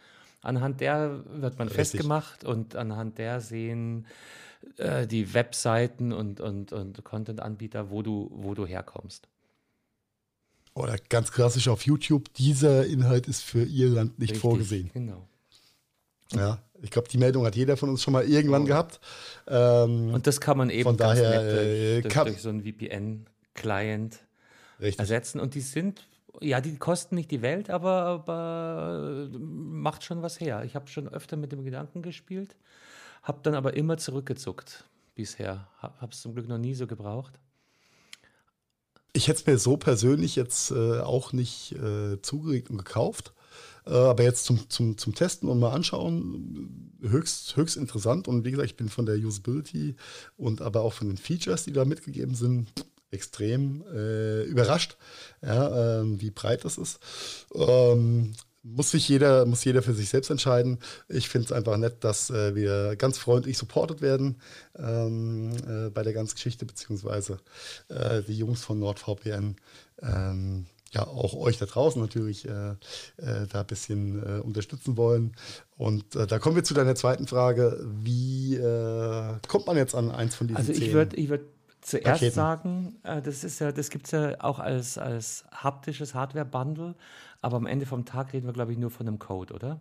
[0.42, 1.90] Anhand der wird man Richtig.
[1.90, 4.06] festgemacht und anhand der sehen
[4.76, 9.28] äh, die Webseiten und, und, und Content-Anbieter, wo du, wo du herkommst.
[10.74, 14.90] Oder ganz klassisch auf YouTube, dieser Inhalt ist für Ihr Land nicht Richtig, vorgesehen.
[14.92, 15.26] Genau.
[16.32, 18.66] Ja, ich glaube, die Meldung hat jeder von uns schon mal irgendwann oh.
[18.66, 19.00] gehabt.
[19.46, 24.18] Ähm, und das kann man eben von daher, durch, durch, durch, so einen VPN-Client
[24.78, 25.40] ersetzen.
[25.40, 26.06] Und die sind,
[26.40, 30.64] ja, die kosten nicht die Welt, aber, aber macht schon was her.
[30.64, 32.56] Ich habe schon öfter mit dem Gedanken gespielt,
[33.22, 34.84] habe dann aber immer zurückgezuckt
[35.14, 35.68] bisher.
[35.78, 37.38] Habe es zum Glück noch nie so gebraucht.
[39.12, 43.32] Ich hätte es mir so persönlich jetzt äh, auch nicht äh, zugelegt und gekauft.
[43.86, 48.28] Äh, aber jetzt zum, zum, zum Testen und mal anschauen, höchst, höchst interessant.
[48.28, 49.96] Und wie gesagt, ich bin von der Usability
[50.36, 52.68] und aber auch von den Features, die da mitgegeben sind,
[53.10, 54.96] extrem äh, überrascht,
[55.42, 56.98] ja, ähm, wie breit das ist.
[57.54, 60.78] Ähm, muss sich jeder, muss jeder für sich selbst entscheiden.
[61.08, 64.40] Ich finde es einfach nett, dass äh, wir ganz freundlich supportet werden
[64.76, 67.38] ähm, äh, bei der ganzen Geschichte, beziehungsweise
[67.88, 69.56] äh, die Jungs von NordVPN.
[70.02, 70.66] Ähm,
[70.96, 72.70] ja, auch euch da draußen natürlich äh,
[73.18, 75.36] äh, da ein bisschen äh, unterstützen wollen.
[75.76, 77.84] Und da kommen wir zu deiner zweiten Frage.
[78.02, 78.56] Wie
[79.46, 81.42] kommt man jetzt an eins von diesen Also ich würde ich würd
[81.82, 82.34] zuerst Paketen.
[82.34, 86.94] sagen, das das gibt es ja auch als, als haptisches Hardware-Bundle.
[87.42, 89.80] Aber am Ende vom Tag reden wir, glaube ich, nur von einem Code, oder?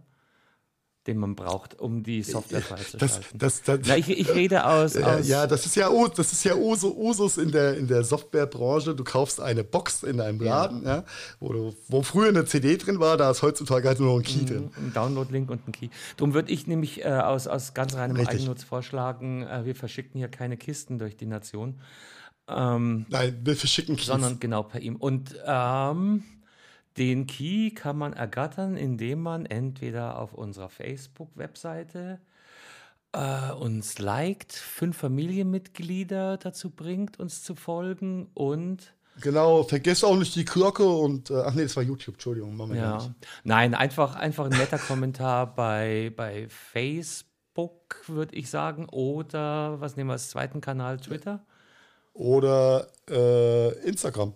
[1.08, 3.00] Den man braucht, um die Software freizuschalten.
[3.38, 6.44] Das, das, das, Na, ich, ich, rede aus, aus, Ja, das ist ja, das ist
[6.44, 8.96] ja Usus in der, in der Softwarebranche.
[8.96, 10.96] Du kaufst eine Box in einem Laden, ja.
[10.98, 11.04] ja
[11.40, 14.24] wo, du, wo, früher eine CD drin war, da ist heutzutage halt nur noch ein
[14.24, 14.72] Key mhm, drin.
[14.78, 15.90] Ein Download-Link und ein Key.
[16.18, 18.40] Darum würde ich nämlich äh, aus, aus ganz reinem Richtig.
[18.40, 21.80] Eigennutz vorschlagen, äh, wir verschicken hier keine Kisten durch die Nation.
[22.48, 24.08] Ähm, Nein, wir verschicken Keys.
[24.08, 24.96] Sondern genau per ihm.
[24.96, 26.24] Und ähm,
[26.98, 32.20] den Key kann man ergattern, indem man entweder auf unserer Facebook-Webseite
[33.12, 40.36] äh, uns liked, fünf Familienmitglieder dazu bringt, uns zu folgen und Genau, vergesst auch nicht
[40.36, 42.96] die Glocke und äh, ach nee, das war YouTube, Entschuldigung, machen wir ja.
[42.98, 43.12] nicht.
[43.46, 50.10] Nein, einfach, einfach ein netter Kommentar bei, bei Facebook, würde ich sagen, oder was nehmen
[50.10, 51.46] wir als zweiten Kanal, Twitter?
[52.14, 54.36] Oder äh, Instagram.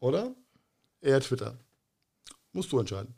[0.00, 0.34] Oder?
[1.00, 1.56] Eher Twitter.
[2.52, 3.14] Musst du entscheiden.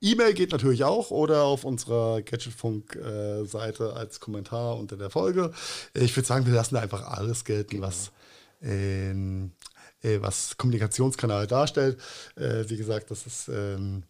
[0.00, 5.52] E-Mail geht natürlich auch oder auf unserer Gadgetfunk-Seite als Kommentar unter der Folge.
[5.94, 7.86] Ich würde sagen, wir lassen da einfach alles gelten, genau.
[7.86, 8.12] was,
[8.62, 9.52] ähm,
[10.02, 11.98] äh, was Kommunikationskanal darstellt.
[12.36, 13.48] Äh, wie gesagt, das ist.
[13.48, 14.02] Ähm,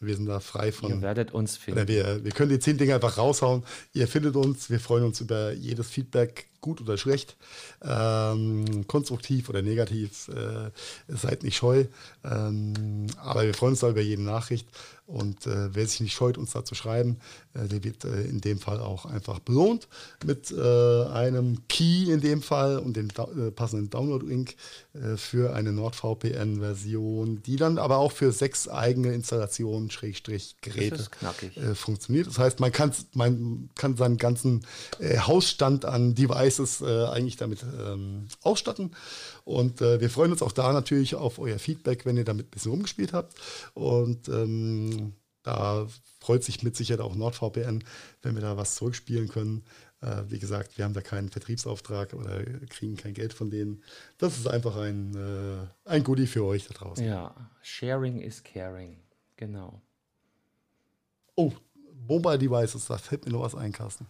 [0.00, 0.90] wir sind da frei von.
[0.90, 1.88] Ihr werdet uns finden.
[1.88, 3.64] Wir, wir können die zehn Dinge einfach raushauen.
[3.92, 4.70] Ihr findet uns.
[4.70, 7.36] Wir freuen uns über jedes Feedback gut oder schlecht,
[7.82, 10.70] ähm, konstruktiv oder negativ, äh,
[11.08, 11.84] seid nicht scheu.
[12.24, 14.66] Ähm, aber wir freuen uns da über jede Nachricht.
[15.08, 17.16] Und äh, wer sich nicht scheut, uns da zu schreiben,
[17.54, 19.88] äh, der wird äh, in dem Fall auch einfach belohnt
[20.22, 24.54] mit äh, einem Key in dem Fall und dem äh, passenden Download-Link
[25.16, 31.06] für eine NordVPN-Version, die dann aber auch für sechs eigene Installationen, Schrägstrich, Geräte
[31.74, 32.26] funktioniert.
[32.26, 32.72] Das heißt, man,
[33.14, 34.66] man kann seinen ganzen
[35.00, 38.94] Hausstand an Devices Devices äh, eigentlich damit ähm, ausstatten.
[39.44, 42.50] Und äh, wir freuen uns auch da natürlich auf euer Feedback, wenn ihr damit ein
[42.50, 43.34] bisschen rumgespielt habt.
[43.74, 45.86] Und ähm, da
[46.20, 47.84] freut sich mit Sicherheit auch NordVPN,
[48.22, 49.64] wenn wir da was zurückspielen können.
[50.00, 53.82] Äh, wie gesagt, wir haben da keinen Vertriebsauftrag oder kriegen kein Geld von denen.
[54.18, 57.04] Das ist einfach ein, äh, ein Goodie für euch da draußen.
[57.04, 58.98] Ja, Sharing is Caring.
[59.36, 59.80] Genau.
[61.34, 61.52] Oh,
[62.06, 64.06] Mobile Devices, da fällt mir noch was ein, Carsten.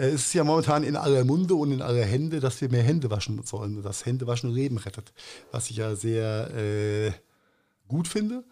[0.00, 2.82] Äh, es ist ja momentan in aller Munde und in aller Hände, dass wir mehr
[2.82, 5.12] Hände waschen sollen, dass Händewaschen Leben rettet,
[5.52, 7.12] was ich ja sehr äh,
[7.86, 8.44] gut finde.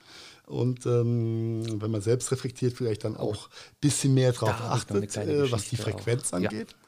[0.47, 5.51] Und ähm, wenn man selbst reflektiert, vielleicht dann auch ein bisschen mehr darauf achtet, äh,
[5.51, 6.37] was die Frequenz auch.
[6.37, 6.73] angeht.
[6.73, 6.79] Ja.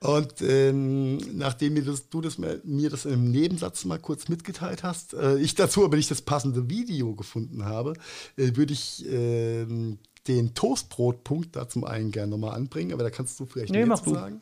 [0.00, 4.84] Und ähm, nachdem mir das, du das mir, mir das im Nebensatz mal kurz mitgeteilt
[4.84, 7.94] hast, äh, ich dazu aber nicht das passende Video gefunden habe,
[8.36, 13.38] äh, würde ich ähm, den Toastbrotpunkt da zum einen gerne nochmal anbringen, aber da kannst
[13.40, 14.40] du vielleicht nee, mehr zu sagen.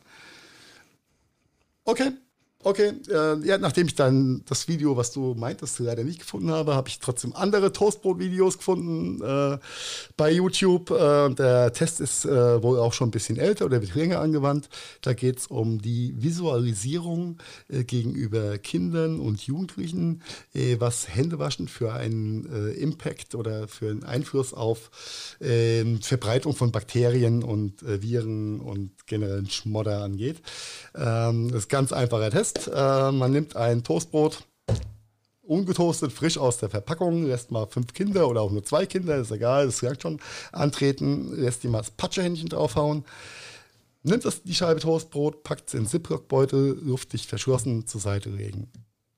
[1.85, 2.11] Okay,
[2.67, 6.75] Okay, äh, ja, nachdem ich dann das Video, was du meintest, leider nicht gefunden habe,
[6.75, 9.59] habe ich trotzdem andere Toastbrot-Videos gefunden äh,
[10.17, 10.91] bei YouTube.
[10.91, 14.69] Äh, der Test ist äh, wohl auch schon ein bisschen älter oder wird länger angewandt.
[15.01, 17.39] Da geht es um die Visualisierung
[17.69, 20.23] äh, gegenüber Kindern und Jugendlichen,
[20.53, 24.91] äh, was Händewaschen für einen Impact oder für einen Einfluss auf
[25.41, 30.43] ähm, Verbreitung von Bakterien und Viren und generellen Schmodder angeht.
[30.97, 32.56] Ähm, das ist ganz einfacher Test.
[32.67, 34.45] Äh, man nimmt ein Toastbrot,
[35.43, 39.31] ungetoastet, frisch aus der Verpackung, lässt mal fünf Kinder oder auch nur zwei Kinder, ist
[39.31, 40.21] egal, das sagt schon,
[40.53, 43.05] antreten, lässt die mal das Patschehändchen draufhauen,
[44.03, 48.71] nimmt das, die Scheibe Toastbrot, packt es in Ziploc-Beutel, luftdicht verschlossen, zur Seite legen.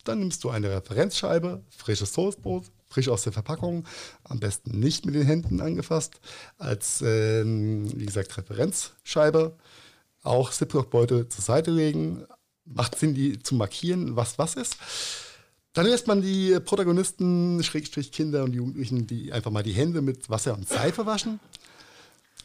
[0.05, 3.85] Dann nimmst du eine Referenzscheibe, frisches Toastbrot, frisch aus der Verpackung,
[4.25, 6.21] am besten nicht mit den Händen angefasst,
[6.57, 9.57] als, ähm, wie gesagt, Referenzscheibe,
[10.23, 12.25] auch Ziploc-Beutel zur Seite legen,
[12.75, 14.77] macht Sinn, die zu markieren, was was ist.
[15.73, 20.29] Dann lässt man die Protagonisten, Schrägstrich Kinder und Jugendlichen, die einfach mal die Hände mit
[20.29, 21.39] Wasser und Seife waschen.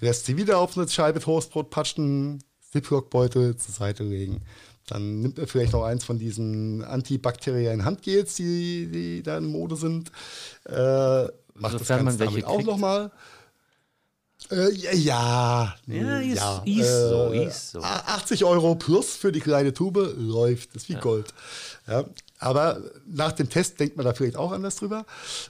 [0.01, 4.41] Lässt sie wieder auf eine Scheibe Toastbrot patschen, Ziploc-Beutel zur Seite legen.
[4.87, 9.77] Dann nimmt er vielleicht noch eins von diesen antibakteriellen Handgels, die, die da in Mode
[9.77, 10.11] sind.
[10.65, 11.23] Äh,
[11.55, 13.11] macht das Ganze damit auch nochmal.
[14.53, 17.81] Äh, ja, ja, ist, ja, ist äh, so, ist so.
[17.81, 20.99] 80 Euro plus für die kleine Tube läuft, das ist wie ja.
[20.99, 21.33] Gold.
[21.87, 22.05] Ja,
[22.39, 25.05] aber nach dem Test denkt man da vielleicht auch anders drüber.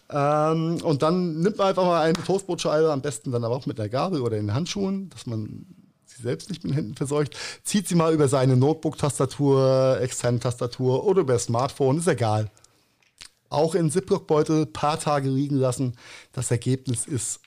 [0.10, 3.80] Ähm, und dann nimmt man einfach mal eine Toastbrotscheibe, am besten dann aber auch mit
[3.80, 5.66] einer Gabel oder in den Handschuhen, dass man
[6.06, 7.36] sie selbst nicht mit den Händen verseucht.
[7.64, 12.50] Zieht sie mal über seine Notebook-Tastatur, externe Tastatur oder über das Smartphone, ist egal.
[13.50, 15.96] Auch in Ziploc-Beutel paar Tage liegen lassen.
[16.32, 17.40] Das Ergebnis ist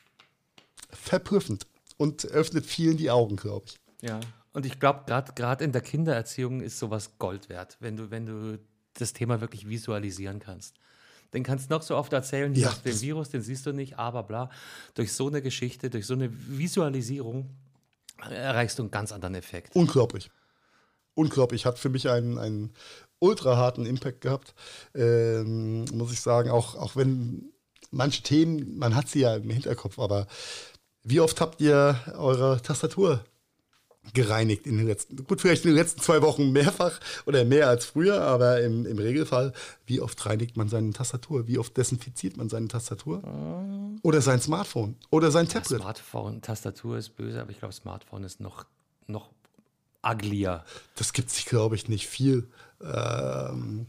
[0.96, 1.66] verprüffend
[1.96, 3.76] und öffnet vielen die Augen, glaube ich.
[4.02, 4.20] Ja,
[4.52, 8.58] und ich glaube, gerade in der Kindererziehung ist sowas Gold wert, wenn du, wenn du
[8.94, 10.74] das Thema wirklich visualisieren kannst.
[11.34, 14.22] Den kannst du noch so oft erzählen, ja, den Virus, den siehst du nicht, aber
[14.22, 14.48] bla.
[14.94, 17.50] Durch so eine Geschichte, durch so eine Visualisierung
[18.18, 19.76] erreichst du einen ganz anderen Effekt.
[19.76, 20.30] Unglaublich.
[21.14, 21.66] Unglaublich.
[21.66, 22.72] Hat für mich einen, einen
[23.18, 24.54] ultra harten Impact gehabt.
[24.94, 27.52] Ähm, muss ich sagen, auch, auch wenn
[27.90, 30.26] manche Themen, man hat sie ja im Hinterkopf, aber
[31.06, 33.24] wie oft habt ihr eure Tastatur
[34.12, 37.84] gereinigt in den letzten, gut, vielleicht in den letzten zwei Wochen mehrfach oder mehr als
[37.84, 39.52] früher, aber im, im Regelfall,
[39.86, 41.46] wie oft reinigt man seine Tastatur?
[41.46, 43.22] Wie oft desinfiziert man seine Tastatur?
[44.02, 44.96] Oder sein Smartphone?
[45.10, 45.70] Oder sein Tablet?
[45.70, 48.66] Ja, Smartphone, Tastatur ist böse, aber ich glaube, Smartphone ist noch,
[49.06, 49.30] noch
[50.04, 50.64] uglier.
[50.96, 52.48] Das gibt sich, glaube ich, nicht viel.
[52.80, 53.86] Ähm,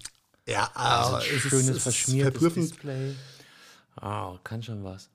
[0.47, 3.15] ja, also es schönes, ist, verschmiertes Display.
[4.01, 5.09] Oh, kann schon was.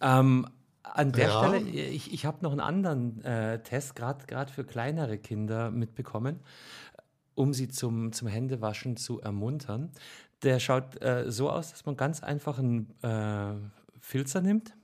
[0.00, 0.46] Ähm,
[0.84, 1.38] an der ja.
[1.38, 6.40] Stelle, ich, ich habe noch einen anderen äh, Test, gerade für kleinere Kinder mitbekommen,
[7.34, 9.90] um sie zum, zum Händewaschen zu ermuntern.
[10.42, 13.54] Der schaut äh, so aus, dass man ganz einfach einen äh,
[13.98, 14.76] Filzer nimmt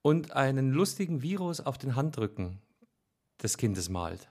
[0.00, 2.58] und einen lustigen Virus auf den Handrücken
[3.42, 4.28] des Kindes malt.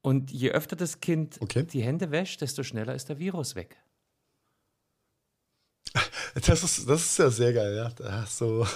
[0.00, 1.64] Und je öfter das Kind okay.
[1.64, 3.76] die Hände wäscht, desto schneller ist der Virus weg.
[6.46, 7.90] Das ist, das ist ja sehr geil, ja.
[7.96, 8.66] Das, so.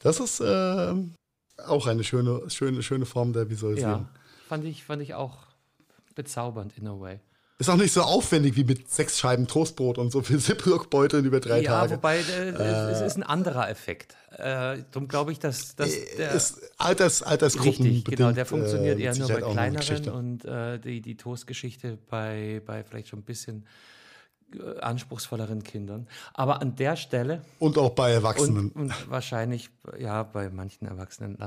[0.00, 0.94] das ist äh,
[1.66, 4.02] auch eine schöne, schöne, schöne Form der Visualisierung.
[4.02, 5.38] Ja, fand ich, fand ich auch
[6.14, 7.20] bezaubernd in a way.
[7.60, 11.40] Ist auch nicht so aufwendig wie mit sechs Scheiben Toastbrot und so viel Ziploc-Beuteln über
[11.40, 11.90] drei ja, Tage.
[11.90, 14.16] Ja, wobei äh, äh, es ist ein anderer Effekt.
[14.30, 18.98] Äh, darum glaube ich, dass, dass äh, der ist Alters, Altersgruppen richtig, genau, der funktioniert
[18.98, 23.24] äh, eher nur bei kleineren und äh, die, die Toastgeschichte bei, bei vielleicht schon ein
[23.24, 23.66] bisschen
[24.80, 26.08] anspruchsvolleren Kindern.
[26.34, 27.42] Aber an der Stelle.
[27.58, 28.70] Und auch bei Erwachsenen.
[28.70, 31.38] Und, und wahrscheinlich, ja, bei manchen Erwachsenen.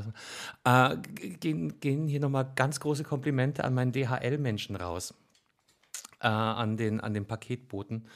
[0.64, 0.98] Äh,
[1.40, 5.14] gehen, gehen hier nochmal ganz große Komplimente an meinen DHL-Menschen raus.
[6.20, 8.08] Äh, an, den, an den Paketboten.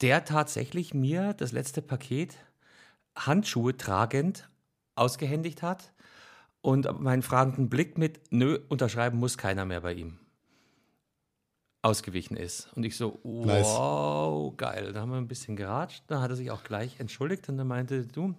[0.00, 2.36] Der tatsächlich mir das letzte Paket
[3.16, 4.48] Handschuhe tragend
[4.94, 5.92] ausgehändigt hat
[6.60, 10.19] und meinen fragenden Blick mit, nö, unterschreiben muss keiner mehr bei ihm
[11.82, 12.68] ausgewichen ist.
[12.74, 14.56] Und ich so, wow, nice.
[14.56, 14.92] geil.
[14.92, 16.04] Da haben wir ein bisschen geratscht.
[16.08, 18.34] Da hat er sich auch gleich entschuldigt und er meinte, du,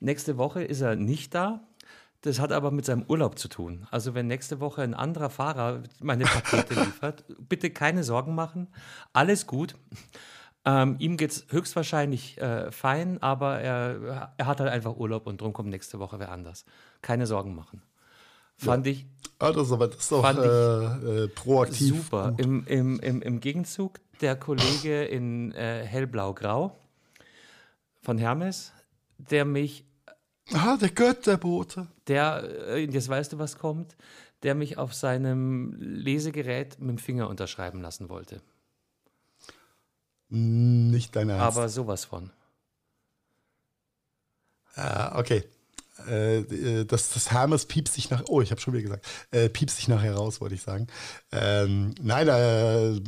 [0.00, 1.60] nächste Woche ist er nicht da.
[2.20, 3.86] Das hat aber mit seinem Urlaub zu tun.
[3.90, 8.68] Also wenn nächste Woche ein anderer Fahrer meine Pakete liefert, bitte keine Sorgen machen.
[9.12, 9.74] Alles gut.
[10.64, 15.42] Ähm, ihm geht es höchstwahrscheinlich äh, fein, aber er, er hat halt einfach Urlaub und
[15.42, 16.64] drum kommt nächste Woche wer anders.
[17.02, 17.82] Keine Sorgen machen.
[18.56, 18.92] Fand ja.
[18.92, 19.06] ich.
[19.38, 21.96] Ah, das ist aber das ist auch äh, äh, proaktiv.
[21.96, 22.34] Super.
[22.38, 26.78] Im, im, im, Im Gegenzug der Kollege in äh, hellblau-grau
[28.02, 28.72] von Hermes,
[29.18, 29.84] der mich.
[30.52, 31.88] Ah, der Götterbote.
[32.06, 33.96] Der, äh, jetzt weißt du, was kommt,
[34.42, 38.40] der mich auf seinem Lesegerät mit dem Finger unterschreiben lassen wollte.
[40.28, 41.56] Nicht deine Ernst.
[41.56, 42.30] Aber sowas von.
[44.74, 45.44] Ah, okay.
[46.08, 49.48] Äh, äh, das, das Hermes piepst sich nach, oh, ich habe schon wieder gesagt, äh,
[49.48, 50.88] piepst sich nachher raus, wollte ich sagen.
[51.30, 53.00] Ähm, nein, äh,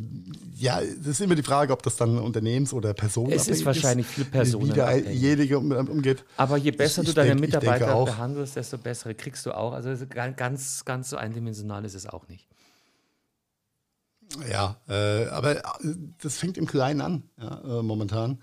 [0.54, 4.06] ja, das ist immer die Frage, ob das dann Unternehmens- oder Personen Es ist wahrscheinlich
[4.06, 4.68] viel Personen.
[4.68, 6.24] Wie derjenige umgeht.
[6.36, 9.72] Aber je besser ich, du deine denk, Mitarbeiter behandelst, desto bessere kriegst du auch.
[9.72, 12.46] Also ganz, ganz so eindimensional ist es auch nicht.
[14.50, 15.60] Ja, äh, aber äh,
[16.18, 18.38] das fängt im Kleinen an, ja, momentan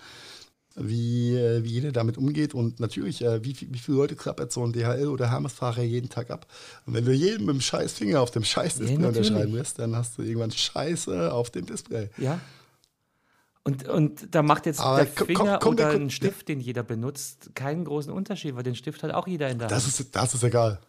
[0.75, 2.53] wie, äh, wie jeder damit umgeht.
[2.53, 6.31] Und natürlich, äh, wie, wie viele Leute klappert so ein DHL- oder Hermes-Fahrer jeden Tag
[6.31, 6.47] ab?
[6.85, 9.79] Und wenn du jeden mit dem scheiß Finger auf dem scheiß Display ja, unterschreiben lässt,
[9.79, 12.09] dann hast du irgendwann Scheiße auf dem Display.
[12.17, 12.39] Ja.
[13.65, 17.51] Und, und da macht jetzt Aber der Finger komm, oder ein Stift, den jeder benutzt,
[17.55, 19.99] keinen großen Unterschied, weil den Stift hat auch jeder in der das Hand.
[19.99, 20.79] Ist, das ist egal.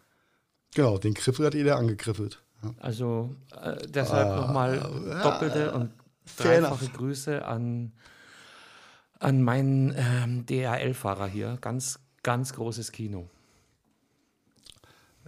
[0.75, 2.43] Genau, den Griffel hat jeder angegriffelt.
[2.79, 4.79] Also äh, deshalb ah, nochmal
[5.23, 5.91] doppelte und
[6.37, 7.93] dreifache Grüße an
[9.25, 11.59] an meinen ähm, DHL-Fahrer hier.
[11.61, 13.29] Ganz, ganz großes Kino.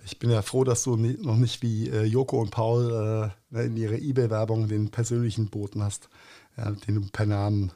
[0.05, 3.65] ich bin ja froh, dass du nie, noch nicht wie äh, Joko und Paul äh,
[3.65, 6.11] in ihrer eBay-Werbung den persönlichen Boten hast,
[6.57, 7.73] ja, den du per Namen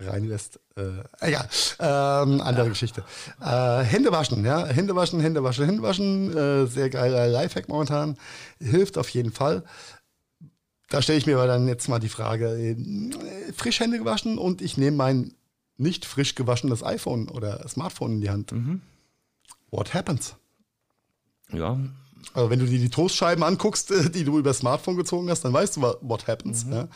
[0.00, 0.58] reinlässt.
[0.76, 1.48] Äh, egal,
[1.80, 2.68] ähm, andere ja.
[2.68, 3.04] Geschichte.
[3.40, 6.36] Äh, Hände waschen, ja, Hände waschen, Hände waschen, Hände waschen.
[6.36, 8.16] Äh, sehr geiler Lifehack momentan.
[8.58, 9.64] Hilft auf jeden Fall.
[10.88, 14.62] Da stelle ich mir aber dann jetzt mal die Frage, äh, frisch Hände gewaschen und
[14.62, 15.34] ich nehme mein
[15.78, 18.52] nicht frisch gewaschenes iPhone oder Smartphone in die Hand.
[18.52, 18.82] Mhm.
[19.70, 20.36] What happens?
[21.52, 21.78] Ja,
[22.34, 25.44] also wenn du dir die Toastscheiben anguckst, äh, die du über das Smartphone gezogen hast,
[25.44, 26.66] dann weißt du, what happens.
[26.66, 26.72] Mhm.
[26.72, 26.88] Ja?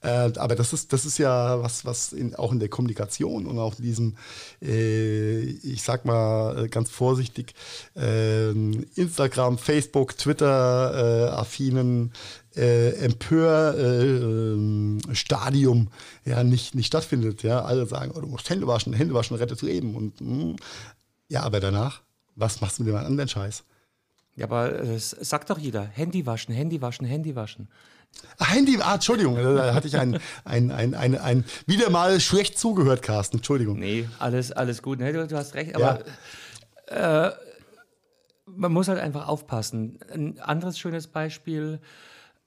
[0.00, 3.58] Äh, aber das ist, das ist ja was, was in, auch in der Kommunikation und
[3.58, 4.16] auch in diesem,
[4.62, 7.54] äh, ich sag mal äh, ganz vorsichtig,
[7.96, 12.12] äh, Instagram, Facebook, Twitter-affinen
[12.58, 15.88] äh, Empör-Stadium
[16.24, 17.42] ja nicht, nicht stattfindet.
[17.42, 17.62] Ja?
[17.62, 19.94] Alle sagen, oh, du musst Hände waschen, Hände waschen rettet Leben.
[19.94, 20.44] Und, mh.
[20.44, 20.56] Mm,
[21.28, 22.02] ja, aber danach,
[22.34, 23.64] was machst du mit dem anderen Scheiß?
[24.34, 27.68] Ja, aber äh, sagt doch jeder, Handy waschen, Handy waschen, Handy waschen.
[28.38, 33.02] Handy, ah, Entschuldigung, da hatte ich ein, ein, ein, ein, ein, wieder mal schlecht zugehört,
[33.02, 33.78] Carsten, Entschuldigung.
[33.78, 36.04] Nee, alles, alles gut, nee, du, du hast recht, aber
[36.90, 37.26] ja.
[37.26, 37.32] äh,
[38.46, 39.98] man muss halt einfach aufpassen.
[40.12, 41.80] Ein anderes schönes Beispiel,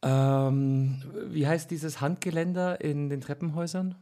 [0.03, 3.95] ähm, wie heißt dieses Handgeländer in den Treppenhäusern?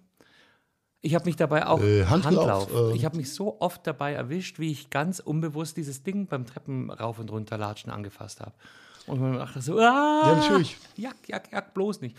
[1.01, 2.69] Ich habe mich dabei auch äh, Handlauf.
[2.69, 2.91] Handlauf.
[2.91, 2.95] Äh.
[2.95, 6.89] Ich habe mich so oft dabei erwischt, wie ich ganz unbewusst dieses Ding beim Treppen
[6.91, 8.53] rauf und runter latschen angefasst habe.
[9.07, 10.77] Und man dachte so, ah, ja, natürlich.
[10.95, 12.17] Jack, jack, jack, bloß nicht.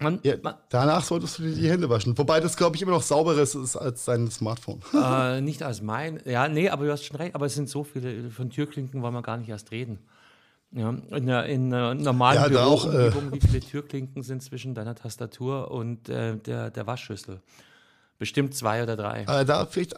[0.00, 2.16] Man, ja, man, danach solltest du dir die Hände waschen.
[2.16, 4.80] Wobei das, glaube ich, immer noch sauberes ist als dein Smartphone.
[4.94, 6.20] Äh, nicht als mein.
[6.24, 7.34] Ja, nee, aber du hast schon recht.
[7.34, 8.30] Aber es sind so viele.
[8.30, 9.98] Von Türklinken wollen wir gar nicht erst reden.
[10.70, 14.94] Ja, in einer, in einer normalen ja, Büroumgebung, äh, wie viele Türklinken sind zwischen deiner
[14.94, 17.40] Tastatur und äh, der, der Waschschüssel?
[18.18, 19.22] Bestimmt zwei oder drei.
[19.22, 19.94] Äh, da vielleicht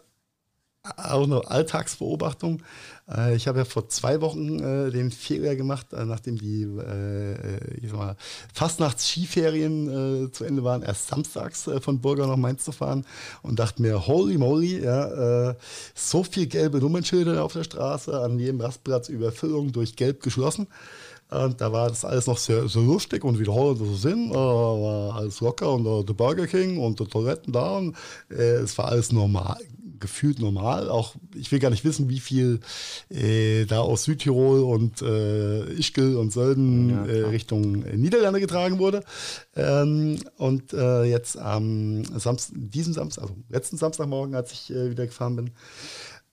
[0.82, 2.62] auch eine Alltagsbeobachtung.
[3.08, 6.60] Äh, ich habe ja vor zwei Wochen äh, den Fehler gemacht, äh, nachdem die
[7.82, 8.16] ich sag mal,
[8.54, 13.04] Fastnachts-Skiferien zu Ende waren, erst samstags von Burger nach Mainz zu fahren
[13.42, 15.54] und dachte mir, holy moly, ja,
[15.94, 20.66] so viel gelbe Nummernschilder auf der Straße, an jedem Rastplatz Überfüllung durch Gelb geschlossen.
[21.30, 24.32] Und da war das alles noch sehr, sehr lustig und wie die Holländer so sind.
[24.32, 27.78] Äh, war alles locker und äh, der Burger King und die Toiletten da.
[27.78, 27.96] Und,
[28.30, 29.58] äh, es war alles normal,
[30.00, 30.88] gefühlt normal.
[30.88, 32.60] Auch ich will gar nicht wissen, wie viel
[33.10, 39.02] äh, da aus Südtirol und äh, Ischgl und Sölden ja, äh, Richtung Niederlande getragen wurde.
[39.54, 45.06] Ähm, und äh, jetzt am Samstag, diesem Samstag, also letzten Samstagmorgen, als ich äh, wieder
[45.06, 45.50] gefahren bin,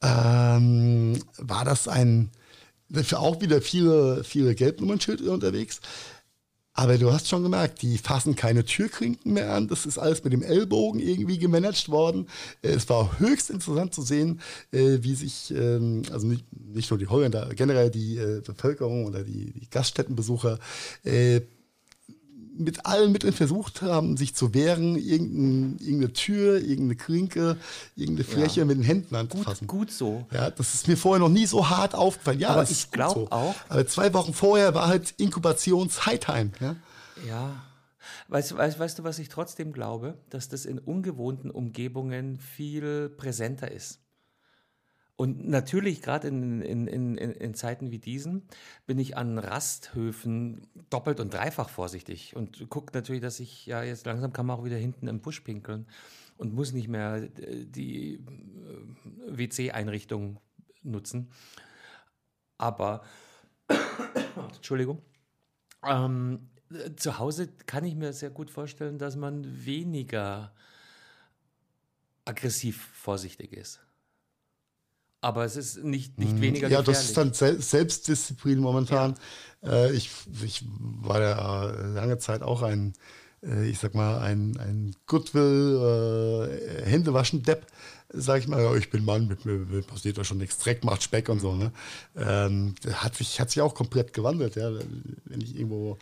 [0.01, 2.31] ähm, war das ein
[2.89, 5.81] Dafür auch wieder viele, viele Gelbnummernschilder unterwegs.
[6.79, 9.67] Aber du hast schon gemerkt, die fassen keine Türklinken mehr an.
[9.67, 12.27] Das ist alles mit dem Ellbogen irgendwie gemanagt worden.
[12.61, 14.41] Äh, es war höchst interessant zu sehen,
[14.71, 16.45] äh, wie sich, ähm, also nicht,
[16.91, 20.59] nur die Holländer, generell die äh, Bevölkerung oder die Gaststättenbesucher
[22.59, 27.57] mit allen Mitteln versucht haben, sich zu wehren, irgendein, irgendeine Tür, irgendeine Klinke,
[27.95, 28.65] irgendeine Fläche ja.
[28.65, 29.67] mit den Händen anzufassen.
[29.67, 30.25] Gut, gut so.
[30.31, 32.39] Ja, das ist mir vorher noch nie so hart aufgefallen.
[32.39, 33.31] Ja, aber ich glaube so.
[33.31, 33.55] auch.
[33.69, 36.51] Aber zwei Wochen vorher war halt Inkubations-High-Time.
[36.59, 36.75] Ja.
[37.27, 37.63] ja.
[38.29, 40.17] Weißt, weißt, weißt du, was ich trotzdem glaube?
[40.29, 43.99] Dass das in ungewohnten Umgebungen viel präsenter ist.
[45.17, 48.43] Und natürlich, gerade in, in, in, in Zeiten wie diesen,
[48.85, 54.05] bin ich an Rasthöfen doppelt und dreifach vorsichtig und gucke natürlich, dass ich ja jetzt
[54.05, 55.87] langsam kann man auch wieder hinten im Busch pinkeln
[56.37, 58.19] und muss nicht mehr äh, die äh,
[59.37, 60.39] WC-Einrichtung
[60.83, 61.31] nutzen.
[62.59, 63.03] Aber,
[64.55, 65.01] Entschuldigung,
[65.83, 66.51] ähm,
[66.95, 70.53] zu Hause kann ich mir sehr gut vorstellen, dass man weniger
[72.23, 73.86] aggressiv vorsichtig ist.
[75.21, 76.41] Aber es ist nicht, nicht mhm.
[76.41, 79.15] weniger Ja, das ist dann Sel Selbstdisziplin momentan.
[79.63, 79.85] Ja.
[79.85, 80.11] Äh, ich,
[80.43, 86.85] ich war ja lange Zeit auch ein, äh, ich sag mal, ein, ein Goodwill, äh,
[86.89, 87.65] Händewaschen-Depp
[88.09, 91.03] sag ich mal, ja, ich bin Mann, mit mir passiert da schon nichts, Dreck macht
[91.03, 91.55] Speck und so.
[91.55, 91.71] Ne?
[92.15, 94.55] Ähm, hat, sich, hat sich auch komplett gewandelt.
[94.55, 94.71] Ja?
[95.25, 95.97] Wenn ich irgendwo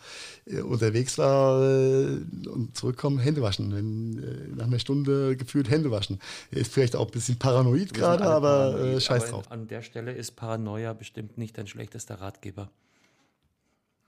[0.46, 3.74] äh, unterwegs war äh, und zurückkomme, Hände waschen.
[3.74, 6.20] Wenn, äh, nach einer Stunde gefühlt Hände waschen.
[6.50, 9.50] Ist vielleicht auch ein bisschen paranoid gerade, aber paranoid, scheiß aber drauf.
[9.50, 12.70] An der Stelle ist Paranoia bestimmt nicht dein schlechtester Ratgeber.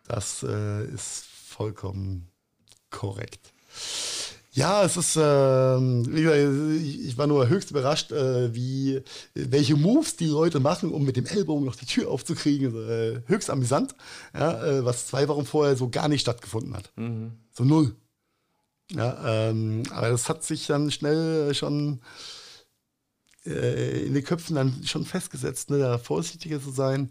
[0.07, 2.29] Das ist vollkommen
[2.91, 3.53] korrekt.
[4.59, 9.01] Ja, es ist, äh, ich war nur höchst überrascht, äh, wie,
[9.35, 12.75] welche Moves die Leute machen, um mit dem Ellbogen noch die Tür aufzukriegen.
[12.75, 13.95] Äh, höchst amüsant,
[14.35, 16.91] ja, äh, was zwei Wochen vorher so gar nicht stattgefunden hat.
[16.97, 17.33] Mhm.
[17.53, 17.95] So null.
[18.91, 22.01] Ja, ähm, aber das hat sich dann schnell schon
[23.47, 27.11] äh, in den Köpfen dann schon festgesetzt, ne, da vorsichtiger zu sein.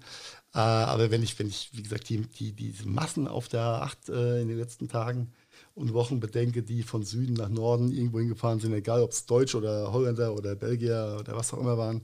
[0.54, 4.12] Äh, aber wenn ich, wenn ich, wie gesagt, die, die, diese Massen auf der A8
[4.12, 5.34] äh, in den letzten Tagen
[5.78, 9.54] und Wochen bedenke, die von Süden nach Norden irgendwo hingefahren sind, egal ob es Deutsch
[9.54, 12.02] oder Holländer oder Belgier oder was auch immer waren,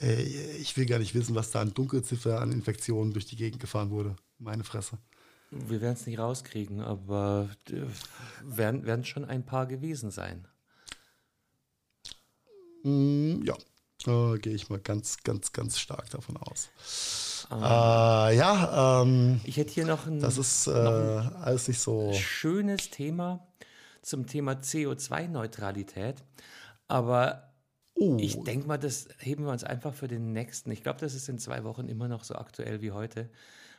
[0.00, 3.60] äh, ich will gar nicht wissen, was da an Dunkelziffer an Infektionen durch die Gegend
[3.60, 4.16] gefahren wurde.
[4.38, 4.98] Meine Fresse.
[5.50, 7.82] Wir werden es nicht rauskriegen, aber äh,
[8.42, 10.48] werden, werden schon ein paar gewesen sein.
[12.82, 13.56] Mm, ja,
[14.06, 16.70] äh, gehe ich mal ganz, ganz, ganz stark davon aus.
[17.60, 18.30] Ah.
[18.30, 22.12] Äh, ja, ähm, ich hätte hier noch ein, das ist äh, ein alles nicht so
[22.12, 23.46] schönes Thema
[24.02, 26.22] zum Thema CO2-Neutralität,
[26.88, 27.52] aber
[27.94, 28.16] oh.
[28.20, 30.70] ich denke mal, das heben wir uns einfach für den nächsten.
[30.70, 33.30] Ich glaube, das ist in zwei Wochen immer noch so aktuell wie heute,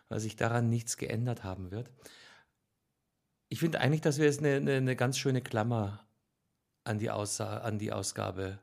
[0.10, 1.90] weil sich daran nichts geändert haben wird.
[3.50, 6.00] Ich finde eigentlich, dass wir jetzt eine, eine, eine ganz schöne Klammer
[6.84, 8.60] an die, Aussa an die Ausgabe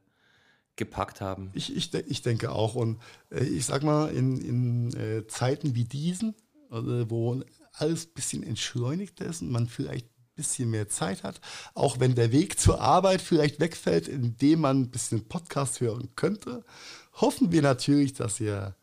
[0.81, 1.51] gepackt haben.
[1.53, 2.75] Ich, ich, ich denke auch.
[2.75, 2.99] Und
[3.31, 6.35] äh, ich sag mal, in, in äh, Zeiten wie diesen,
[6.71, 7.41] also, wo
[7.75, 11.41] alles ein bisschen entschleunigt ist und man vielleicht ein bisschen mehr Zeit hat,
[11.75, 16.65] auch wenn der Weg zur Arbeit vielleicht wegfällt, indem man ein bisschen Podcast hören könnte,
[17.13, 18.75] hoffen wir natürlich, dass ihr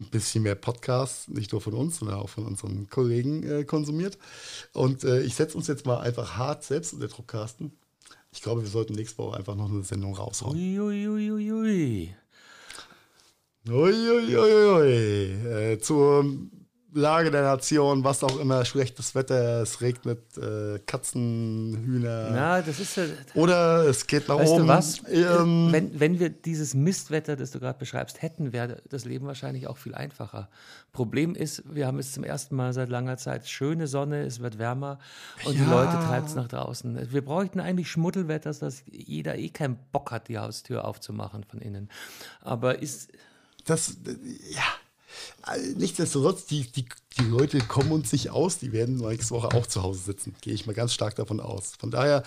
[0.00, 4.16] ein bisschen mehr Podcasts, nicht nur von uns, sondern auch von unseren Kollegen äh, konsumiert.
[4.72, 7.72] Und äh, ich setze uns jetzt mal einfach hart selbst unter Druck, Carsten.
[8.32, 10.56] Ich glaube, wir sollten nächste Woche einfach noch eine Sendung raushauen.
[10.56, 12.14] Uiuiuiui.
[13.68, 13.74] Ui, ui.
[13.74, 14.36] Uiuiuiui.
[14.36, 15.48] Ui, ui.
[15.50, 16.24] Äh, zur
[16.92, 22.30] Lage der Nation, was auch immer, schlechtes Wetter, es regnet, äh, Katzen, Hühner.
[22.32, 23.04] Na, das ist ja.
[23.34, 24.62] Oder es geht nach weißt oben.
[24.62, 25.02] Du was?
[25.08, 29.66] Ähm, wenn, wenn wir dieses Mistwetter, das du gerade beschreibst, hätten, wäre das Leben wahrscheinlich
[29.66, 30.48] auch viel einfacher.
[30.92, 34.58] Problem ist, wir haben es zum ersten Mal seit langer Zeit schöne Sonne, es wird
[34.58, 34.98] wärmer
[35.44, 35.64] und ja.
[35.64, 37.12] die Leute treiben es nach draußen.
[37.12, 41.88] Wir bräuchten eigentlich Schmuddelwetter, dass jeder eh keinen Bock hat, die Haustür aufzumachen von innen.
[42.40, 43.12] Aber ist.
[43.64, 43.96] Das,
[44.50, 44.64] ja
[45.76, 46.86] Nichtsdestotrotz, die, die,
[47.18, 50.34] die Leute kommen uns nicht aus, die werden nächste Woche auch zu Hause sitzen.
[50.40, 51.72] Gehe ich mal ganz stark davon aus.
[51.78, 52.22] Von daher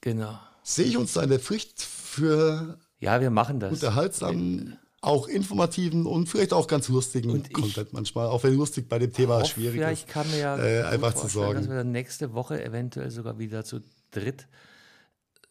[0.00, 0.38] genau.
[0.62, 3.72] sehe ich uns da in der Pflicht für ja, wir machen das.
[3.72, 8.98] unterhaltsamen, auch informativen und vielleicht auch ganz lustigen und Content manchmal, auch wenn lustig bei
[8.98, 10.00] dem Thema hoffe, schwierig ja, ist.
[10.00, 11.60] Ich kann mir ja äh, einfach zu sorgen.
[11.60, 13.80] dass wir dann nächste Woche eventuell sogar wieder zu
[14.10, 14.46] dritt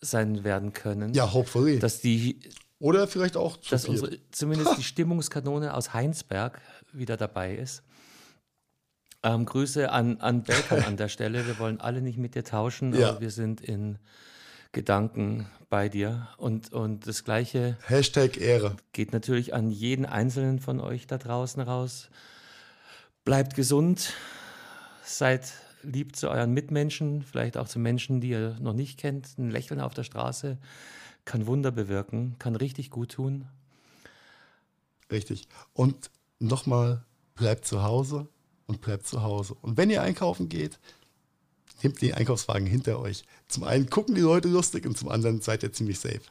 [0.02, 1.14] sein werden können.
[1.14, 1.80] Ja, hopefully.
[1.80, 2.40] Dass die
[2.86, 6.62] oder vielleicht auch zu Dass unsere, zumindest die Stimmungskanone aus Heinsberg
[6.94, 7.82] wieder dabei ist.
[9.24, 11.48] Ähm, Grüße an, an Belkan an der Stelle.
[11.48, 13.10] Wir wollen alle nicht mit dir tauschen, ja.
[13.10, 13.98] aber wir sind in
[14.72, 16.28] Gedanken bei dir.
[16.38, 18.76] Und, und das Gleiche Hashtag Ehre.
[18.94, 22.10] geht natürlich an jeden Einzelnen von euch da draußen raus.
[23.24, 24.14] Bleibt gesund,
[25.04, 29.40] seid lieb zu euren Mitmenschen, vielleicht auch zu Menschen, die ihr noch nicht kennt.
[29.40, 30.60] Ein Lächeln auf der Straße
[31.26, 33.48] kann Wunder bewirken, kann richtig gut tun.
[35.12, 35.48] Richtig.
[35.74, 37.04] Und nochmal,
[37.36, 38.28] bleibt zu Hause
[38.68, 39.56] und bleibt zu Hause.
[39.62, 40.80] Und wenn ihr einkaufen geht,
[41.84, 43.24] nehmt den Einkaufswagen hinter euch.
[43.48, 46.22] Zum einen gucken die Leute lustig und zum anderen seid ihr ziemlich safe.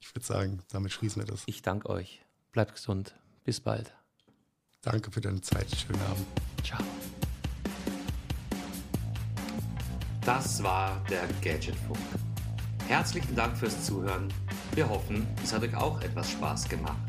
[0.00, 1.42] Ich würde sagen, damit schließen wir das.
[1.46, 2.22] Ich danke euch.
[2.52, 3.14] Bleibt gesund.
[3.44, 3.92] Bis bald.
[4.82, 5.66] Danke für deine Zeit.
[5.74, 6.26] Schönen Abend.
[6.64, 6.82] Ciao.
[10.24, 11.98] Das war der Gadgetfunk.
[12.92, 14.28] Herzlichen Dank fürs Zuhören.
[14.74, 17.00] Wir hoffen, es hat euch auch etwas Spaß gemacht.